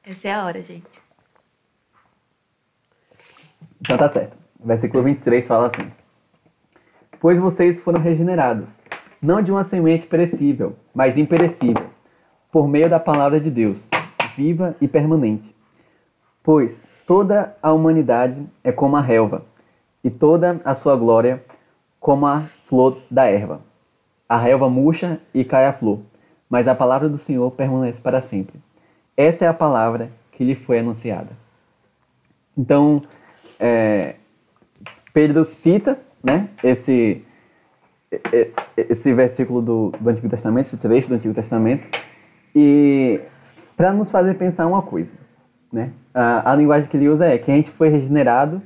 Essa 0.04 0.28
é 0.28 0.34
a 0.34 0.44
hora, 0.44 0.62
gente. 0.62 1.02
Então 3.80 3.96
tá 3.96 4.08
certo. 4.08 4.36
Versículo 4.62 5.02
23 5.02 5.46
fala 5.46 5.68
assim: 5.68 5.90
Pois 7.18 7.38
vocês 7.38 7.80
foram 7.80 8.00
regenerados, 8.00 8.68
não 9.20 9.40
de 9.40 9.50
uma 9.50 9.64
semente 9.64 10.06
perecível, 10.06 10.76
mas 10.94 11.16
imperecível, 11.16 11.90
por 12.50 12.68
meio 12.68 12.88
da 12.88 13.00
palavra 13.00 13.40
de 13.40 13.50
Deus, 13.50 13.88
viva 14.36 14.76
e 14.80 14.86
permanente. 14.86 15.56
Pois 16.42 16.80
toda 17.06 17.56
a 17.62 17.72
humanidade 17.72 18.46
é 18.62 18.70
como 18.70 18.96
a 18.96 19.00
relva, 19.00 19.44
e 20.02 20.10
toda 20.10 20.60
a 20.64 20.74
sua 20.74 20.96
glória 20.96 21.42
como 22.00 22.26
a 22.26 22.40
flor 22.66 22.98
da 23.10 23.26
erva. 23.26 23.60
A 24.28 24.36
relva 24.36 24.68
murcha 24.68 25.20
e 25.32 25.44
cai 25.44 25.66
a 25.66 25.72
flor, 25.72 26.00
mas 26.48 26.66
a 26.66 26.74
palavra 26.74 27.08
do 27.08 27.18
Senhor 27.18 27.50
permanece 27.52 28.00
para 28.00 28.20
sempre. 28.20 28.60
Essa 29.16 29.44
é 29.44 29.48
a 29.48 29.54
palavra 29.54 30.10
que 30.32 30.42
lhe 30.42 30.54
foi 30.54 30.78
anunciada. 30.78 31.30
Então, 32.56 33.02
é, 33.60 34.16
Pedro 35.12 35.44
cita 35.44 35.98
né, 36.22 36.48
esse, 36.64 37.22
esse 38.76 39.12
versículo 39.12 39.62
do, 39.62 39.92
do 40.00 40.10
Antigo 40.10 40.28
Testamento, 40.28 40.66
esse 40.66 40.76
trecho 40.76 41.08
do 41.08 41.14
Antigo 41.14 41.34
Testamento, 41.34 41.86
e 42.54 43.20
para 43.76 43.92
nos 43.92 44.10
fazer 44.10 44.34
pensar 44.34 44.66
uma 44.66 44.82
coisa. 44.82 45.10
Né? 45.72 45.92
A, 46.12 46.52
a 46.52 46.54
linguagem 46.56 46.90
que 46.90 46.96
ele 46.96 47.08
usa 47.08 47.26
é 47.26 47.38
que 47.38 47.50
a 47.50 47.54
gente 47.54 47.70
foi 47.70 47.88
regenerado 47.88 48.62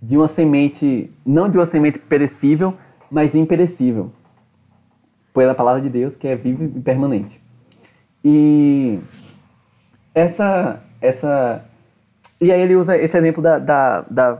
de 0.00 0.16
uma 0.16 0.28
semente, 0.28 1.10
não 1.24 1.48
de 1.48 1.58
uma 1.58 1.66
semente 1.66 1.98
perecível, 1.98 2.74
mas 3.10 3.34
imperecível, 3.34 4.12
pela 5.34 5.54
palavra 5.54 5.80
de 5.80 5.88
Deus, 5.88 6.16
que 6.16 6.28
é 6.28 6.36
viva 6.36 6.64
e 6.64 6.80
permanente. 6.80 7.40
E 8.24 8.98
essa, 10.14 10.82
essa 11.00 11.64
e 12.40 12.52
aí 12.52 12.60
ele 12.60 12.76
usa 12.76 12.96
esse 12.96 13.16
exemplo 13.16 13.42
da, 13.42 13.58
da, 13.58 14.04
da, 14.08 14.38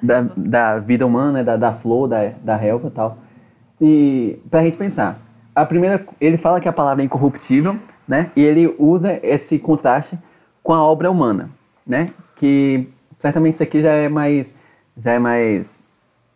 da, 0.00 0.20
da 0.36 0.78
vida 0.78 1.04
humana, 1.04 1.32
né, 1.32 1.44
da, 1.44 1.56
da 1.56 1.72
flor, 1.72 2.08
da, 2.08 2.30
da 2.42 2.54
relva 2.54 2.88
e 2.88 2.90
tal. 2.90 3.18
E 3.80 4.38
pra 4.48 4.62
gente 4.62 4.78
pensar, 4.78 5.18
a 5.54 5.66
primeira, 5.66 6.04
ele 6.20 6.36
fala 6.36 6.60
que 6.60 6.68
a 6.68 6.72
palavra 6.72 7.02
é 7.02 7.06
incorruptível, 7.06 7.76
né? 8.06 8.30
E 8.36 8.42
ele 8.42 8.72
usa 8.78 9.18
esse 9.22 9.58
contraste 9.58 10.16
com 10.62 10.72
a 10.72 10.82
obra 10.82 11.10
humana, 11.10 11.50
né? 11.84 12.10
Que 12.36 12.88
certamente 13.18 13.54
isso 13.54 13.62
aqui 13.64 13.80
já 13.80 13.90
é 13.90 14.08
mais, 14.08 14.54
já 14.96 15.12
é 15.12 15.18
mais, 15.18 15.78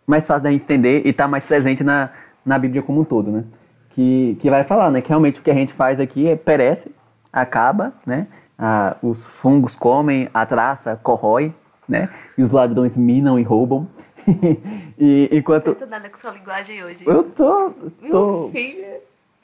mais 0.06 0.26
fácil 0.26 0.42
da 0.44 0.50
gente 0.50 0.64
entender 0.64 1.02
e 1.06 1.12
tá 1.12 1.26
mais 1.28 1.44
presente 1.46 1.82
na, 1.84 2.10
na 2.44 2.58
Bíblia 2.58 2.82
como 2.82 3.00
um 3.00 3.04
todo, 3.04 3.30
né? 3.30 3.44
Que, 3.90 4.36
que 4.40 4.50
vai 4.50 4.62
falar, 4.64 4.90
né? 4.90 5.00
Que 5.00 5.08
realmente 5.08 5.40
o 5.40 5.42
que 5.42 5.50
a 5.50 5.54
gente 5.54 5.72
faz 5.72 5.98
aqui 6.00 6.28
é 6.28 6.36
perece, 6.36 6.90
acaba, 7.32 7.92
né? 8.06 8.26
Ah, 8.58 8.96
os 9.02 9.26
fungos 9.26 9.76
comem, 9.76 10.28
a 10.34 10.44
traça 10.44 10.98
corrói, 11.02 11.54
né? 11.88 12.08
E 12.36 12.42
os 12.42 12.50
ladrões 12.50 12.96
minam 12.96 13.38
e 13.38 13.42
roubam. 13.42 13.86
e 14.98 15.28
enquanto 15.32 15.74
Tô 15.74 15.86
nada 15.86 16.08
com 16.10 16.18
sua 16.18 16.32
linguagem 16.32 16.82
hoje. 16.84 17.04
eu 17.06 17.24
tô, 17.24 17.72
Meu 18.02 18.10
tô 18.10 18.50
filho. 18.52 18.84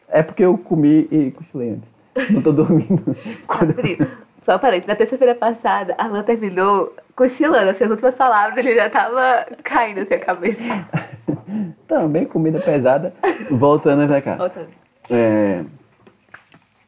é 0.08 0.22
porque 0.22 0.44
eu 0.44 0.58
comi 0.58 1.08
e 1.10 1.30
cochilei 1.30 1.70
antes. 1.70 1.92
Não 2.30 2.42
tô 2.42 2.52
dormindo. 2.52 3.16
Abri. 3.48 3.98
Só 4.44 4.58
parei. 4.58 4.84
Na 4.86 4.94
terça-feira 4.94 5.34
passada, 5.34 5.94
a 5.96 6.04
Alan 6.04 6.22
terminou 6.22 6.94
cochilando. 7.16 7.70
Assim, 7.70 7.84
as 7.84 7.90
últimas 7.90 8.14
palavras, 8.14 8.58
ele 8.58 8.74
já 8.74 8.90
tava 8.90 9.46
caindo 9.64 10.00
assim 10.00 10.14
a 10.14 10.20
cabeça. 10.20 10.86
Também 11.88 12.26
comida 12.26 12.60
pesada. 12.60 13.14
Voltando 13.50 14.06
pra 14.06 14.20
cá. 14.20 14.36
Voltando. 14.36 14.68
É, 15.10 15.64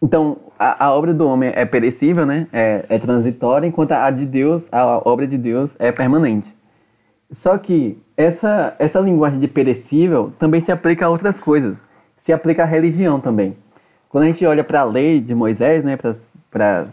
Então, 0.03 0.37
a, 0.59 0.85
a 0.85 0.93
obra 0.93 1.15
do 1.15 1.27
homem 1.27 1.51
é 1.55 1.65
perecível, 1.65 2.27
né? 2.27 2.47
É, 2.53 2.85
é 2.91 2.99
transitória, 2.99 3.67
enquanto 3.67 3.93
a 3.93 4.11
de 4.11 4.27
Deus, 4.27 4.63
a 4.71 5.01
obra 5.09 5.27
de 5.27 5.39
Deus 5.39 5.75
é 5.79 5.91
permanente. 5.91 6.55
Só 7.31 7.57
que 7.57 7.99
essa, 8.19 8.77
essa 8.79 9.01
linguagem 9.01 9.41
de 9.41 9.49
perecível 9.49 10.31
também 10.39 10.61
se 10.61 10.71
aplica 10.71 11.07
a 11.07 11.09
outras 11.09 11.41
coisas. 11.41 11.75
Se 12.19 12.35
aplica 12.35 12.65
à 12.65 12.67
religião 12.67 13.19
também. 13.19 13.57
Quando 14.11 14.25
a 14.25 14.27
gente 14.27 14.45
olha 14.45 14.63
para 14.63 14.81
a 14.81 14.85
lei 14.85 15.21
de 15.21 15.35
Moisés, 15.35 15.83
né, 15.85 15.97
para 15.97 16.15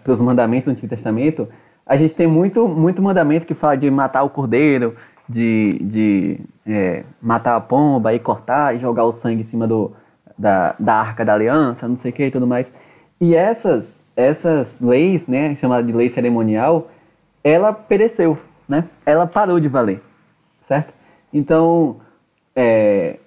os 0.07 0.21
mandamentos 0.21 0.65
do 0.65 0.71
Antigo 0.71 0.87
Testamento, 0.87 1.47
a 1.85 1.97
gente 1.97 2.15
tem 2.15 2.27
muito, 2.27 2.67
muito 2.67 3.01
mandamento 3.01 3.45
que 3.45 3.53
fala 3.53 3.75
de 3.75 3.89
matar 3.89 4.23
o 4.23 4.29
cordeiro, 4.29 4.95
de, 5.27 5.79
de 5.81 6.39
é, 6.65 7.03
matar 7.21 7.55
a 7.55 7.61
pomba 7.61 8.13
e 8.13 8.19
cortar 8.19 8.75
e 8.75 8.79
jogar 8.79 9.05
o 9.05 9.13
sangue 9.13 9.41
em 9.41 9.45
cima 9.45 9.67
do, 9.67 9.91
da, 10.37 10.75
da 10.79 10.95
arca 10.95 11.23
da 11.23 11.33
aliança, 11.33 11.87
não 11.87 11.97
sei 11.97 12.11
o 12.11 12.13
que 12.13 12.25
e 12.25 12.31
tudo 12.31 12.47
mais. 12.47 12.71
E 13.19 13.35
essas, 13.35 14.03
essas 14.15 14.81
leis, 14.81 15.27
né, 15.27 15.55
chamada 15.55 15.83
de 15.83 15.93
lei 15.93 16.09
cerimonial, 16.09 16.89
ela 17.43 17.73
pereceu, 17.73 18.37
né? 18.67 18.85
Ela 19.05 19.27
parou 19.27 19.59
de 19.59 19.67
valer, 19.67 20.01
certo? 20.61 20.93
Então, 21.33 21.97
é, 22.55 23.17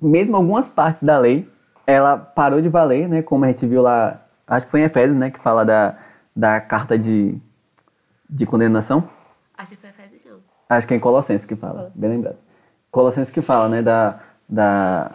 mesmo 0.00 0.36
algumas 0.36 0.68
partes 0.68 1.02
da 1.02 1.18
lei, 1.18 1.48
ela 1.86 2.16
parou 2.16 2.60
de 2.60 2.68
valer, 2.68 3.08
né? 3.08 3.22
Como 3.22 3.44
a 3.44 3.48
gente 3.48 3.66
viu 3.66 3.82
lá, 3.82 4.22
acho 4.50 4.66
que 4.66 4.70
foi 4.70 4.80
em 4.80 4.84
Efésios, 4.84 5.16
né? 5.16 5.30
Que 5.30 5.38
fala 5.38 5.64
da, 5.64 5.96
da 6.34 6.60
carta 6.60 6.98
de, 6.98 7.38
de 8.28 8.44
condenação. 8.44 9.08
Acho 9.56 9.70
que 9.70 9.76
foi 9.76 9.90
Efésios, 9.90 10.22
não. 10.26 10.38
Acho 10.68 10.86
que 10.86 10.94
é 10.94 10.96
em 10.96 11.00
Colossenses 11.00 11.46
que 11.46 11.56
fala, 11.56 11.90
bem 11.94 12.10
lembrado. 12.10 12.36
Colossenses 12.90 13.32
que 13.32 13.40
fala, 13.40 13.68
né, 13.68 13.82
da, 13.82 14.20
da, 14.48 15.12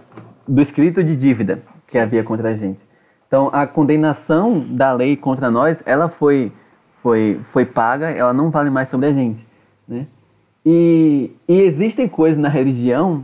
do 0.48 0.62
escrito 0.62 1.04
de 1.04 1.16
dívida 1.16 1.62
que 1.88 1.98
havia 1.98 2.24
contra 2.24 2.50
a 2.50 2.56
gente. 2.56 2.80
Então, 3.28 3.50
a 3.52 3.68
condenação 3.68 4.60
da 4.60 4.94
lei 4.94 5.18
contra 5.18 5.52
nós, 5.52 5.82
ela 5.86 6.08
foi, 6.08 6.52
foi, 7.02 7.42
foi 7.52 7.66
paga, 7.66 8.10
ela 8.10 8.34
não 8.34 8.50
vale 8.50 8.70
mais 8.70 8.88
sobre 8.88 9.08
a 9.08 9.14
gente, 9.14 9.46
né? 9.88 10.08
E, 10.66 11.36
e 11.48 11.62
existem 11.62 12.08
coisas 12.08 12.40
na 12.40 12.50
religião 12.50 13.24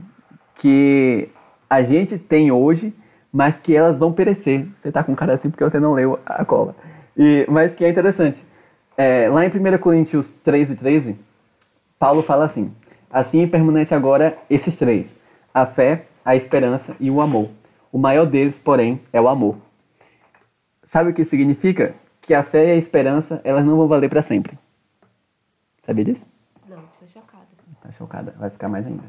que 0.55 1.30
a 1.70 1.82
gente 1.82 2.18
tem 2.18 2.51
hoje, 2.51 2.93
mas 3.32 3.59
que 3.59 3.75
elas 3.75 3.97
vão 3.97 4.11
perecer. 4.11 4.67
Você 4.77 4.91
tá 4.91 5.03
com 5.03 5.15
cara 5.15 5.34
assim 5.34 5.49
porque 5.49 5.63
você 5.63 5.79
não 5.79 5.93
leu 5.93 6.19
a 6.25 6.43
cola. 6.43 6.75
E, 7.17 7.45
mas 7.49 7.75
que 7.75 7.86
é 7.86 7.89
interessante. 7.89 8.45
É, 8.97 9.29
lá 9.29 9.45
em 9.45 9.49
1 9.49 9.77
Coríntios 9.77 10.34
13, 10.43 10.75
13, 10.75 11.17
Paulo 11.97 12.21
fala 12.21 12.45
assim: 12.45 12.73
Assim 13.09 13.47
permanece 13.47 13.93
agora 13.93 14.38
esses 14.49 14.75
três: 14.75 15.17
a 15.53 15.65
fé, 15.65 16.05
a 16.23 16.36
esperança 16.36 16.95
e 16.99 17.11
o 17.11 17.21
amor. 17.21 17.49
O 17.91 17.97
maior 17.97 18.25
deles, 18.25 18.57
porém, 18.57 19.01
é 19.11 19.19
o 19.19 19.27
amor. 19.27 19.57
Sabe 20.84 21.11
o 21.11 21.13
que 21.13 21.25
significa? 21.25 21.93
Que 22.21 22.34
a 22.34 22.43
fé 22.43 22.67
e 22.67 22.71
a 22.71 22.75
esperança, 22.75 23.41
elas 23.43 23.65
não 23.65 23.75
vão 23.75 23.88
valer 23.88 24.09
para 24.09 24.21
sempre. 24.21 24.57
Sabia 25.84 26.05
disso? 26.05 26.25
Não, 26.69 26.84
estou 26.93 27.07
chocada. 27.07 27.47
Tá 27.82 27.91
chocada, 27.91 28.36
vai 28.38 28.49
ficar 28.49 28.69
mais 28.69 28.86
ainda. 28.86 29.03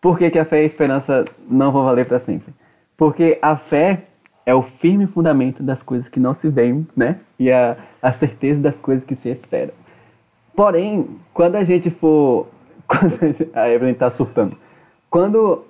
Por 0.00 0.18
que, 0.18 0.30
que 0.30 0.38
a 0.38 0.44
fé 0.44 0.60
e 0.60 0.62
a 0.62 0.66
esperança 0.66 1.24
não 1.48 1.72
vão 1.72 1.84
valer 1.84 2.06
para 2.06 2.18
sempre? 2.18 2.54
Porque 2.96 3.38
a 3.42 3.56
fé 3.56 4.04
é 4.44 4.54
o 4.54 4.62
firme 4.62 5.06
fundamento 5.06 5.62
das 5.62 5.82
coisas 5.82 6.08
que 6.08 6.20
não 6.20 6.34
se 6.34 6.48
veem, 6.48 6.86
né? 6.96 7.20
E 7.38 7.50
a, 7.50 7.76
a 8.00 8.12
certeza 8.12 8.60
das 8.60 8.76
coisas 8.76 9.04
que 9.04 9.14
se 9.14 9.28
esperam. 9.28 9.74
Porém, 10.54 11.08
quando 11.32 11.56
a 11.56 11.64
gente 11.64 11.90
for. 11.90 12.48
Quando 12.86 13.14
a, 13.22 13.26
gente, 13.32 13.48
a 13.54 13.70
Evelyn 13.70 13.94
tá 13.94 14.10
surtando. 14.10 14.56
Quando. 15.08 15.64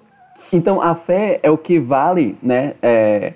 Então, 0.52 0.80
a 0.80 0.94
fé 0.94 1.38
é 1.42 1.50
o 1.50 1.58
que 1.58 1.78
vale, 1.78 2.36
né? 2.42 2.74
É, 2.82 3.34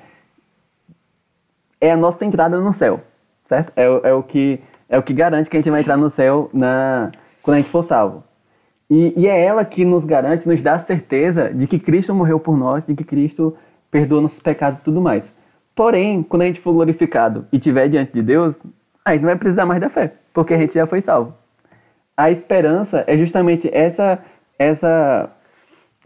é 1.80 1.92
a 1.92 1.96
nossa 1.96 2.24
entrada 2.24 2.58
no 2.58 2.72
céu, 2.72 3.00
certo? 3.48 3.72
É, 3.76 3.84
é, 3.84 4.12
o 4.12 4.22
que, 4.22 4.60
é 4.88 4.98
o 4.98 5.02
que 5.02 5.12
garante 5.12 5.48
que 5.48 5.56
a 5.56 5.60
gente 5.60 5.70
vai 5.70 5.82
entrar 5.82 5.96
no 5.96 6.10
céu 6.10 6.50
na, 6.52 7.12
quando 7.42 7.56
a 7.56 7.60
gente 7.60 7.70
for 7.70 7.82
salvo. 7.82 8.24
E, 8.90 9.12
e 9.16 9.26
é 9.26 9.44
ela 9.44 9.64
que 9.64 9.84
nos 9.84 10.04
garante, 10.04 10.48
nos 10.48 10.62
dá 10.62 10.74
a 10.74 10.80
certeza 10.80 11.52
de 11.52 11.66
que 11.66 11.78
Cristo 11.78 12.14
morreu 12.14 12.40
por 12.40 12.56
nós, 12.56 12.84
de 12.84 12.94
que 12.94 13.04
Cristo 13.04 13.56
perdoa 13.96 14.20
nossos 14.20 14.40
pecados 14.40 14.78
e 14.78 14.82
tudo 14.82 15.00
mais. 15.00 15.32
Porém, 15.74 16.22
quando 16.22 16.42
a 16.42 16.44
gente 16.44 16.60
for 16.60 16.74
glorificado 16.74 17.46
e 17.50 17.56
estiver 17.56 17.88
diante 17.88 18.12
de 18.12 18.20
Deus, 18.22 18.54
a 19.02 19.12
gente 19.12 19.22
não 19.22 19.28
vai 19.28 19.38
precisar 19.38 19.64
mais 19.64 19.80
da 19.80 19.88
fé, 19.88 20.12
porque 20.34 20.52
a 20.52 20.58
gente 20.58 20.74
já 20.74 20.86
foi 20.86 21.00
salvo. 21.00 21.32
A 22.14 22.30
esperança 22.30 23.04
é 23.06 23.16
justamente 23.16 23.70
essa, 23.72 24.18
essa 24.58 25.30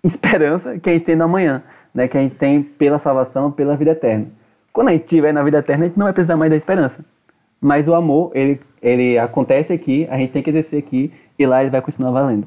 esperança 0.04 0.78
que 0.78 0.88
a 0.88 0.92
gente 0.92 1.04
tem 1.04 1.16
no 1.16 1.24
amanhã, 1.24 1.64
né? 1.92 2.06
que 2.06 2.16
a 2.16 2.20
gente 2.20 2.36
tem 2.36 2.62
pela 2.62 3.00
salvação, 3.00 3.50
pela 3.50 3.76
vida 3.76 3.90
eterna. 3.90 4.28
Quando 4.72 4.90
a 4.90 4.92
gente 4.92 5.02
estiver 5.02 5.32
na 5.32 5.42
vida 5.42 5.58
eterna, 5.58 5.84
a 5.84 5.88
gente 5.88 5.98
não 5.98 6.04
vai 6.06 6.12
precisar 6.12 6.36
mais 6.36 6.50
da 6.50 6.56
esperança. 6.56 7.04
Mas 7.60 7.88
o 7.88 7.94
amor, 7.94 8.30
ele, 8.36 8.60
ele 8.80 9.18
acontece 9.18 9.72
aqui, 9.72 10.06
a 10.08 10.16
gente 10.16 10.30
tem 10.30 10.44
que 10.44 10.50
exercer 10.50 10.78
aqui, 10.78 11.12
e 11.36 11.44
lá 11.44 11.60
ele 11.60 11.70
vai 11.70 11.82
continuar 11.82 12.12
valendo. 12.12 12.46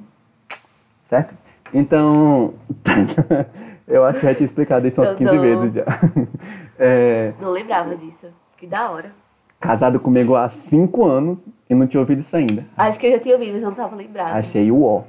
Certo? 1.06 1.36
Então, 1.74 2.54
eu 3.88 4.04
acho 4.06 4.20
que 4.20 4.26
já 4.26 4.34
tinha 4.36 4.46
explicado 4.46 4.88
isso 4.88 5.00
umas 5.02 5.12
Eu 5.12 5.18
15 5.18 5.36
tô- 5.36 5.42
vezes 5.42 5.74
já. 5.74 5.86
É, 6.80 7.34
Não 7.40 7.52
lembrava 7.52 7.96
disso. 7.96 8.28
Que 8.58 8.66
da 8.68 8.90
hora. 8.90 9.12
casado 9.60 10.00
comigo 10.00 10.36
há 10.36 10.50
5 10.50 11.06
anos 11.06 11.40
e 11.70 11.76
não 11.76 11.86
tinha 11.88 12.02
ouvido 12.02 12.20
isso 12.22 12.36
ainda. 12.36 12.66
Acho 12.76 13.00
que 13.00 13.06
eu 13.08 13.12
já 13.12 13.20
tinha 13.20 13.36
ouvido, 13.36 13.54
mas 13.54 13.62
não 13.62 13.74
tava 13.74 13.96
lembrada. 13.96 14.34
Achei 14.34 14.70
o 14.72 14.84
ó. 14.84 15.04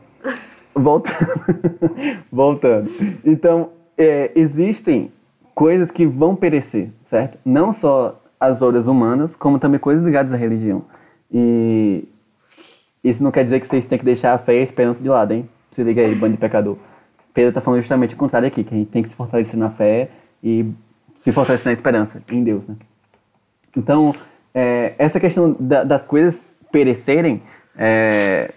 Voltando. 0.74 1.30
Voltando. 2.30 2.90
Então, 3.24 3.70
é, 3.96 4.30
existem 4.34 5.10
coisas 5.54 5.90
que 5.90 6.06
vão 6.06 6.36
perecer, 6.36 6.90
certo? 7.02 7.38
Não 7.44 7.72
só 7.72 8.20
as 8.38 8.60
obras 8.60 8.86
humanas, 8.86 9.34
como 9.36 9.58
também 9.58 9.80
coisas 9.80 10.04
ligadas 10.04 10.32
à 10.32 10.36
religião. 10.36 10.82
E 11.32 12.06
isso 13.02 13.22
não 13.22 13.30
quer 13.30 13.42
dizer 13.44 13.60
que 13.60 13.66
vocês 13.66 13.86
têm 13.86 13.98
que 13.98 14.04
deixar 14.04 14.34
a 14.34 14.38
fé 14.38 14.54
e 14.56 14.60
a 14.60 14.62
esperança 14.62 15.02
de 15.02 15.08
lado, 15.08 15.32
hein? 15.32 15.48
Se 15.70 15.82
liga 15.82 16.02
aí, 16.02 16.14
bando 16.14 16.32
de 16.32 16.38
pecador. 16.38 16.76
Pedro 17.34 17.48
está 17.50 17.60
falando 17.60 17.80
justamente 17.80 18.14
o 18.14 18.16
contrário 18.16 18.48
aqui, 18.48 18.64
que 18.64 18.72
a 18.74 18.78
gente 18.78 18.90
tem 18.90 19.02
que 19.02 19.08
se 19.10 19.16
fortalecer 19.16 19.58
na 19.58 19.68
fé 19.68 20.08
e 20.42 20.72
se 21.16 21.32
fortalecer 21.32 21.66
na 21.66 21.72
esperança 21.72 22.22
em 22.30 22.42
Deus, 22.42 22.66
né? 22.66 22.76
Então, 23.76 24.14
é, 24.54 24.94
essa 24.98 25.18
questão 25.18 25.54
da- 25.58 25.82
das 25.84 26.06
coisas 26.06 26.56
perecerem 26.70 27.42
é, 27.76 28.52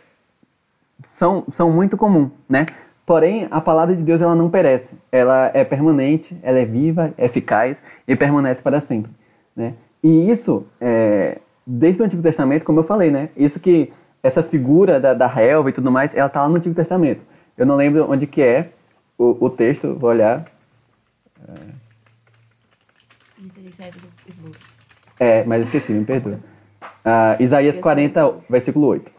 são, 1.12 1.44
são 1.54 1.72
muito 1.72 1.98
comum, 1.98 2.30
né? 2.48 2.68
Porém, 3.06 3.48
a 3.50 3.60
palavra 3.62 3.96
de 3.96 4.04
Deus 4.04 4.22
ela 4.22 4.36
não 4.36 4.50
perece. 4.50 4.94
Ela 5.12 5.50
é 5.54 5.64
permanente, 5.64 6.38
ela 6.44 6.60
é 6.60 6.66
viva, 6.66 7.14
é 7.18 7.26
eficaz 7.26 7.78
e 8.08 8.16
permanece 8.16 8.62
para 8.62 8.80
sempre, 8.80 9.12
né? 9.56 9.74
E 10.04 10.30
isso, 10.30 10.68
é, 10.80 11.40
desde 11.66 12.02
o 12.02 12.06
Antigo 12.06 12.22
Testamento, 12.22 12.64
como 12.64 12.80
eu 12.80 12.84
falei, 12.84 13.10
né? 13.10 13.30
Isso 13.36 13.60
que 13.60 13.92
essa 14.22 14.44
figura 14.44 15.00
da, 15.00 15.14
da 15.14 15.26
relva 15.26 15.70
e 15.70 15.74
tudo 15.74 15.90
mais, 15.92 16.14
ela 16.14 16.30
tá 16.30 16.42
lá 16.44 16.50
no 16.50 16.58
Antigo 16.58 16.76
Testamento. 16.76 17.22
Eu 17.58 17.66
não 17.66 17.76
lembro 17.76 18.10
onde 18.10 18.28
que 18.28 18.42
é 18.42 18.70
o, 19.18 19.46
o 19.46 19.50
texto, 19.50 19.96
vou 19.96 20.10
olhar. 20.12 20.46
É, 25.20 25.44
mas 25.44 25.64
esqueci, 25.64 25.92
me 25.92 26.06
perdoa. 26.06 26.40
Ah, 27.04 27.36
Isaías 27.40 27.78
40, 27.78 28.36
versículo 28.50 28.88
8. 28.88 29.12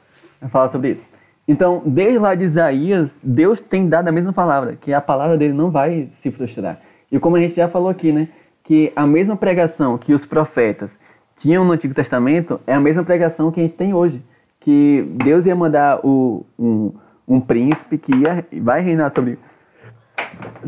Fala 0.51 0.69
sobre 0.69 0.91
isso. 0.91 1.07
Então, 1.49 1.83
desde 1.85 2.19
lá 2.19 2.35
de 2.35 2.45
Isaías, 2.45 3.11
Deus 3.23 3.61
tem 3.61 3.89
dado 3.89 4.09
a 4.09 4.13
mesma 4.13 4.33
palavra, 4.33 4.77
que 4.77 4.93
a 4.93 5.01
palavra 5.01 5.37
dele 5.37 5.55
não 5.55 5.71
vai 5.71 6.09
se 6.13 6.31
frustrar. 6.31 6.81
E 7.11 7.19
como 7.19 7.37
a 7.37 7.41
gente 7.41 7.55
já 7.55 7.69
falou 7.69 7.89
aqui, 7.89 8.13
né? 8.13 8.29
Que 8.63 8.93
a 8.95 9.07
mesma 9.07 9.35
pregação 9.35 9.97
que 9.97 10.13
os 10.13 10.27
profetas 10.27 10.91
tinham 11.37 11.65
no 11.65 11.73
Antigo 11.73 11.95
Testamento 11.95 12.61
é 12.67 12.75
a 12.75 12.81
mesma 12.81 13.03
pregação 13.03 13.51
que 13.51 13.61
a 13.61 13.63
gente 13.63 13.75
tem 13.75 13.95
hoje. 13.95 14.23
Que 14.61 15.09
Deus 15.25 15.47
ia 15.47 15.57
mandar 15.57 16.05
o, 16.05 16.45
um, 16.59 16.93
um 17.29 17.41
príncipe 17.41 17.99
que 17.99 18.13
ia, 18.17 18.45
vai 18.63 18.81
reinar 18.81 19.13
sobre, 19.13 19.39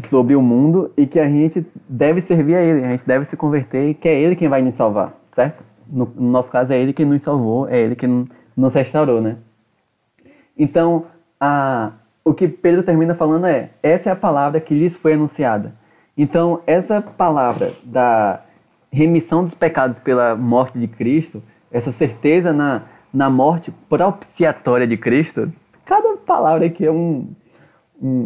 sobre 0.09 0.37
o 0.37 0.43
mundo 0.43 0.93
e 0.97 1.07
que 1.07 1.19
a 1.19 1.29
gente 1.29 1.67
deve 1.89 2.21
servir 2.21 2.57
a 2.57 2.63
ele, 2.63 2.85
a 2.85 2.91
gente 2.91 3.07
deve 3.07 3.25
se 3.25 3.37
converter 3.37 3.89
e 3.89 3.95
que 3.95 4.09
é 4.09 4.21
ele 4.21 4.37
quem 4.37 4.49
vai 4.49 4.61
nos 4.61 4.75
salvar, 4.75 5.15
certo? 5.33 5.65
No, 5.89 6.05
no 6.15 6.31
nosso 6.31 6.51
caso, 6.53 6.73
é 6.73 6.79
ele 6.79 6.93
quem 6.93 7.07
nos 7.07 7.23
salvou, 7.23 7.67
é 7.69 7.81
ele 7.81 7.97
quem 7.97 8.29
nos 8.57 8.75
restaurou, 8.75 9.21
né? 9.21 9.39
Então, 10.57 11.07
a, 11.41 11.93
o 12.23 12.35
que 12.35 12.47
Pedro 12.47 12.83
termina 12.83 13.15
falando 13.15 13.47
é: 13.47 13.71
essa 13.83 14.11
é 14.11 14.13
a 14.13 14.17
palavra 14.17 14.61
que 14.61 14.75
lhes 14.75 14.95
foi 14.95 15.15
anunciada. 15.15 15.75
Então, 16.17 16.61
essa 16.67 17.01
palavra 17.01 17.73
da 17.83 18.43
remissão 18.93 19.43
dos 19.43 19.55
pecados 19.55 19.99
pela 19.99 20.37
morte 20.37 20.79
de 20.79 20.87
Cristo, 20.87 21.43
essa 21.73 21.91
certeza 21.91 22.53
na, 22.53 22.83
na 23.13 23.31
morte 23.31 23.73
propiciatória 23.89 24.87
de 24.87 24.97
Cristo, 24.97 25.51
palavra 26.31 26.65
aqui 26.67 26.87
é 26.87 26.93
um, 26.93 27.27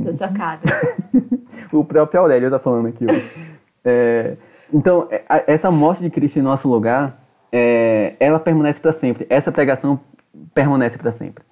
Tô 0.04 0.12
chocada. 0.12 0.60
o 1.72 1.82
próprio 1.82 2.20
Aurélio 2.20 2.48
está 2.48 2.58
falando 2.58 2.88
aqui 2.88 3.06
hoje. 3.10 3.54
É, 3.86 4.38
então, 4.72 5.06
é, 5.10 5.22
essa 5.46 5.70
morte 5.70 6.02
de 6.02 6.08
Cristo 6.08 6.38
em 6.38 6.42
nosso 6.42 6.66
lugar, 6.66 7.22
é, 7.52 8.14
ela 8.18 8.40
permanece 8.40 8.80
para 8.80 8.92
sempre. 8.92 9.26
Essa 9.28 9.52
pregação 9.52 10.00
permanece 10.54 10.96
para 10.96 11.12
sempre. 11.12 11.44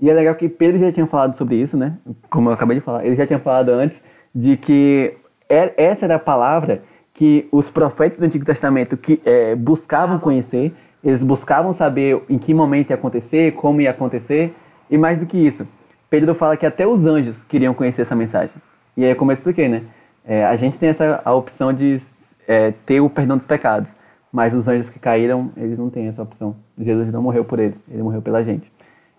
E 0.00 0.08
é 0.08 0.14
legal 0.14 0.36
que 0.36 0.48
Pedro 0.48 0.78
já 0.78 0.92
tinha 0.92 1.08
falado 1.08 1.34
sobre 1.34 1.56
isso, 1.56 1.76
né? 1.76 1.96
Como 2.30 2.48
eu 2.48 2.52
acabei 2.52 2.78
de 2.78 2.80
falar, 2.80 3.04
ele 3.04 3.16
já 3.16 3.26
tinha 3.26 3.40
falado 3.40 3.70
antes 3.70 4.00
de 4.32 4.56
que 4.56 5.16
é- 5.48 5.74
essa 5.76 6.04
era 6.04 6.14
a 6.14 6.20
palavra 6.20 6.84
que 7.12 7.48
os 7.50 7.68
profetas 7.68 8.20
do 8.20 8.24
Antigo 8.24 8.44
Testamento 8.44 8.96
que 8.96 9.20
é, 9.24 9.56
buscavam 9.56 10.20
conhecer, 10.20 10.72
eles 11.02 11.24
buscavam 11.24 11.72
saber 11.72 12.22
em 12.28 12.38
que 12.38 12.54
momento 12.54 12.90
ia 12.90 12.94
acontecer, 12.94 13.50
como 13.54 13.80
ia 13.80 13.90
acontecer, 13.90 14.54
e 14.88 14.96
mais 14.96 15.18
do 15.18 15.26
que 15.26 15.36
isso, 15.36 15.66
Pedro 16.10 16.34
fala 16.34 16.56
que 16.56 16.66
até 16.66 16.86
os 16.86 17.06
anjos 17.06 17.44
queriam 17.44 17.72
conhecer 17.72 18.02
essa 18.02 18.16
mensagem. 18.16 18.54
E 18.96 19.04
aí, 19.04 19.14
como 19.14 19.30
eu 19.30 19.34
expliquei, 19.34 19.68
né? 19.68 19.84
É, 20.24 20.44
a 20.44 20.56
gente 20.56 20.78
tem 20.78 20.88
essa 20.88 21.22
a 21.24 21.32
opção 21.32 21.72
de 21.72 22.00
é, 22.46 22.72
ter 22.84 23.00
o 23.00 23.08
perdão 23.08 23.36
dos 23.36 23.46
pecados, 23.46 23.88
mas 24.32 24.52
os 24.52 24.66
anjos 24.66 24.90
que 24.90 24.98
caíram, 24.98 25.52
eles 25.56 25.78
não 25.78 25.88
têm 25.88 26.08
essa 26.08 26.20
opção. 26.20 26.56
Jesus 26.76 27.12
não 27.12 27.22
morreu 27.22 27.44
por 27.44 27.60
eles, 27.60 27.76
ele 27.88 28.02
morreu 28.02 28.20
pela 28.20 28.42
gente. 28.42 28.70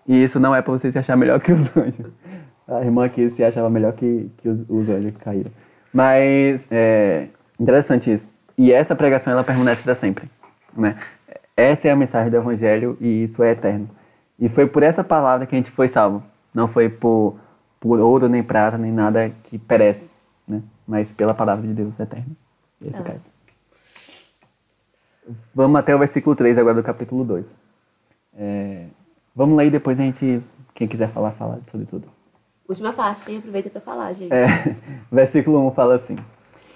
E 0.06 0.22
isso 0.22 0.38
não 0.38 0.54
é 0.54 0.60
para 0.60 0.72
você 0.72 0.92
se 0.92 0.98
achar 0.98 1.16
melhor 1.16 1.40
que 1.40 1.52
os 1.52 1.68
anjos. 1.76 2.06
A 2.68 2.82
irmã 2.82 3.06
aqui 3.06 3.28
se 3.30 3.42
achava 3.42 3.70
melhor 3.70 3.94
que, 3.94 4.30
que 4.38 4.48
os, 4.48 4.60
os 4.68 4.88
anjos 4.88 5.12
que 5.12 5.18
caíram. 5.18 5.50
Mas 5.92 6.66
é 6.70 7.28
interessante 7.58 8.12
isso. 8.12 8.28
E 8.56 8.72
essa 8.72 8.94
pregação 8.94 9.32
ela 9.32 9.42
permanece 9.42 9.82
para 9.82 9.94
sempre, 9.94 10.30
né? 10.76 10.96
Essa 11.56 11.88
é 11.88 11.90
a 11.90 11.96
mensagem 11.96 12.30
do 12.30 12.36
evangelho 12.36 12.96
e 13.00 13.24
isso 13.24 13.42
é 13.42 13.50
eterno. 13.50 13.88
E 14.38 14.48
foi 14.48 14.66
por 14.66 14.82
essa 14.82 15.02
palavra 15.04 15.46
que 15.46 15.54
a 15.54 15.58
gente 15.58 15.70
foi 15.70 15.88
salvo. 15.88 16.22
Não 16.54 16.68
foi 16.68 16.88
por, 16.88 17.36
por 17.80 17.98
ouro, 17.98 18.28
nem 18.28 18.42
prata, 18.42 18.76
nem 18.76 18.92
nada 18.92 19.30
que 19.44 19.58
perece, 19.58 20.14
né? 20.46 20.62
Mas 20.86 21.12
pela 21.12 21.34
palavra 21.34 21.66
de 21.66 21.72
Deus 21.72 21.98
eterna 21.98 22.36
e 22.80 22.88
eficaz. 22.88 23.22
Vamos 25.54 25.78
até 25.78 25.94
o 25.94 25.98
versículo 25.98 26.34
3 26.34 26.58
agora 26.58 26.74
do 26.74 26.82
capítulo 26.82 27.24
2. 27.24 27.54
É, 28.34 28.86
vamos 29.34 29.56
lá 29.56 29.64
e 29.64 29.70
depois 29.70 29.98
a 29.98 30.02
gente, 30.02 30.42
quem 30.74 30.88
quiser 30.88 31.08
falar, 31.10 31.32
fala 31.32 31.60
sobre 31.70 31.86
tudo. 31.86 32.08
Última 32.68 32.92
parte, 32.92 33.30
hein? 33.30 33.38
Aproveita 33.38 33.70
pra 33.70 33.80
falar, 33.80 34.12
gente. 34.14 34.32
É, 34.32 34.46
versículo 35.10 35.66
1 35.68 35.70
fala 35.72 35.94
assim: 35.96 36.16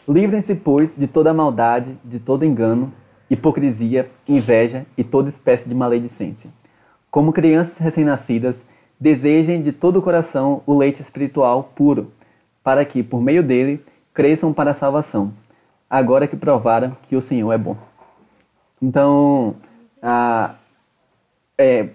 Livrem-se, 0.09 0.55
pois, 0.55 0.95
de 0.95 1.07
toda 1.07 1.35
maldade, 1.35 1.99
de 2.05 2.21
todo 2.21 2.45
engano, 2.45 2.93
hipocrisia, 3.29 4.11
inveja 4.29 4.87
e 4.97 5.03
toda 5.03 5.29
espécie 5.29 5.69
de 5.69 5.75
maledicência. 5.75 6.51
como 7.11 7.33
crianças 7.33 7.79
recém-nascidas, 7.79 8.65
desejem 8.99 9.63
de 9.63 9.73
todo 9.73 9.99
o 9.99 10.03
coração 10.03 10.63
o 10.67 10.77
leite 10.77 11.03
espiritual 11.03 11.71
puro, 11.75 12.11
para 12.63 12.85
que, 12.85 13.03
por 13.03 13.21
meio 13.21 13.43
dele, 13.43 13.85
cresçam 14.13 14.53
para 14.53 14.71
a 14.71 14.75
salvação, 14.75 15.33
agora 15.89 16.27
que 16.27 16.37
provaram 16.37 16.97
que 17.03 17.15
o 17.15 17.23
Senhor 17.23 17.53
é 17.53 17.59
bom. 17.59 17.77
Então, 18.81 19.57
a, 20.03 20.55
é, 21.57 21.89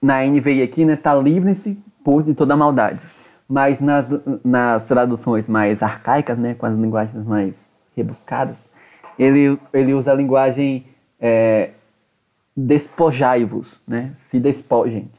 na 0.00 0.24
NVI 0.24 0.62
aqui, 0.62 0.84
né, 0.84 0.96
tá 0.96 1.14
livre-se 1.14 1.78
por 2.04 2.22
de 2.22 2.34
toda 2.34 2.56
maldade. 2.56 3.00
Mas 3.48 3.80
nas, 3.80 4.06
nas 4.44 4.84
traduções 4.84 5.46
mais 5.48 5.82
arcaicas, 5.82 6.38
né, 6.38 6.54
com 6.54 6.66
as 6.66 6.74
linguagens 6.74 7.24
mais 7.24 7.64
rebuscadas, 7.96 8.68
ele, 9.18 9.58
ele 9.72 9.94
usa 9.94 10.12
a 10.12 10.14
linguagem 10.14 10.86
é, 11.18 11.70
despojai-vos, 12.56 13.80
né, 13.86 14.12
se 14.30 14.38
despojem. 14.38 15.10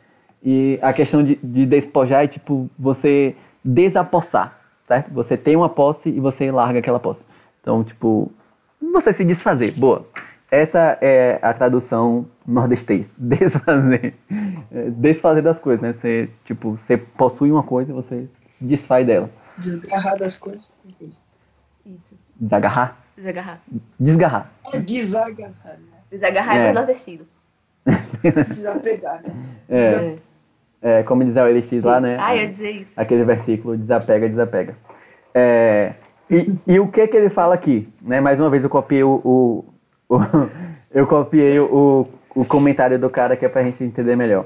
E 0.44 0.80
a 0.82 0.94
questão 0.94 1.24
de, 1.24 1.38
de 1.44 1.66
despojar 1.66 2.24
é 2.24 2.28
tipo 2.28 2.70
você 2.78 3.36
desapossar, 3.64 4.58
certo? 4.88 5.12
Você 5.14 5.36
tem 5.36 5.56
uma 5.56 5.70
posse 5.70 6.10
e 6.10 6.20
você 6.20 6.52
larga 6.52 6.80
aquela 6.80 7.00
posse. 7.00 7.22
Então, 7.62 7.84
tipo, 7.84 8.32
você 8.94 9.12
se 9.14 9.26
desfazer, 9.26 9.74
boa. 9.74 10.08
Essa 10.52 10.98
é 11.02 11.38
a 11.42 11.54
tradução 11.54 12.26
nordestês, 12.48 13.08
desfazer. 13.18 14.16
Desfazer 14.98 15.42
das 15.42 15.60
coisas, 15.60 15.82
né? 15.82 15.94
Você, 15.94 16.30
tipo, 16.46 16.72
você 16.78 16.98
possui 16.98 17.52
uma 17.52 17.62
coisa 17.64 17.92
e 17.92 17.94
você 17.94 18.28
se 18.48 18.66
desfaz 18.66 19.06
dela. 19.06 19.30
Desgarrar 19.58 20.18
das 20.18 20.38
coisas. 20.38 20.74
Isso. 21.86 22.18
Desagarrar? 22.40 22.98
Desagarrar. 23.16 23.62
Desgarrar. 24.00 24.52
É 24.74 24.80
desagarrar, 24.80 25.54
né? 25.66 26.00
Desagarrar 26.10 26.58
é, 26.58 26.60
É. 26.60 26.70
é 26.70 26.74
nordestino. 26.74 27.28
Desapegar, 28.50 29.22
né? 29.22 29.36
É, 29.68 30.16
é, 30.82 31.04
como 31.04 31.24
diz 31.24 31.36
o 31.36 31.44
LX 31.46 31.84
lá, 31.84 32.00
né? 32.00 32.18
Ah, 32.20 32.36
eu 32.36 32.42
ia 32.42 32.48
dizer 32.48 32.72
isso. 32.72 32.92
aquele 32.96 33.24
versículo 33.24 33.78
desapega, 33.78 34.28
desapega. 34.30 34.76
É, 35.34 35.94
e, 36.30 36.56
e 36.68 36.80
o 36.80 36.88
que 36.88 37.06
que 37.08 37.18
ele 37.18 37.30
fala 37.30 37.54
aqui? 37.56 37.88
Né? 38.02 38.20
Mais 38.22 38.40
uma 38.40 38.50
vez 38.50 38.64
eu 38.64 38.70
copiei 38.70 39.04
o, 39.04 39.22
o- 39.24 39.66
o- 40.10 40.20
eu 40.92 41.06
copiei 41.08 41.60
o, 41.60 42.08
o 42.36 42.46
comentário 42.46 42.98
do 43.00 43.10
cara 43.10 43.36
que 43.36 43.46
é 43.46 43.50
pra 43.50 43.64
gente 43.64 43.84
entender 43.84 44.16
melhor. 44.16 44.46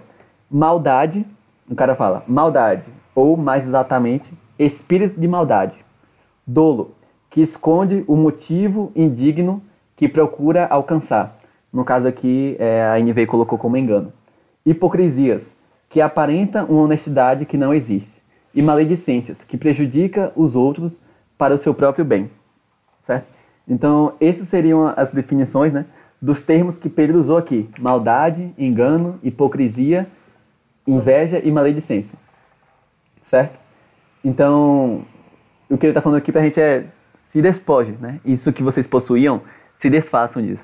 Maldade, 0.49 1.25
o 1.69 1.75
cara 1.75 1.95
fala, 1.95 2.23
maldade, 2.27 2.91
ou 3.15 3.35
mais 3.37 3.65
exatamente, 3.65 4.33
espírito 4.59 5.19
de 5.19 5.27
maldade. 5.27 5.75
Dolo, 6.45 6.93
que 7.29 7.41
esconde 7.41 8.03
o 8.07 8.15
motivo 8.15 8.91
indigno 8.95 9.63
que 9.95 10.07
procura 10.07 10.65
alcançar. 10.67 11.37
No 11.71 11.83
caso 11.83 12.07
aqui, 12.07 12.55
é, 12.59 12.83
a 12.85 12.99
NVI 12.99 13.25
colocou 13.25 13.57
como 13.57 13.77
engano. 13.77 14.11
Hipocrisias, 14.65 15.55
que 15.93 16.01
aparenta 16.01 16.63
uma 16.63 16.81
honestidade 16.81 17.45
que 17.45 17.55
não 17.55 17.71
existe. 17.71 18.23
E 18.51 18.63
maledicências, 18.63 19.43
que 19.43 19.55
prejudica 19.55 20.33
os 20.35 20.55
outros 20.55 20.99
para 21.37 21.53
o 21.53 21.57
seu 21.57 21.71
próprio 21.71 22.03
bem. 22.03 22.31
Certo? 23.05 23.27
Então, 23.67 24.13
essas 24.19 24.47
seriam 24.47 24.91
as 24.97 25.11
definições 25.11 25.71
né, 25.71 25.85
dos 26.19 26.41
termos 26.41 26.79
que 26.79 26.89
Pedro 26.89 27.19
usou 27.19 27.37
aqui: 27.37 27.69
maldade, 27.77 28.51
engano, 28.57 29.19
hipocrisia, 29.21 30.07
inveja 30.87 31.39
e 31.43 31.51
maledicência. 31.51 32.17
Certo? 33.21 33.59
Então, 34.23 35.05
o 35.69 35.77
que 35.77 35.85
ele 35.85 35.91
está 35.91 36.01
falando 36.01 36.17
aqui 36.17 36.31
para 36.31 36.41
a 36.41 36.43
gente 36.43 36.59
é 36.59 36.85
se 37.29 37.39
despoje, 37.39 37.95
né? 38.01 38.19
Isso 38.25 38.51
que 38.51 38.63
vocês 38.63 38.87
possuíam, 38.87 39.43
se 39.75 39.91
desfaçam 39.91 40.41
disso. 40.41 40.63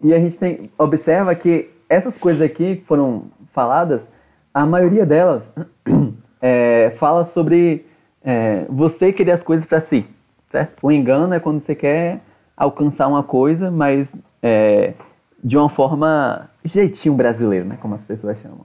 E 0.00 0.14
a 0.14 0.18
gente 0.18 0.38
tem, 0.38 0.62
observa 0.78 1.34
que 1.34 1.68
essas 1.90 2.16
coisas 2.16 2.40
aqui 2.40 2.76
que 2.76 2.84
foram 2.86 3.24
faladas, 3.52 4.10
a 4.54 4.66
maioria 4.66 5.06
delas 5.06 5.48
é, 6.40 6.92
fala 6.96 7.24
sobre 7.24 7.86
é, 8.24 8.66
você 8.68 9.12
querer 9.12 9.32
as 9.32 9.42
coisas 9.42 9.66
para 9.66 9.80
si, 9.80 10.06
certo? 10.50 10.86
O 10.86 10.92
engano 10.92 11.32
é 11.34 11.40
quando 11.40 11.60
você 11.60 11.74
quer 11.74 12.20
alcançar 12.56 13.08
uma 13.08 13.22
coisa, 13.22 13.70
mas 13.70 14.14
é, 14.42 14.94
de 15.42 15.56
uma 15.56 15.68
forma 15.68 16.50
jeitinho 16.64 17.14
brasileiro, 17.14 17.64
né? 17.66 17.78
Como 17.80 17.94
as 17.94 18.04
pessoas 18.04 18.38
chamam. 18.38 18.64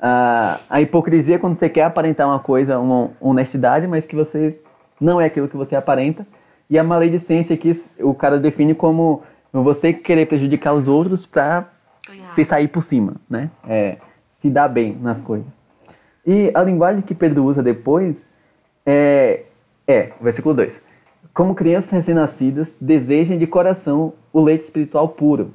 A, 0.00 0.58
a 0.68 0.80
hipocrisia 0.80 1.36
é 1.36 1.38
quando 1.38 1.56
você 1.56 1.68
quer 1.68 1.84
aparentar 1.84 2.26
uma 2.26 2.38
coisa, 2.38 2.78
uma 2.78 3.10
honestidade, 3.20 3.86
mas 3.86 4.04
que 4.04 4.14
você 4.14 4.58
não 5.00 5.20
é 5.20 5.26
aquilo 5.26 5.48
que 5.48 5.56
você 5.56 5.74
aparenta. 5.74 6.26
E 6.68 6.78
a 6.78 6.84
maledicência 6.84 7.54
aqui 7.54 7.72
o 8.00 8.14
cara 8.14 8.38
define 8.38 8.74
como 8.74 9.22
você 9.52 9.92
querer 9.92 10.26
prejudicar 10.26 10.72
os 10.74 10.88
outros 10.88 11.26
para 11.26 11.68
se 12.34 12.44
sair 12.44 12.68
por 12.68 12.82
cima, 12.82 13.14
né? 13.28 13.50
É, 13.68 13.98
se 14.42 14.50
dar 14.50 14.66
bem 14.66 14.98
nas 15.00 15.22
coisas. 15.22 15.46
E 16.26 16.50
a 16.52 16.62
linguagem 16.62 17.00
que 17.00 17.14
Pedro 17.14 17.44
usa 17.44 17.62
depois 17.62 18.26
é, 18.84 19.44
é 19.86 20.10
versículo 20.20 20.52
2. 20.56 20.80
Como 21.32 21.54
crianças 21.54 21.90
recém-nascidas, 21.90 22.74
desejem 22.80 23.38
de 23.38 23.46
coração 23.46 24.14
o 24.32 24.42
leite 24.42 24.64
espiritual 24.64 25.08
puro, 25.08 25.52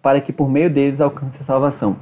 para 0.00 0.20
que 0.20 0.32
por 0.32 0.48
meio 0.48 0.70
deles 0.70 1.00
alcance 1.00 1.42
a 1.42 1.44
salvação. 1.44 1.96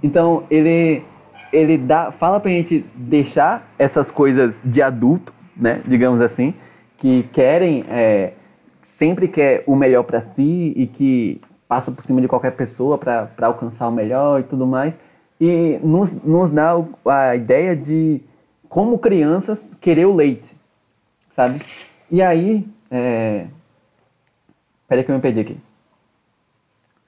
Então, 0.00 0.44
ele, 0.48 1.04
ele 1.52 1.76
dá, 1.76 2.12
fala 2.12 2.38
pra 2.38 2.50
gente 2.50 2.86
deixar 2.94 3.68
essas 3.76 4.08
coisas 4.08 4.54
de 4.64 4.80
adulto, 4.80 5.34
né, 5.56 5.82
digamos 5.84 6.20
assim, 6.20 6.54
que 6.96 7.24
querem, 7.24 7.84
é, 7.88 8.34
sempre 8.80 9.26
quer 9.26 9.64
o 9.66 9.74
melhor 9.74 10.04
para 10.04 10.20
si 10.20 10.72
e 10.76 10.86
que 10.86 11.40
passa 11.66 11.90
por 11.90 12.02
cima 12.02 12.20
de 12.20 12.28
qualquer 12.28 12.52
pessoa 12.52 12.96
para 12.96 13.28
alcançar 13.42 13.88
o 13.88 13.92
melhor 13.92 14.38
e 14.40 14.44
tudo 14.44 14.64
mais. 14.64 14.96
E 15.40 15.78
nos, 15.82 16.10
nos 16.10 16.50
dá 16.50 16.72
a 17.06 17.34
ideia 17.36 17.74
de, 17.74 18.20
como 18.68 18.98
crianças, 18.98 19.76
querer 19.80 20.06
o 20.06 20.14
leite, 20.14 20.54
sabe? 21.34 21.60
E 22.10 22.22
aí, 22.22 22.66
é... 22.90 23.46
peraí 24.88 25.04
que 25.04 25.10
eu 25.10 25.16
me 25.16 25.20
perdi 25.20 25.40
aqui. 25.40 25.56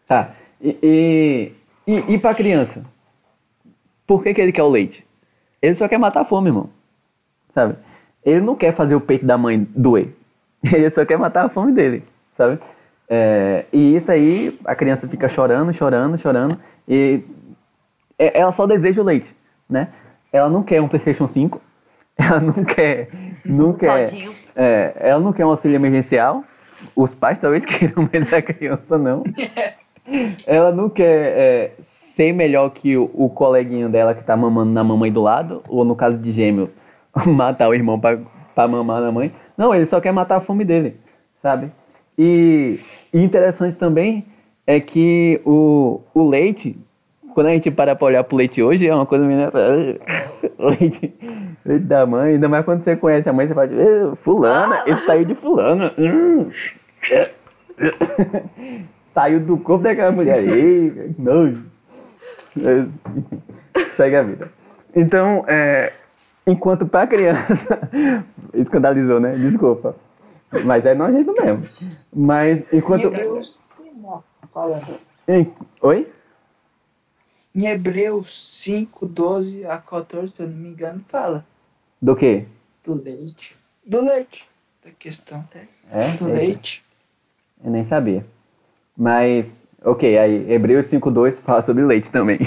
Tá, 0.07 0.33
e, 0.61 0.79
e, 0.83 1.53
e, 1.87 2.15
e 2.15 2.19
pra 2.19 2.35
criança? 2.35 2.85
Por 4.07 4.23
que, 4.23 4.35
que 4.35 4.41
ele 4.41 4.53
quer 4.53 4.63
o 4.63 4.69
leite? 4.69 5.07
Ele 5.63 5.75
só 5.75 5.89
quer 5.89 5.99
matar 5.99 6.23
a 6.23 6.25
fome, 6.25 6.49
irmão. 6.49 6.69
Sabe? 7.55 7.77
Ele 8.25 8.41
não 8.41 8.57
quer 8.57 8.73
fazer 8.73 8.95
o 8.95 9.01
peito 9.01 9.25
da 9.25 9.39
mãe 9.39 9.67
doer. 9.75 10.09
Ele 10.65 10.91
só 10.91 11.05
quer 11.05 11.19
matar 11.19 11.45
a 11.45 11.49
fome 11.49 11.73
dele, 11.73 12.03
sabe? 12.37 12.59
É, 13.09 13.67
e 13.73 13.95
isso 13.95 14.11
aí, 14.11 14.59
a 14.65 14.75
criança 14.75 15.07
fica 15.07 15.29
chorando, 15.29 15.73
chorando, 15.73 16.17
chorando. 16.17 16.59
E 16.89 17.23
ela 18.19 18.53
só 18.53 18.67
deseja 18.67 19.01
o 19.01 19.05
leite, 19.05 19.35
né? 19.69 19.89
Ela 20.33 20.49
não 20.49 20.63
quer 20.63 20.81
um 20.81 20.89
PlayStation 20.89 21.27
5. 21.27 21.61
Ela 22.17 22.41
não 22.41 22.65
quer. 22.65 23.09
Não 23.45 23.71
Um 23.71 23.75
quer. 23.75 24.13
É, 24.55 24.95
ela 25.01 25.19
não 25.19 25.33
quer 25.33 25.45
um 25.45 25.51
auxílio 25.51 25.75
emergencial. 25.75 26.45
Os 26.95 27.13
pais 27.13 27.39
talvez 27.39 27.65
queiram, 27.67 28.09
mas 28.13 28.33
a 28.33 28.41
criança 28.41 28.97
não. 28.97 29.25
Ela 30.47 30.71
não 30.71 30.89
quer 30.89 31.33
é, 31.37 31.73
ser 31.83 32.33
melhor 32.33 32.71
que 32.71 32.97
o, 32.97 33.11
o 33.15 33.29
coleguinha 33.31 33.89
dela 33.89 34.15
que 34.15 34.23
tá 34.23 34.37
mamando 34.37 34.71
na 34.71 34.85
mamãe 34.85 35.11
do 35.11 35.23
lado, 35.23 35.63
ou 35.67 35.85
no 35.85 35.97
caso 35.97 36.19
de 36.19 36.31
gêmeos, 36.31 36.75
matar 37.27 37.69
o 37.69 37.75
irmão 37.75 37.99
pra, 37.99 38.19
pra 38.55 38.69
mamar 38.69 39.01
na 39.01 39.11
mãe. 39.11 39.33
Não, 39.57 39.75
ele 39.75 39.87
só 39.87 40.01
quer 40.01 40.13
matar 40.13 40.37
a 40.37 40.41
fome 40.41 40.65
dele, 40.65 40.97
sabe? 41.37 41.73
E, 42.19 42.79
e 43.13 43.23
interessante 43.23 43.77
também 43.77 44.27
é 44.67 44.79
que 44.79 45.41
o, 45.45 46.01
o 46.15 46.29
leite, 46.29 46.79
quando 47.35 47.49
a 47.49 47.51
gente 47.51 47.71
para 47.71 47.95
pra 47.97 48.07
olhar 48.07 48.25
pro 48.25 48.37
leite 48.37 48.63
hoje, 48.63 48.87
é 48.87 48.95
uma 48.95 49.05
coisa 49.05 49.25
meio. 49.25 49.51
leite, 50.59 51.15
leite 51.65 51.85
da 51.85 52.07
mãe, 52.07 52.35
ainda 52.35 52.49
mais 52.49 52.65
quando 52.65 52.83
você 52.83 52.97
conhece 52.97 53.29
a 53.29 53.33
mãe, 53.33 53.47
você 53.49 53.55
fala, 53.55 53.67
"Eh, 53.73 54.13
fulana, 54.23 54.83
ele 54.87 54.97
saiu 54.99 55.25
de 55.25 55.35
fulana. 55.35 55.93
Hum. 55.99 56.49
Saiu 59.13 59.41
do 59.41 59.57
corpo 59.59 59.85
daquela 59.85 60.11
mulher. 60.11 60.43
Ei, 60.43 60.91
que 61.15 61.23
nojo. 61.23 61.63
É, 62.61 62.85
Segue 63.97 64.17
a 64.17 64.23
vida. 64.23 64.51
Então, 64.95 65.45
é, 65.47 65.93
enquanto 66.47 66.87
pra 66.87 67.07
criança. 67.07 67.89
Escandalizou, 68.53 69.21
né? 69.21 69.37
Desculpa. 69.37 69.95
Mas 70.65 70.85
é 70.87 70.95
nojento 70.95 71.33
mesmo. 71.41 71.65
Mas 72.13 72.63
enquanto. 72.73 73.13
Em- 75.29 75.53
Oi? 75.83 76.09
Em 77.55 77.67
Hebreus 77.67 78.63
5, 78.63 79.07
12 79.07 79.65
a 79.67 79.79
14, 79.79 80.33
se 80.35 80.43
eu 80.43 80.49
não 80.49 80.57
me 80.57 80.69
engano, 80.71 81.05
fala 81.09 81.45
Do 82.03 82.17
quê? 82.17 82.47
do 82.85 82.95
leite. 82.95 83.57
Do 83.87 84.03
leite. 84.03 84.45
Da 84.85 84.91
questão. 84.99 85.45
É? 85.91 86.09
Do 86.09 86.11
Eita, 86.11 86.25
leite. 86.27 86.85
Eu 87.65 87.71
nem 87.71 87.85
sabia. 87.85 88.27
Mas, 88.97 89.57
ok, 89.83 90.19
aí, 90.19 90.53
Hebreus 90.53 90.87
5.2 90.87 91.33
fala 91.35 91.63
sobre 91.63 91.85
leite 91.85 92.11
também. 92.11 92.39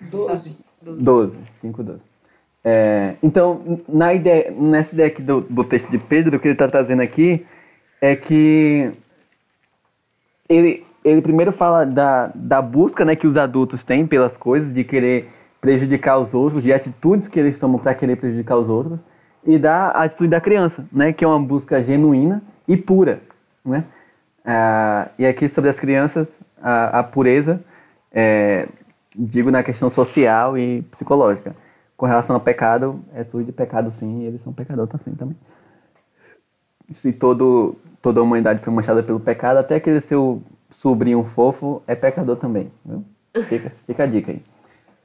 12. 0.00 0.58
12, 0.82 1.38
5, 1.60 1.82
12. 1.82 2.00
É, 2.64 3.16
então, 3.22 3.80
na 3.88 4.12
ideia, 4.12 4.50
nessa 4.50 4.94
ideia 4.94 5.08
aqui 5.08 5.22
do, 5.22 5.40
do 5.40 5.64
texto 5.64 5.88
de 5.90 5.98
Pedro, 5.98 6.36
o 6.36 6.40
que 6.40 6.48
ele 6.48 6.54
está 6.54 6.68
trazendo 6.68 7.00
aqui 7.00 7.46
é 8.00 8.14
que 8.14 8.92
ele, 10.48 10.84
ele 11.08 11.22
primeiro 11.22 11.52
fala 11.52 11.84
da, 11.84 12.30
da 12.34 12.62
busca 12.62 13.04
né, 13.04 13.16
que 13.16 13.26
os 13.26 13.36
adultos 13.36 13.84
têm 13.84 14.06
pelas 14.06 14.36
coisas, 14.36 14.72
de 14.72 14.84
querer 14.84 15.30
prejudicar 15.60 16.18
os 16.18 16.34
outros, 16.34 16.62
de 16.62 16.72
atitudes 16.72 17.28
que 17.28 17.38
eles 17.38 17.58
tomam 17.58 17.78
para 17.78 17.94
querer 17.94 18.16
prejudicar 18.16 18.56
os 18.56 18.68
outros, 18.68 18.98
e 19.44 19.58
da 19.58 19.88
atitude 19.90 20.30
da 20.30 20.40
criança, 20.40 20.84
né? 20.92 21.12
Que 21.12 21.24
é 21.24 21.28
uma 21.28 21.40
busca 21.40 21.82
genuína 21.82 22.42
e 22.66 22.76
pura, 22.76 23.20
né? 23.64 23.84
Ah, 24.44 25.08
e 25.18 25.26
aqui 25.26 25.48
sobre 25.48 25.70
as 25.70 25.78
crianças, 25.78 26.38
a, 26.60 27.00
a 27.00 27.02
pureza, 27.02 27.62
é, 28.12 28.68
digo 29.16 29.50
na 29.50 29.62
questão 29.62 29.90
social 29.90 30.56
e 30.56 30.82
psicológica. 30.82 31.54
Com 31.96 32.06
relação 32.06 32.36
ao 32.36 32.40
pecado, 32.40 33.00
é 33.12 33.24
tudo 33.24 33.44
de 33.44 33.52
pecado 33.52 33.90
sim, 33.90 34.22
e 34.22 34.26
eles 34.26 34.40
são 34.40 34.52
pecadores 34.52 34.94
assim 34.94 35.14
também. 35.14 35.36
Se 36.90 37.12
todo, 37.12 37.76
toda 38.00 38.20
a 38.20 38.22
humanidade 38.22 38.60
foi 38.60 38.72
manchada 38.72 39.02
pelo 39.02 39.20
pecado, 39.20 39.58
até 39.58 39.74
aquele 39.76 40.00
seu 40.00 40.42
sobrinho 40.70 41.22
fofo 41.24 41.82
é 41.86 41.94
pecador 41.94 42.36
também. 42.36 42.70
Viu? 42.84 43.04
Fica, 43.44 43.70
fica 43.70 44.02
a 44.04 44.06
dica 44.06 44.32
aí. 44.32 44.42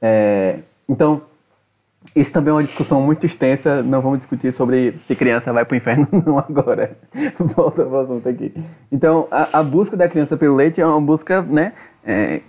É, 0.00 0.58
então, 0.88 1.22
isso 2.14 2.32
também 2.32 2.50
é 2.50 2.54
uma 2.54 2.64
discussão 2.64 3.00
muito 3.00 3.24
extensa. 3.24 3.82
Não 3.82 4.00
vamos 4.00 4.18
discutir 4.18 4.52
sobre 4.52 4.98
se 4.98 5.14
criança 5.14 5.52
vai 5.52 5.64
para 5.64 5.74
o 5.74 5.76
inferno 5.76 6.08
não 6.26 6.38
agora. 6.38 6.96
Volta 7.38 7.82
ao 7.82 8.00
assunto 8.00 8.28
aqui. 8.28 8.52
Então, 8.90 9.26
a, 9.30 9.60
a, 9.60 9.62
busca 9.62 9.96
da 9.96 10.08
criança 10.08 10.36
pelo 10.36 10.56
leite 10.56 10.80
é 10.80 10.86
uma 10.86 11.00
busca, 11.00 11.42
né? 11.42 11.72
É, 12.04 12.40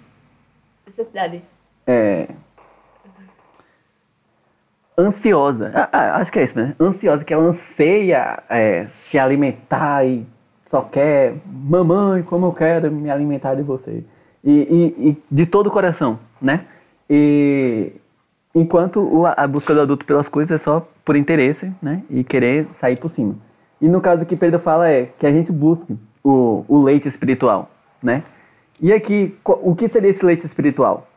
Necessidade. 0.86 1.42
É, 1.88 2.28
ansiosa. 4.98 5.72
Ah, 5.74 5.90
ah, 5.92 6.16
acho 6.18 6.32
que 6.32 6.40
é 6.40 6.44
isso, 6.44 6.58
né? 6.58 6.76
Ansiosa, 6.80 7.24
que 7.24 7.34
ela 7.34 7.44
anseia 7.44 8.44
é, 8.50 8.88
se 8.90 9.20
alimentar 9.20 10.06
e 10.06 10.26
só 10.66 10.82
quer, 10.82 11.36
mamãe, 11.46 12.24
como 12.24 12.48
eu 12.48 12.54
quero 12.54 12.92
me 12.92 13.10
alimentar 13.10 13.56
de 13.56 13.62
você. 13.62 14.04
E, 14.44 14.94
e, 15.00 15.10
e 15.10 15.24
de 15.30 15.46
todo 15.46 15.68
o 15.68 15.72
coração, 15.72 16.20
né? 16.42 16.66
E 17.10 17.94
enquanto 18.54 19.26
a 19.26 19.48
busca 19.48 19.74
do 19.74 19.82
adulto 19.82 20.06
pelas 20.06 20.28
coisas 20.28 20.62
é 20.62 20.64
só 20.64 20.88
por 21.04 21.16
interesse, 21.16 21.72
né? 21.82 22.04
E 22.10 22.24
querer 22.24 22.68
sair 22.80 22.96
por 22.96 23.10
cima. 23.10 23.36
E 23.82 23.88
no 23.88 24.02
caso 24.02 24.26
que 24.26 24.36
Pedro 24.36 24.60
fala 24.60 24.90
é 24.90 25.10
que 25.20 25.26
a 25.26 25.32
gente 25.32 25.52
busque 25.52 25.98
o, 26.24 26.64
o 26.68 26.84
leite 26.84 27.08
espiritual, 27.08 27.70
né? 28.02 28.24
E 28.82 28.92
aqui, 28.92 29.38
o 29.44 29.76
que 29.76 29.88
seria 29.88 30.10
esse 30.10 30.26
leite 30.26 30.46
espiritual? 30.46 31.08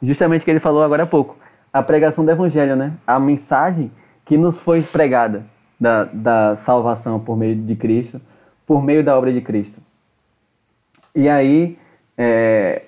Justamente 0.00 0.42
o 0.42 0.44
que 0.44 0.50
ele 0.50 0.60
falou 0.60 0.82
agora 0.82 1.02
há 1.02 1.06
pouco 1.06 1.36
a 1.72 1.82
pregação 1.82 2.24
do 2.24 2.30
Evangelho, 2.30 2.76
né? 2.76 2.92
A 3.06 3.18
mensagem 3.18 3.90
que 4.24 4.36
nos 4.36 4.60
foi 4.60 4.82
pregada 4.82 5.44
da, 5.78 6.04
da 6.04 6.56
salvação 6.56 7.18
por 7.20 7.36
meio 7.36 7.56
de 7.56 7.76
Cristo, 7.76 8.20
por 8.68 8.84
meio 8.84 9.02
da 9.02 9.16
obra 9.16 9.32
de 9.32 9.40
Cristo. 9.40 9.80
E 11.14 11.26
aí, 11.26 11.78
é, 12.18 12.82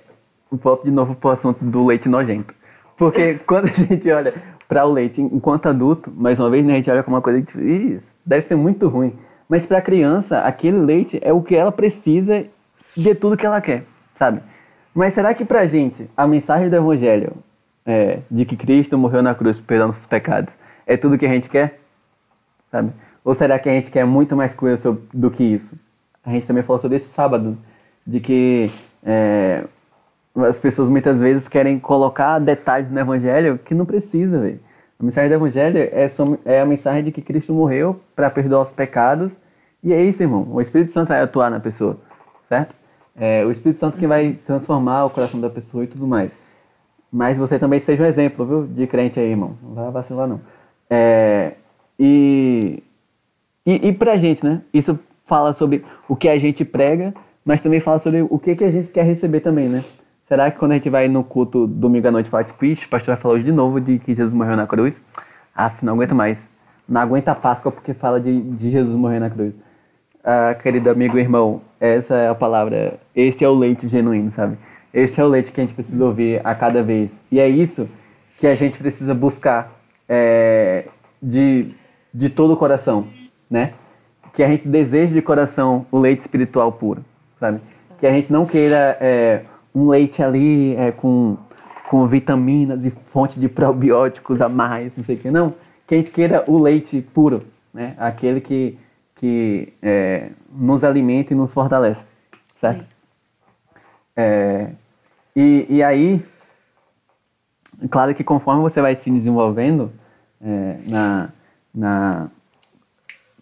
volto 0.52 0.84
de 0.84 0.90
novo 0.90 1.14
para 1.14 1.30
o 1.30 1.32
assunto 1.32 1.64
do 1.64 1.86
leite 1.86 2.06
nojento. 2.06 2.54
Porque 2.98 3.40
quando 3.48 3.64
a 3.64 3.72
gente 3.72 4.10
olha 4.10 4.34
para 4.68 4.84
o 4.84 4.92
leite 4.92 5.22
enquanto 5.22 5.70
adulto, 5.70 6.12
mais 6.14 6.38
uma 6.38 6.50
vez, 6.50 6.66
né, 6.66 6.74
a 6.74 6.76
gente 6.76 6.90
olha 6.90 7.02
como 7.02 7.16
uma 7.16 7.22
coisa 7.22 7.40
que 7.40 7.98
deve 8.26 8.42
ser 8.42 8.56
muito 8.56 8.88
ruim. 8.88 9.18
Mas 9.48 9.66
para 9.66 9.78
a 9.78 9.82
criança, 9.82 10.40
aquele 10.40 10.78
leite 10.78 11.18
é 11.22 11.32
o 11.32 11.40
que 11.40 11.56
ela 11.56 11.72
precisa 11.72 12.44
de 12.94 13.14
tudo 13.14 13.36
que 13.36 13.46
ela 13.46 13.60
quer, 13.62 13.84
sabe? 14.18 14.42
Mas 14.94 15.14
será 15.14 15.32
que 15.32 15.46
para 15.46 15.60
a 15.60 15.66
gente 15.66 16.10
a 16.14 16.26
mensagem 16.26 16.68
do 16.68 16.76
Evangelho 16.76 17.32
é, 17.86 18.18
de 18.30 18.44
que 18.44 18.54
Cristo 18.54 18.98
morreu 18.98 19.22
na 19.22 19.34
cruz 19.34 19.58
pelos 19.58 19.88
nossos 19.88 20.06
pecados, 20.06 20.52
é 20.86 20.96
tudo 20.96 21.16
que 21.16 21.26
a 21.26 21.30
gente 21.30 21.48
quer? 21.48 21.80
Sabe? 22.70 22.92
Ou 23.24 23.34
será 23.34 23.58
que 23.58 23.68
a 23.68 23.72
gente 23.72 23.90
quer 23.90 24.04
muito 24.04 24.36
mais 24.36 24.54
coisa 24.54 24.96
do 25.12 25.30
que 25.30 25.44
isso? 25.44 25.78
A 26.24 26.30
gente 26.30 26.46
também 26.46 26.62
falou 26.62 26.80
sobre 26.80 26.96
isso 26.96 27.10
sábado, 27.10 27.56
de 28.06 28.20
que 28.20 28.70
é, 29.02 29.64
as 30.36 30.58
pessoas 30.58 30.88
muitas 30.88 31.20
vezes 31.20 31.48
querem 31.48 31.78
colocar 31.78 32.38
detalhes 32.38 32.90
no 32.90 32.98
Evangelho 32.98 33.58
que 33.58 33.74
não 33.74 33.84
precisa, 33.84 34.40
velho. 34.40 34.60
A 34.98 35.04
mensagem 35.04 35.30
do 35.30 35.34
Evangelho 35.34 35.78
é, 35.78 36.06
é 36.44 36.60
a 36.60 36.66
mensagem 36.66 37.04
de 37.04 37.12
que 37.12 37.22
Cristo 37.22 37.54
morreu 37.54 38.00
para 38.14 38.28
perdoar 38.30 38.62
os 38.62 38.70
pecados, 38.70 39.32
e 39.82 39.92
é 39.94 40.02
isso, 40.02 40.22
irmão. 40.22 40.46
O 40.50 40.60
Espírito 40.60 40.92
Santo 40.92 41.08
vai 41.08 41.20
atuar 41.20 41.50
na 41.50 41.58
pessoa, 41.58 41.98
certo? 42.48 42.74
É 43.16 43.44
o 43.44 43.50
Espírito 43.50 43.78
Santo 43.78 43.96
que 43.96 44.06
vai 44.06 44.38
transformar 44.44 45.06
o 45.06 45.10
coração 45.10 45.40
da 45.40 45.48
pessoa 45.48 45.84
e 45.84 45.86
tudo 45.86 46.06
mais. 46.06 46.36
Mas 47.10 47.36
você 47.36 47.58
também 47.58 47.80
seja 47.80 48.02
um 48.02 48.06
exemplo, 48.06 48.46
viu? 48.46 48.66
De 48.66 48.86
crente 48.86 49.18
aí, 49.18 49.30
irmão. 49.30 49.56
Não 49.62 49.74
vai 49.74 49.90
vacilar, 49.90 50.28
não. 50.28 50.40
É, 50.88 51.54
e, 51.98 52.82
e, 53.70 53.88
e 53.88 53.92
pra 53.92 54.16
gente, 54.16 54.44
né? 54.44 54.62
Isso 54.72 54.98
fala 55.26 55.52
sobre 55.52 55.84
o 56.08 56.16
que 56.16 56.28
a 56.28 56.38
gente 56.38 56.64
prega, 56.64 57.14
mas 57.44 57.60
também 57.60 57.78
fala 57.78 57.98
sobre 57.98 58.22
o 58.22 58.38
que, 58.38 58.56
que 58.56 58.64
a 58.64 58.70
gente 58.70 58.90
quer 58.90 59.04
receber 59.04 59.40
também, 59.40 59.68
né? 59.68 59.84
Será 60.26 60.50
que 60.50 60.58
quando 60.58 60.72
a 60.72 60.74
gente 60.74 60.90
vai 60.90 61.08
no 61.08 61.22
culto 61.22 61.66
domingo 61.66 62.08
à 62.08 62.10
noite 62.10 62.30
falar 62.30 62.42
de 62.44 62.52
o 62.52 62.88
pastor 62.88 63.14
vai 63.14 63.16
falar 63.16 63.34
hoje 63.34 63.44
de 63.44 63.52
novo 63.52 63.80
de 63.80 63.98
que 63.98 64.14
Jesus 64.14 64.34
morreu 64.34 64.56
na 64.56 64.66
cruz? 64.66 64.94
Ah, 65.54 65.72
não 65.82 65.94
aguento 65.94 66.14
mais. 66.14 66.38
Não 66.88 67.00
aguenta 67.00 67.32
a 67.32 67.34
Páscoa 67.34 67.70
porque 67.70 67.94
fala 67.94 68.20
de, 68.20 68.40
de 68.40 68.70
Jesus 68.70 68.94
morrer 68.96 69.20
na 69.20 69.30
cruz. 69.30 69.54
Ah, 70.24 70.54
querido 70.60 70.90
amigo 70.90 71.16
e 71.16 71.20
irmão, 71.20 71.62
essa 71.80 72.14
é 72.14 72.28
a 72.28 72.34
palavra, 72.34 72.98
esse 73.14 73.44
é 73.44 73.48
o 73.48 73.54
leite 73.54 73.88
genuíno, 73.88 74.32
sabe? 74.34 74.58
Esse 74.92 75.20
é 75.20 75.24
o 75.24 75.28
leite 75.28 75.52
que 75.52 75.60
a 75.60 75.64
gente 75.64 75.74
precisa 75.74 76.04
ouvir 76.04 76.40
a 76.44 76.54
cada 76.54 76.82
vez. 76.82 77.18
E 77.30 77.38
é 77.38 77.48
isso 77.48 77.88
que 78.38 78.46
a 78.46 78.54
gente 78.54 78.78
precisa 78.78 79.14
buscar 79.14 79.72
é, 80.08 80.86
de, 81.22 81.72
de 82.12 82.28
todo 82.28 82.52
o 82.52 82.56
coração, 82.56 83.06
né? 83.50 83.74
Que 84.32 84.42
a 84.42 84.48
gente 84.48 84.68
deseje 84.68 85.12
de 85.12 85.20
coração 85.20 85.84
o 85.90 85.98
leite 85.98 86.20
espiritual 86.20 86.70
puro, 86.70 87.04
sabe? 87.38 87.60
Que 87.98 88.06
a 88.06 88.12
gente 88.12 88.32
não 88.32 88.46
queira 88.46 88.96
é, 89.00 89.42
um 89.74 89.88
leite 89.88 90.22
ali 90.22 90.76
é, 90.76 90.92
com, 90.92 91.36
com 91.88 92.06
vitaminas 92.06 92.84
e 92.84 92.90
fonte 92.90 93.40
de 93.40 93.48
probióticos 93.48 94.40
a 94.40 94.48
mais, 94.48 94.96
não 94.96 95.04
sei 95.04 95.16
o 95.16 95.18
que, 95.18 95.30
não. 95.30 95.54
Que 95.86 95.94
a 95.94 95.98
gente 95.98 96.12
queira 96.12 96.44
o 96.46 96.62
leite 96.62 97.02
puro, 97.12 97.42
né? 97.74 97.94
Aquele 97.98 98.40
que, 98.40 98.78
que 99.16 99.72
é, 99.82 100.30
nos 100.52 100.84
alimenta 100.84 101.32
e 101.32 101.36
nos 101.36 101.52
fortalece, 101.52 102.02
certo? 102.56 102.84
É, 104.16 104.70
e, 105.34 105.66
e 105.68 105.82
aí, 105.82 106.24
claro 107.90 108.14
que 108.14 108.22
conforme 108.22 108.62
você 108.62 108.80
vai 108.80 108.94
se 108.94 109.10
desenvolvendo 109.10 109.92
é, 110.40 110.78
na, 110.86 111.28
na, 111.74 112.30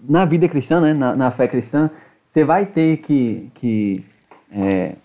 na 0.07 0.25
vida 0.25 0.49
cristã, 0.49 0.81
né, 0.81 0.95
na, 0.95 1.17
na 1.17 1.31
fé 1.31 1.49
cristã, 1.49 1.91
você 2.25 2.45
vai 2.45 2.67
ter 2.67 2.99
que, 2.99 3.51
que 3.55 4.05
é, 4.53 4.97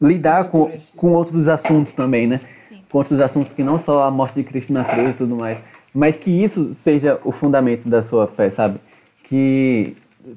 lidar 0.00 0.50
com, 0.50 0.70
com 0.96 1.12
outros 1.12 1.48
assuntos 1.48 1.92
também, 1.92 2.26
né? 2.26 2.40
Sim. 2.68 2.80
Com 2.90 2.98
outros 2.98 3.20
assuntos 3.20 3.52
que 3.52 3.62
não 3.62 3.78
só 3.78 4.04
a 4.04 4.10
morte 4.10 4.34
de 4.34 4.44
Cristo 4.44 4.72
na 4.72 4.84
cruz 4.84 5.10
e 5.10 5.16
tudo 5.16 5.36
mais, 5.36 5.60
mas 5.94 6.18
que 6.18 6.30
isso 6.30 6.74
seja 6.74 7.20
o 7.24 7.32
fundamento 7.32 7.88
da 7.88 8.02
sua 8.02 8.26
fé, 8.26 8.50
sabe? 8.50 8.78
Que 9.24 9.96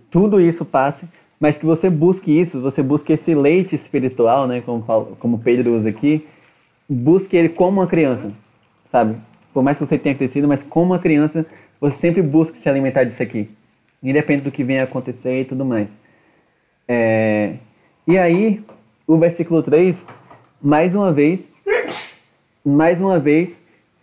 tudo 0.10 0.42
isso 0.42 0.66
passe 0.66 1.08
mas 1.40 1.58
que 1.58 1.66
você 1.66 1.90
busque 1.90 2.32
isso, 2.40 2.62
você 2.62 2.82
busque 2.82 3.14
esse 3.14 3.36
leite 3.36 3.76
espiritual, 3.76 4.48
né, 4.48 4.62
como, 4.66 4.82
Paulo, 4.82 5.18
como 5.20 5.40
Pedro 5.40 5.76
usa 5.76 5.90
aqui, 5.90 6.26
busque 6.88 7.36
ele 7.36 7.50
como 7.50 7.82
uma 7.82 7.88
criança, 7.88 8.32
sabe? 8.90 9.16
Por 9.54 9.64
mais 9.64 9.78
que 9.78 9.86
você 9.86 9.98
tenha 9.98 10.16
crescido, 10.16 10.48
mas 10.48 10.64
como 10.64 10.94
uma 10.94 11.00
criança, 11.00 11.46
você 11.86 11.98
sempre 11.98 12.22
busque 12.22 12.58
se 12.58 12.68
alimentar 12.68 13.04
disso 13.04 13.22
aqui, 13.22 13.50
independente 14.02 14.46
do 14.46 14.52
que 14.52 14.64
venha 14.64 14.84
acontecer 14.84 15.42
e 15.42 15.46
tudo 15.46 15.64
mais. 15.64 15.88
É... 16.88 17.56
E 18.08 18.18
aí, 18.18 18.64
o 19.06 19.18
versículo 19.18 19.62
3, 19.62 20.04
mais 20.62 20.96
uma 20.96 21.12
vez, 21.12 21.48
mais 22.66 23.00
uma 23.00 23.20
vez, 23.20 23.60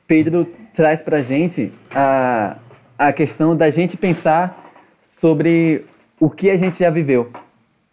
Pedro 0.07 0.47
traz 0.73 1.03
para 1.03 1.23
gente 1.23 1.73
a, 1.91 2.57
a 2.97 3.13
questão 3.13 3.57
da 3.57 3.69
gente 3.71 3.97
pensar 3.97 4.73
sobre 5.21 5.85
o 6.21 6.31
que 6.31 6.51
a 6.51 6.57
gente 6.57 6.79
já 6.79 6.91
viveu, 6.91 7.31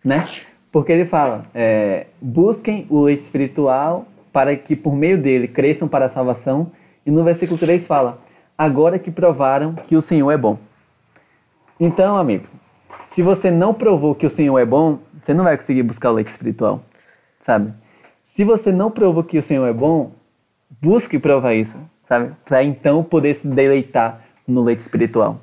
né? 0.04 0.24
Porque 0.72 0.92
ele 0.92 1.06
fala, 1.06 1.46
é, 1.54 2.06
busquem 2.22 2.86
o 2.90 3.10
espiritual 3.10 4.08
para 4.32 4.56
que 4.56 4.76
por 4.76 4.96
meio 4.96 5.18
dele 5.18 5.48
cresçam 5.48 5.88
para 5.88 6.06
a 6.06 6.10
salvação. 6.10 6.72
E 7.04 7.10
no 7.10 7.24
versículo 7.24 7.58
3 7.58 7.88
fala, 7.88 8.20
agora 8.60 9.00
que 9.00 9.10
provaram 9.10 9.74
que 9.74 9.96
o 9.96 10.02
Senhor 10.02 10.30
é 10.30 10.38
bom. 10.38 10.60
Então, 11.80 12.18
amigo, 12.18 12.44
se 13.06 13.24
você 13.24 13.50
não 13.50 13.74
provou 13.74 14.14
que 14.14 14.26
o 14.26 14.30
Senhor 14.30 14.60
é 14.60 14.66
bom, 14.66 15.00
você 15.24 15.34
não 15.34 15.46
vai 15.46 15.56
conseguir 15.56 15.82
buscar 15.82 16.12
o 16.12 16.16
leite 16.16 16.28
espiritual, 16.28 16.84
sabe? 17.42 17.74
Se 18.22 18.44
você 18.44 18.70
não 18.70 18.92
provou 18.92 19.24
que 19.24 19.40
o 19.40 19.44
Senhor 19.44 19.66
é 19.66 19.72
bom, 19.72 20.12
busque 20.82 21.18
provar 21.18 21.54
isso, 21.54 21.76
sabe? 22.06 22.34
Para 22.44 22.62
então 22.62 23.02
poder 23.02 23.34
se 23.34 23.48
deleitar 23.48 24.26
no 24.46 24.62
leite 24.62 24.82
espiritual, 24.82 25.40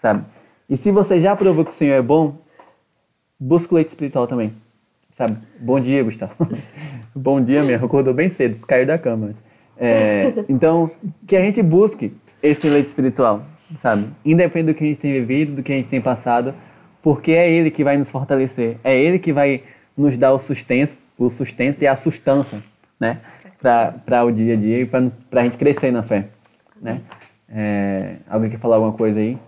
sabe? 0.00 0.24
E 0.68 0.76
se 0.76 0.92
você 0.92 1.20
já 1.20 1.34
provou 1.34 1.64
que 1.64 1.72
o 1.72 1.74
Senhor 1.74 1.94
é 1.94 2.02
bom, 2.02 2.36
busca 3.38 3.74
o 3.74 3.76
leite 3.76 3.88
espiritual 3.88 4.28
também. 4.28 4.54
Sabe? 5.10 5.36
Bom 5.58 5.80
dia, 5.80 6.04
Gustavo. 6.04 6.34
bom 7.12 7.42
dia 7.42 7.64
mesmo, 7.64 7.84
acordou 7.84 8.14
bem 8.14 8.30
cedo, 8.30 8.56
caiu 8.64 8.86
da 8.86 8.96
cama. 8.96 9.34
É, 9.76 10.32
então, 10.48 10.88
que 11.26 11.36
a 11.36 11.40
gente 11.40 11.60
busque 11.62 12.14
esse 12.42 12.68
leite 12.68 12.88
espiritual, 12.88 13.44
sabe? 13.80 14.08
Independente 14.24 14.74
do 14.74 14.78
que 14.78 14.84
a 14.84 14.86
gente 14.86 15.00
tem 15.00 15.12
vivido, 15.12 15.56
do 15.56 15.62
que 15.62 15.72
a 15.72 15.76
gente 15.76 15.88
tem 15.88 16.00
passado, 16.00 16.54
porque 17.02 17.32
é 17.32 17.50
Ele 17.50 17.70
que 17.70 17.84
vai 17.84 17.96
nos 17.96 18.10
fortalecer, 18.10 18.78
é 18.84 18.96
Ele 18.96 19.18
que 19.18 19.32
vai 19.32 19.62
nos 19.96 20.16
dar 20.16 20.32
o 20.32 20.38
sustento, 20.38 20.96
o 21.18 21.28
sustento 21.30 21.82
e 21.82 21.86
a 21.86 21.96
sustância, 21.96 22.62
né? 22.98 23.20
para 23.60 24.24
o 24.24 24.32
dia 24.32 24.54
a 24.54 24.56
dia 24.56 24.80
e 24.80 24.86
para 24.86 25.00
a 25.40 25.44
gente 25.44 25.58
crescer 25.58 25.90
na 25.90 26.02
fé. 26.02 26.28
Né? 26.80 27.02
É, 27.48 28.16
alguém 28.28 28.50
quer 28.50 28.58
falar 28.58 28.76
alguma 28.76 28.94
coisa 28.94 29.20
aí? 29.20 29.38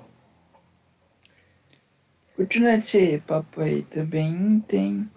Continuando 2.37 2.79
esse 2.81 3.23
papo 3.27 3.61
aí, 3.61 3.83
também 3.83 4.63
tem 4.67 5.09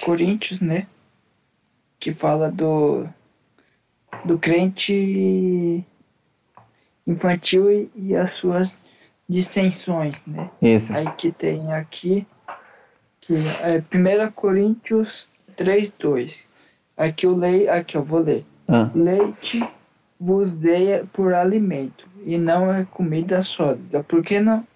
Coríntios, 0.00 0.60
né? 0.60 0.86
Que 1.98 2.12
fala 2.12 2.50
do, 2.50 3.06
do 4.24 4.38
crente 4.38 5.84
infantil 7.06 7.70
e, 7.70 7.90
e 7.94 8.16
as 8.16 8.32
suas 8.34 8.78
dissensões, 9.28 10.14
né? 10.26 10.50
Isso. 10.60 10.92
Aí 10.92 11.06
que 11.16 11.32
tem 11.32 11.72
aqui, 11.72 12.26
que 13.20 13.34
é 13.34 13.78
1 13.78 14.30
Coríntios 14.32 15.28
3, 15.56 15.92
2. 15.98 16.48
Aqui 16.96 17.26
eu 17.26 17.36
leio, 17.36 17.70
aqui 17.72 17.96
eu 17.96 18.02
vou 18.02 18.20
ler. 18.20 18.44
Ah, 18.68 18.90
Leite 18.94 19.62
vos 20.18 20.50
dei 20.50 21.04
por 21.12 21.34
alimento, 21.34 22.08
e 22.24 22.38
não 22.38 22.72
é 22.72 22.86
comida 22.90 23.42
sólida, 23.42 24.02
porque 24.02 24.40
não, 24.40 24.66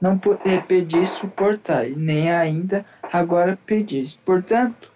não 0.00 0.20
eh, 0.44 0.60
pedis 0.60 1.10
suportar, 1.10 1.88
e 1.88 1.96
nem 1.96 2.30
ainda 2.30 2.86
agora 3.12 3.58
pedis. 3.66 4.14
Portanto, 4.14 4.90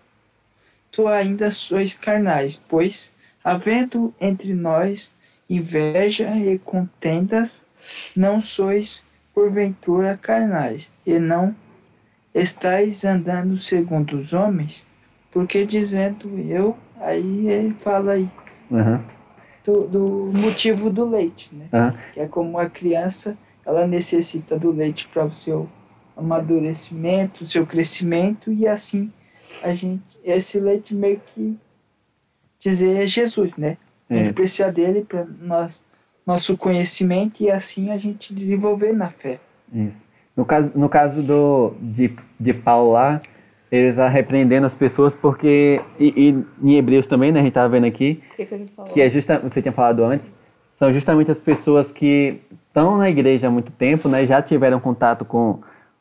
tu 0.91 1.09
ainda 1.09 1.51
sois 1.51 1.97
carnais, 1.97 2.61
pois, 2.69 3.13
havendo 3.43 4.15
entre 4.21 4.55
nós 4.55 5.13
inveja 5.55 6.35
e 6.37 6.59
contendas, 6.59 7.51
não 8.17 8.41
sois 8.41 9.05
porventura 9.35 10.19
carnais, 10.21 10.93
e 11.07 11.19
não 11.19 11.55
estáis 12.35 13.05
andando 13.05 13.59
segundo 13.59 14.17
os 14.17 14.33
homens, 14.33 14.87
porque 15.31 15.67
dizendo 15.67 16.39
eu, 16.39 16.77
aí 16.97 17.49
ele 17.49 17.75
fala 17.75 18.13
aí 18.13 18.29
aham, 18.71 19.05
do, 19.65 19.87
do 19.87 20.31
motivo 20.39 20.91
do 20.91 21.09
leite, 21.09 21.51
né? 21.53 21.69
aham. 21.73 21.95
Que 22.13 22.21
é 22.21 22.27
como 22.27 22.59
a 22.59 22.69
criança, 22.69 23.37
ela 23.65 23.87
necessita 23.87 24.59
do 24.59 24.71
leite 24.71 25.09
para 25.09 25.25
o 25.25 25.35
seu 25.35 25.69
amadurecimento, 26.17 27.45
o 27.45 27.47
seu 27.47 27.67
crescimento 27.67 28.53
e 28.53 28.67
assim 28.67 29.13
a 29.63 29.73
gente, 29.75 30.03
esse 30.25 30.59
leite 30.59 30.95
meio 30.95 31.21
que 31.35 31.59
dizer 32.59 33.03
é 33.03 33.07
Jesus, 33.07 33.57
né? 33.57 33.77
A 34.13 34.19
gente 34.19 34.31
É. 34.31 34.33
precisa 34.33 34.71
dele 34.71 35.05
para 35.09 35.27
nós 35.41 35.83
nosso 36.27 36.57
conhecimento 36.57 37.43
e 37.43 37.51
assim 37.51 37.91
a 37.91 37.99
gente 37.99 38.33
desenvolver 38.33 38.93
na 38.93 39.09
fé. 39.09 39.41
Isso. 39.75 39.97
No 40.37 40.45
caso, 40.45 40.71
no 40.75 40.89
caso 40.89 41.23
do, 41.23 41.75
de, 41.81 42.15
de 42.39 42.53
Paulo 42.55 42.93
lá, 42.93 43.21
ele 43.71 43.89
está 43.89 44.09
repreendendo 44.09 44.67
as 44.67 44.75
pessoas 44.75 45.15
porque, 45.15 45.81
e, 45.99 46.15
e 46.63 46.69
em 46.71 46.77
Hebreus 46.77 47.07
também, 47.07 47.33
né, 47.33 47.41
a 47.41 47.43
gente 47.43 47.51
estava 47.51 47.69
vendo 47.69 47.87
aqui, 47.87 48.21
que 48.37 48.47
que 48.47 48.67
que 48.93 49.01
é 49.01 49.11
justa, 49.11 49.39
você 49.41 49.61
tinha 49.61 49.73
falado 49.73 50.05
antes, 50.05 50.33
são 50.71 50.93
justamente 50.93 51.31
as 51.31 51.41
pessoas 51.41 51.91
que 51.91 52.41
estão 52.69 52.97
na 52.97 53.11
igreja 53.11 53.49
há 53.49 53.51
muito 53.51 53.73
tempo, 53.73 54.09
né, 54.09 54.25
já 54.27 54.41
tiveram 54.41 54.79
contato 54.79 55.25
com, 55.25 55.59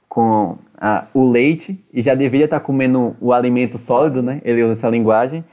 com 0.07 0.57
a, 0.80 1.05
o 1.14 1.30
leite 1.30 1.78
e 1.93 2.01
já 2.01 2.14
deveria 2.14 2.45
estar 2.45 2.59
comendo 2.59 3.16
o 3.20 3.34
alimento 3.34 3.78
sólido, 3.78 4.22
né, 4.22 4.39
ele 4.45 4.64
usa 4.64 4.74
essa 4.74 4.89
linguagem, 4.89 5.43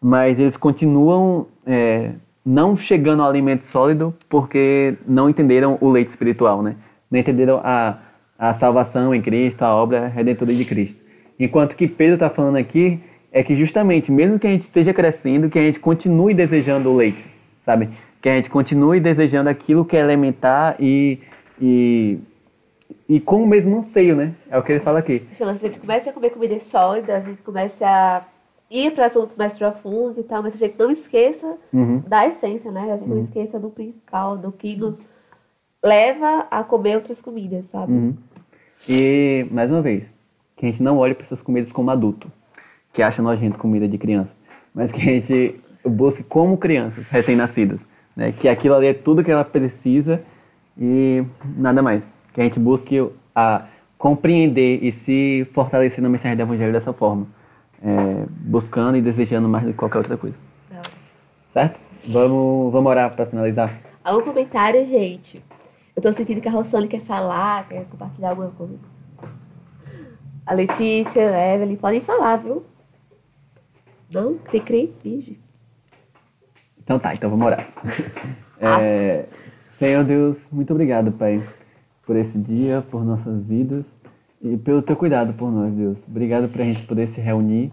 mas 0.00 0.38
eles 0.38 0.56
continuam 0.56 1.46
é, 1.66 2.12
não 2.44 2.76
chegando 2.76 3.22
ao 3.22 3.28
alimento 3.28 3.66
sólido 3.66 4.14
porque 4.28 4.96
não 5.06 5.28
entenderam 5.28 5.76
o 5.80 5.90
leite 5.90 6.08
espiritual, 6.08 6.62
né, 6.62 6.76
não 7.10 7.18
entenderam 7.18 7.60
a, 7.64 7.98
a 8.38 8.52
salvação 8.52 9.14
em 9.14 9.20
Cristo, 9.20 9.62
a 9.62 9.74
obra 9.74 10.06
redentora 10.08 10.52
de 10.52 10.64
Cristo. 10.64 11.02
Enquanto 11.38 11.76
que 11.76 11.86
Pedro 11.86 12.14
está 12.14 12.30
falando 12.30 12.56
aqui 12.56 13.00
é 13.30 13.42
que 13.42 13.54
justamente, 13.54 14.10
mesmo 14.10 14.38
que 14.38 14.46
a 14.46 14.50
gente 14.50 14.62
esteja 14.62 14.92
crescendo, 14.92 15.48
que 15.48 15.58
a 15.58 15.62
gente 15.62 15.78
continue 15.78 16.34
desejando 16.34 16.90
o 16.90 16.96
leite, 16.96 17.26
sabe? 17.64 17.90
Que 18.20 18.28
a 18.28 18.36
gente 18.36 18.50
continue 18.50 19.00
desejando 19.00 19.48
aquilo 19.48 19.84
que 19.84 19.96
é 19.96 20.00
elementar 20.00 20.76
e, 20.80 21.20
e, 21.60 22.18
e 23.08 23.20
com 23.20 23.42
o 23.42 23.46
mesmo 23.46 23.76
anseio, 23.76 24.16
né? 24.16 24.32
É 24.50 24.58
o 24.58 24.62
que 24.62 24.72
ele 24.72 24.80
fala 24.80 24.98
aqui. 24.98 25.22
Se 25.34 25.44
gente 25.44 25.78
começa 25.78 26.10
a 26.10 26.12
comer 26.12 26.30
comida 26.30 26.58
sólida, 26.60 27.16
a 27.18 27.20
gente 27.20 27.42
começa 27.42 27.86
a 27.86 28.24
ir 28.70 28.92
para 28.92 29.06
assuntos 29.06 29.34
mais 29.36 29.56
profundos 29.56 30.18
e 30.18 30.22
tal, 30.22 30.42
mas 30.42 30.54
a 30.54 30.58
gente 30.58 30.78
não 30.78 30.90
esqueça 30.90 31.56
Uhum. 31.72 32.02
da 32.06 32.26
essência, 32.26 32.70
né? 32.70 32.92
A 32.92 32.96
gente 32.96 33.08
não 33.08 33.20
esqueça 33.20 33.58
do 33.58 33.70
principal, 33.70 34.36
do 34.36 34.52
que 34.52 34.76
nos 34.76 35.02
leva 35.82 36.46
a 36.50 36.62
comer 36.62 36.96
outras 36.96 37.20
comidas, 37.20 37.66
sabe? 37.66 37.92
Uhum. 37.92 38.14
E, 38.88 39.46
mais 39.50 39.70
uma 39.70 39.80
vez, 39.80 40.04
que 40.56 40.66
a 40.66 40.70
gente 40.70 40.82
não 40.82 40.98
olhe 40.98 41.14
para 41.14 41.24
essas 41.24 41.40
comidas 41.40 41.72
como 41.72 41.90
adulto, 41.90 42.30
que 42.92 43.02
acha 43.02 43.22
nojento 43.22 43.58
comida 43.58 43.88
de 43.88 43.96
criança, 43.98 44.32
mas 44.74 44.92
que 44.92 45.00
a 45.00 45.04
gente 45.12 45.60
busque 45.84 46.22
como 46.22 46.56
crianças 46.58 47.08
recém-nascidas, 47.08 47.80
né? 48.14 48.32
Que 48.32 48.48
aquilo 48.48 48.74
ali 48.74 48.88
é 48.88 48.94
tudo 48.94 49.22
que 49.24 49.30
ela 49.30 49.44
precisa 49.44 50.20
e 50.76 51.24
nada 51.56 51.80
mais. 51.82 52.02
Que 52.34 52.40
a 52.40 52.44
gente 52.44 52.58
busque 52.60 53.08
a 53.34 53.66
compreender 53.96 54.78
e 54.82 54.92
se 54.92 55.46
fortalecer 55.52 56.02
na 56.02 56.08
mensagem 56.08 56.36
do 56.36 56.42
Evangelho 56.42 56.72
dessa 56.72 56.92
forma, 56.92 57.26
é, 57.82 58.26
buscando 58.28 58.96
e 58.96 59.02
desejando 59.02 59.48
mais 59.48 59.64
do 59.64 59.72
que 59.72 59.78
qualquer 59.78 59.98
outra 59.98 60.16
coisa, 60.16 60.36
Não. 60.70 60.82
certo? 61.52 61.80
Vamos, 62.08 62.72
vamos 62.72 62.90
orar 62.90 63.14
para 63.14 63.26
finalizar. 63.26 63.78
Algum 64.04 64.22
comentário, 64.22 64.86
gente? 64.86 65.42
Eu 65.94 66.02
tô 66.02 66.12
sentindo 66.12 66.40
que 66.40 66.48
a 66.48 66.52
Rossane 66.52 66.88
quer 66.88 67.00
falar, 67.00 67.68
quer 67.68 67.84
compartilhar 67.86 68.30
alguma 68.30 68.50
coisa. 68.50 68.78
A 70.46 70.54
Letícia, 70.54 71.30
a 71.30 71.54
Evelyn, 71.54 71.76
podem 71.76 72.00
falar, 72.00 72.36
viu? 72.36 72.64
Não? 74.12 74.38
Cri, 74.38 74.60
cri, 74.60 74.94
finge. 75.00 75.38
Então 76.82 76.98
tá, 76.98 77.12
então 77.12 77.28
vamos 77.30 77.46
orar. 77.46 77.66
É, 78.60 79.26
Senhor 79.74 80.02
Deus, 80.02 80.44
muito 80.50 80.72
obrigado, 80.72 81.12
Pai, 81.12 81.40
por 82.04 82.16
esse 82.16 82.36
dia, 82.36 82.84
por 82.90 83.04
nossas 83.04 83.40
vidas 83.44 83.86
e 84.42 84.56
pelo 84.56 84.82
teu 84.82 84.96
cuidado 84.96 85.32
por 85.32 85.50
nós, 85.50 85.72
Deus. 85.72 85.98
Obrigado 86.08 86.48
por 86.48 86.60
a 86.60 86.64
gente 86.64 86.82
poder 86.82 87.06
se 87.08 87.20
reunir, 87.20 87.72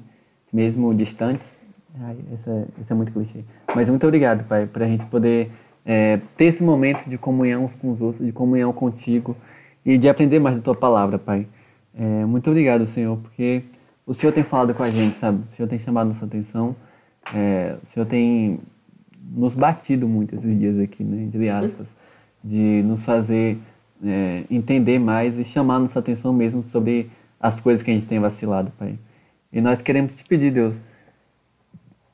mesmo 0.51 0.93
distantes. 0.93 1.55
Ai, 1.99 2.17
isso, 2.33 2.49
é, 2.49 2.65
é 2.89 2.93
muito 2.93 3.11
clichê. 3.11 3.43
Mas 3.73 3.89
muito 3.89 4.05
obrigado, 4.05 4.45
Pai, 4.47 4.65
por 4.65 4.81
a 4.81 4.87
gente 4.87 5.05
poder 5.05 5.51
é, 5.85 6.19
ter 6.35 6.45
esse 6.45 6.63
momento 6.63 7.07
de 7.07 7.17
comunhão 7.17 7.65
uns 7.65 7.75
com 7.75 7.91
os 7.91 8.01
outros, 8.01 8.25
de 8.25 8.31
comunhão 8.31 8.73
contigo 8.73 9.35
e 9.85 9.97
de 9.97 10.09
aprender 10.09 10.39
mais 10.39 10.55
da 10.55 10.61
tua 10.61 10.75
palavra, 10.75 11.19
Pai. 11.19 11.47
É, 11.93 12.25
muito 12.25 12.49
obrigado, 12.49 12.85
Senhor, 12.85 13.17
porque 13.17 13.63
o 14.05 14.13
Senhor 14.13 14.33
tem 14.33 14.43
falado 14.43 14.73
com 14.73 14.83
a 14.83 14.89
gente, 14.89 15.15
sabe? 15.15 15.43
O 15.51 15.55
Senhor 15.55 15.69
tem 15.69 15.79
chamado 15.79 16.07
nossa 16.07 16.25
atenção. 16.25 16.75
É, 17.33 17.77
o 17.81 17.85
Senhor 17.85 18.05
tem 18.05 18.59
nos 19.31 19.53
batido 19.53 20.07
muito 20.07 20.35
esses 20.35 20.59
dias 20.59 20.79
aqui, 20.79 21.03
né, 21.03 21.23
entre 21.23 21.49
aspas, 21.49 21.87
de 22.43 22.83
nos 22.83 23.03
fazer 23.03 23.57
é, 24.03 24.43
entender 24.49 24.99
mais 24.99 25.37
e 25.37 25.43
chamar 25.43 25.79
nossa 25.79 25.99
atenção 25.99 26.33
mesmo 26.33 26.63
sobre 26.63 27.09
as 27.39 27.59
coisas 27.59 27.83
que 27.83 27.91
a 27.91 27.93
gente 27.93 28.07
tem 28.07 28.19
vacilado, 28.19 28.71
Pai. 28.77 28.97
E 29.51 29.61
nós 29.61 29.81
queremos 29.81 30.15
te 30.15 30.23
pedir, 30.23 30.51
Deus, 30.51 30.75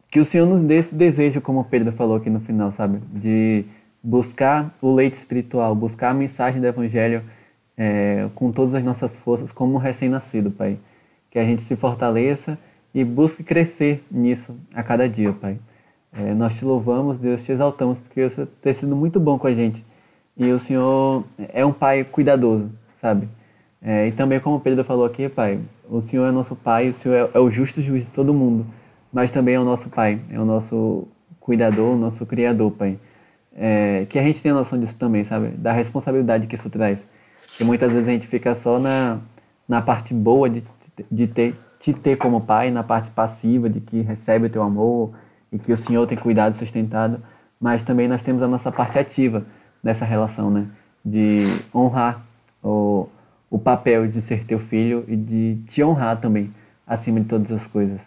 que 0.10 0.20
o 0.20 0.26
Senhor 0.26 0.46
nos 0.46 0.62
dê 0.62 0.76
esse 0.76 0.94
desejo, 0.94 1.42
como 1.42 1.62
o 1.62 1.64
Pedro 1.64 1.92
falou 1.94 2.18
aqui 2.18 2.30
no 2.30 2.42
final, 2.42 2.72
sabe? 2.74 3.00
De 3.14 3.64
buscar 4.04 4.76
o 4.82 4.94
leite 4.94 5.16
espiritual, 5.16 5.74
buscar 5.74 6.10
a 6.10 6.14
mensagem 6.14 6.60
do 6.60 6.68
Evangelho 6.68 7.24
é, 7.78 8.28
com 8.36 8.52
todas 8.52 8.76
as 8.76 8.84
nossas 8.84 9.16
forças, 9.16 9.52
como 9.52 9.76
um 9.76 9.78
recém-nascido, 9.78 10.52
Pai. 10.52 10.78
Que 11.30 11.40
a 11.40 11.46
gente 11.46 11.62
se 11.62 11.76
fortaleça 11.76 12.60
e 12.94 13.04
busque 13.04 13.44
crescer 13.44 14.04
nisso 14.12 14.56
a 14.74 14.84
cada 14.84 15.08
dia, 15.08 15.32
Pai. 15.32 15.58
É, 16.12 16.34
nós 16.34 16.58
te 16.58 16.66
louvamos, 16.66 17.18
Deus, 17.18 17.44
te 17.44 17.54
exaltamos, 17.54 17.98
porque 18.00 18.30
você 18.30 18.46
tem 18.62 18.74
sido 18.74 18.96
muito 18.96 19.20
bom 19.20 19.40
com 19.40 19.48
a 19.48 19.54
gente. 19.54 19.84
E 20.38 20.52
o 20.52 20.60
Senhor 20.60 21.24
é 21.38 21.66
um 21.66 21.74
Pai 21.74 22.04
cuidadoso, 22.04 22.70
sabe? 23.02 23.28
É, 23.82 24.08
e 24.08 24.12
também, 24.12 24.40
como 24.40 24.58
o 24.58 24.60
Pedro 24.60 24.84
falou 24.84 25.06
aqui, 25.06 25.28
Pai, 25.28 25.60
o 25.90 26.02
Senhor 26.02 26.28
é 26.28 26.32
nosso 26.32 26.56
Pai, 26.56 26.90
o 26.90 26.94
Senhor 26.94 27.16
é, 27.16 27.38
é 27.38 27.40
o 27.40 27.50
justo 27.50 27.82
juiz 27.82 28.06
de 28.06 28.12
todo 28.12 28.34
mundo, 28.34 28.66
mas 29.12 29.32
também 29.32 29.56
é 29.56 29.60
o 29.60 29.66
nosso 29.66 29.90
Pai, 29.90 30.20
é 30.30 30.40
o 30.40 30.46
nosso 30.46 31.08
cuidador, 31.40 31.96
o 31.96 31.98
nosso 31.98 32.26
Criador, 32.26 32.72
Pai. 32.72 32.98
É, 33.54 34.06
que 34.10 34.18
a 34.18 34.24
gente 34.24 34.42
tenha 34.42 34.54
noção 34.54 34.80
disso 34.80 34.98
também, 34.98 35.24
sabe? 35.24 35.50
Da 35.50 35.74
responsabilidade 35.74 36.48
que 36.48 36.56
isso 36.56 36.70
traz. 36.70 37.06
Que 37.58 37.64
muitas 37.64 37.92
vezes 37.92 38.08
a 38.08 38.12
gente 38.12 38.28
fica 38.28 38.56
só 38.56 38.80
na, 38.80 39.20
na 39.68 39.82
parte 39.82 40.14
boa 40.14 40.50
de, 40.50 40.64
de 41.12 41.28
ter, 41.28 41.56
te 41.80 41.92
ter 41.92 42.16
como 42.16 42.42
pai, 42.42 42.72
na 42.72 42.84
parte 42.84 43.10
passiva 43.10 43.70
de 43.70 43.82
que 43.82 44.02
recebe 44.02 44.46
o 44.46 44.50
teu 44.50 44.62
amor 44.62 45.12
e 45.52 45.60
que 45.60 45.74
o 45.74 45.78
Senhor 45.78 46.08
tem 46.08 46.18
cuidado 46.18 46.54
sustentado, 46.54 47.22
mas 47.60 47.84
também 47.84 48.08
nós 48.08 48.24
temos 48.24 48.42
a 48.42 48.48
nossa 48.48 48.72
parte 48.72 48.98
ativa 48.98 49.46
nessa 49.84 50.06
relação, 50.06 50.50
né? 50.50 50.68
De 51.04 51.46
honrar 51.74 52.24
o, 52.64 53.08
o 53.50 53.58
papel 53.58 54.08
de 54.08 54.22
ser 54.22 54.46
teu 54.46 54.60
filho 54.60 55.04
e 55.08 55.16
de 55.16 55.58
te 55.68 55.84
honrar 55.84 56.20
também, 56.20 56.54
acima 56.86 57.20
de 57.20 57.28
todas 57.28 57.52
as 57.52 57.68
coisas. 57.68 58.00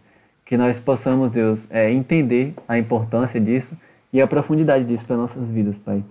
Que 0.45 0.57
nós 0.57 0.79
possamos, 0.79 1.31
Deus, 1.31 1.67
é, 1.71 1.91
entender 1.91 2.55
a 2.69 2.79
importância 2.79 3.41
disso 3.41 3.77
e 4.13 4.21
a 4.21 4.27
profundidade 4.27 4.85
disso 4.85 5.05
para 5.05 5.17
nossas 5.17 5.49
vidas, 5.49 5.79
Pai. 5.79 6.05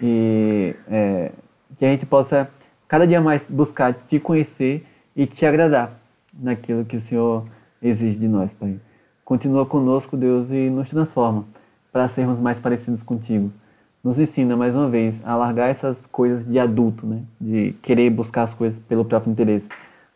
E 0.00 0.74
é, 0.88 1.30
que 1.76 1.84
a 1.84 1.88
gente 1.88 2.06
possa 2.06 2.48
cada 2.88 3.06
dia 3.06 3.20
mais 3.20 3.44
buscar 3.48 3.92
te 3.94 4.18
conhecer 4.18 4.86
e 5.14 5.26
te 5.26 5.44
agradar 5.44 5.92
naquilo 6.32 6.84
que 6.84 6.96
o 6.96 7.00
Senhor 7.00 7.44
exige 7.82 8.18
de 8.18 8.28
nós, 8.28 8.52
Pai. 8.52 8.80
Continua 9.24 9.66
conosco, 9.66 10.16
Deus, 10.16 10.50
e 10.50 10.70
nos 10.70 10.88
transforma 10.88 11.44
para 11.92 12.08
sermos 12.08 12.38
mais 12.38 12.58
parecidos 12.58 13.02
contigo. 13.02 13.52
Nos 14.02 14.18
ensina 14.18 14.56
mais 14.56 14.74
uma 14.74 14.88
vez 14.88 15.20
a 15.26 15.36
largar 15.36 15.68
essas 15.68 16.06
coisas 16.06 16.46
de 16.46 16.58
adulto, 16.58 17.06
né? 17.06 17.20
De 17.38 17.74
querer 17.82 18.08
buscar 18.08 18.44
as 18.44 18.54
coisas 18.54 18.78
pelo 18.88 19.04
próprio 19.04 19.30
interesse, 19.30 19.68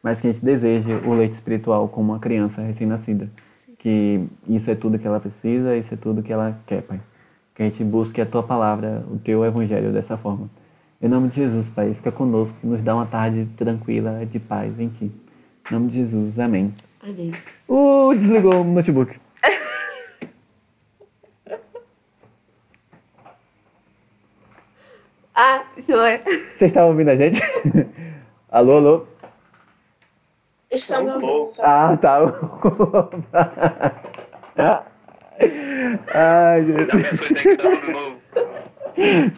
mas 0.02 0.20
que 0.20 0.26
a 0.26 0.32
gente 0.32 0.42
deseje 0.42 0.90
o 1.06 1.12
leite 1.12 1.34
espiritual 1.34 1.86
como 1.88 2.12
uma 2.12 2.18
criança 2.18 2.62
recém-nascida. 2.62 3.28
Que 3.78 4.24
isso 4.48 4.70
é 4.70 4.74
tudo 4.74 4.98
que 4.98 5.06
ela 5.06 5.20
precisa, 5.20 5.76
isso 5.76 5.92
é 5.92 5.96
tudo 5.98 6.22
que 6.22 6.32
ela 6.32 6.58
quer, 6.66 6.80
Pai. 6.82 6.98
Que 7.54 7.62
a 7.62 7.66
gente 7.66 7.84
busque 7.84 8.22
a 8.22 8.26
tua 8.26 8.42
palavra, 8.42 9.04
o 9.10 9.18
teu 9.18 9.44
evangelho 9.44 9.92
dessa 9.92 10.16
forma. 10.16 10.48
Em 11.02 11.08
nome 11.08 11.28
de 11.28 11.36
Jesus, 11.36 11.68
Pai, 11.68 11.92
fica 11.92 12.10
conosco, 12.10 12.56
nos 12.64 12.80
dá 12.80 12.94
uma 12.94 13.04
tarde 13.04 13.46
tranquila 13.54 14.24
de 14.24 14.38
paz 14.38 14.80
em 14.80 14.88
Ti. 14.88 15.12
Em 15.70 15.74
nome 15.74 15.88
de 15.88 15.96
Jesus, 15.96 16.38
amém. 16.38 16.72
Amém. 17.02 17.32
Uh, 17.68 18.14
desligou 18.16 18.62
o 18.62 18.64
notebook. 18.64 19.23
Ah, 25.34 25.64
Joé. 25.76 26.18
Vocês 26.24 26.70
estavam 26.70 26.90
ouvindo 26.90 27.10
a 27.10 27.16
gente? 27.16 27.42
alô, 28.50 28.76
alô? 28.76 29.06
Estamos 30.72 31.10
Alô? 31.10 31.52
Ah, 31.60 31.98
tá. 32.00 32.20
Ai, 36.14 36.64
Já 36.64 36.98
Jesus. 36.98 37.32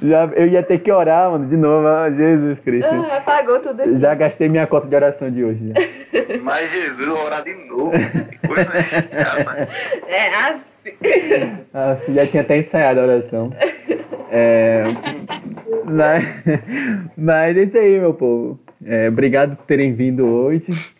Já, 0.03 0.27
eu 0.37 0.49
ia 0.49 0.63
ter 0.63 0.81
que 0.81 0.93
orar, 0.93 1.31
mano, 1.31 1.49
de 1.49 1.57
novo. 1.57 1.87
Ah, 1.89 2.11
Jesus 2.11 2.59
Cristo. 2.61 2.91
Ah, 2.93 3.17
apagou 3.17 3.59
tudo 3.61 3.81
aqui. 3.81 3.99
Já 3.99 4.15
gastei 4.15 4.51
minha 4.51 4.67
cota 4.67 4.87
de 4.87 4.95
oração 4.95 5.31
de 5.31 5.43
hoje. 5.45 5.73
Mas 6.43 6.71
Jesus, 6.71 7.07
vou 7.07 7.25
orar 7.25 7.43
de 7.43 7.55
novo. 7.55 7.91
Que 7.93 8.47
coisa. 8.47 8.71
É, 10.07 10.29
ah, 10.35 10.59
Ah, 11.73 11.97
já 12.09 12.27
tinha 12.27 12.43
até 12.43 12.59
ensaiado 12.59 13.01
a 13.01 13.03
oração. 13.05 13.53
É, 14.31 14.85
mas, 15.85 16.45
mas 17.17 17.57
é 17.57 17.63
isso 17.63 17.77
aí, 17.77 17.99
meu 17.99 18.15
povo. 18.15 18.59
É, 18.85 19.09
obrigado 19.09 19.57
por 19.57 19.67
terem 19.67 19.93
vindo 19.93 20.27
hoje. 20.27 20.96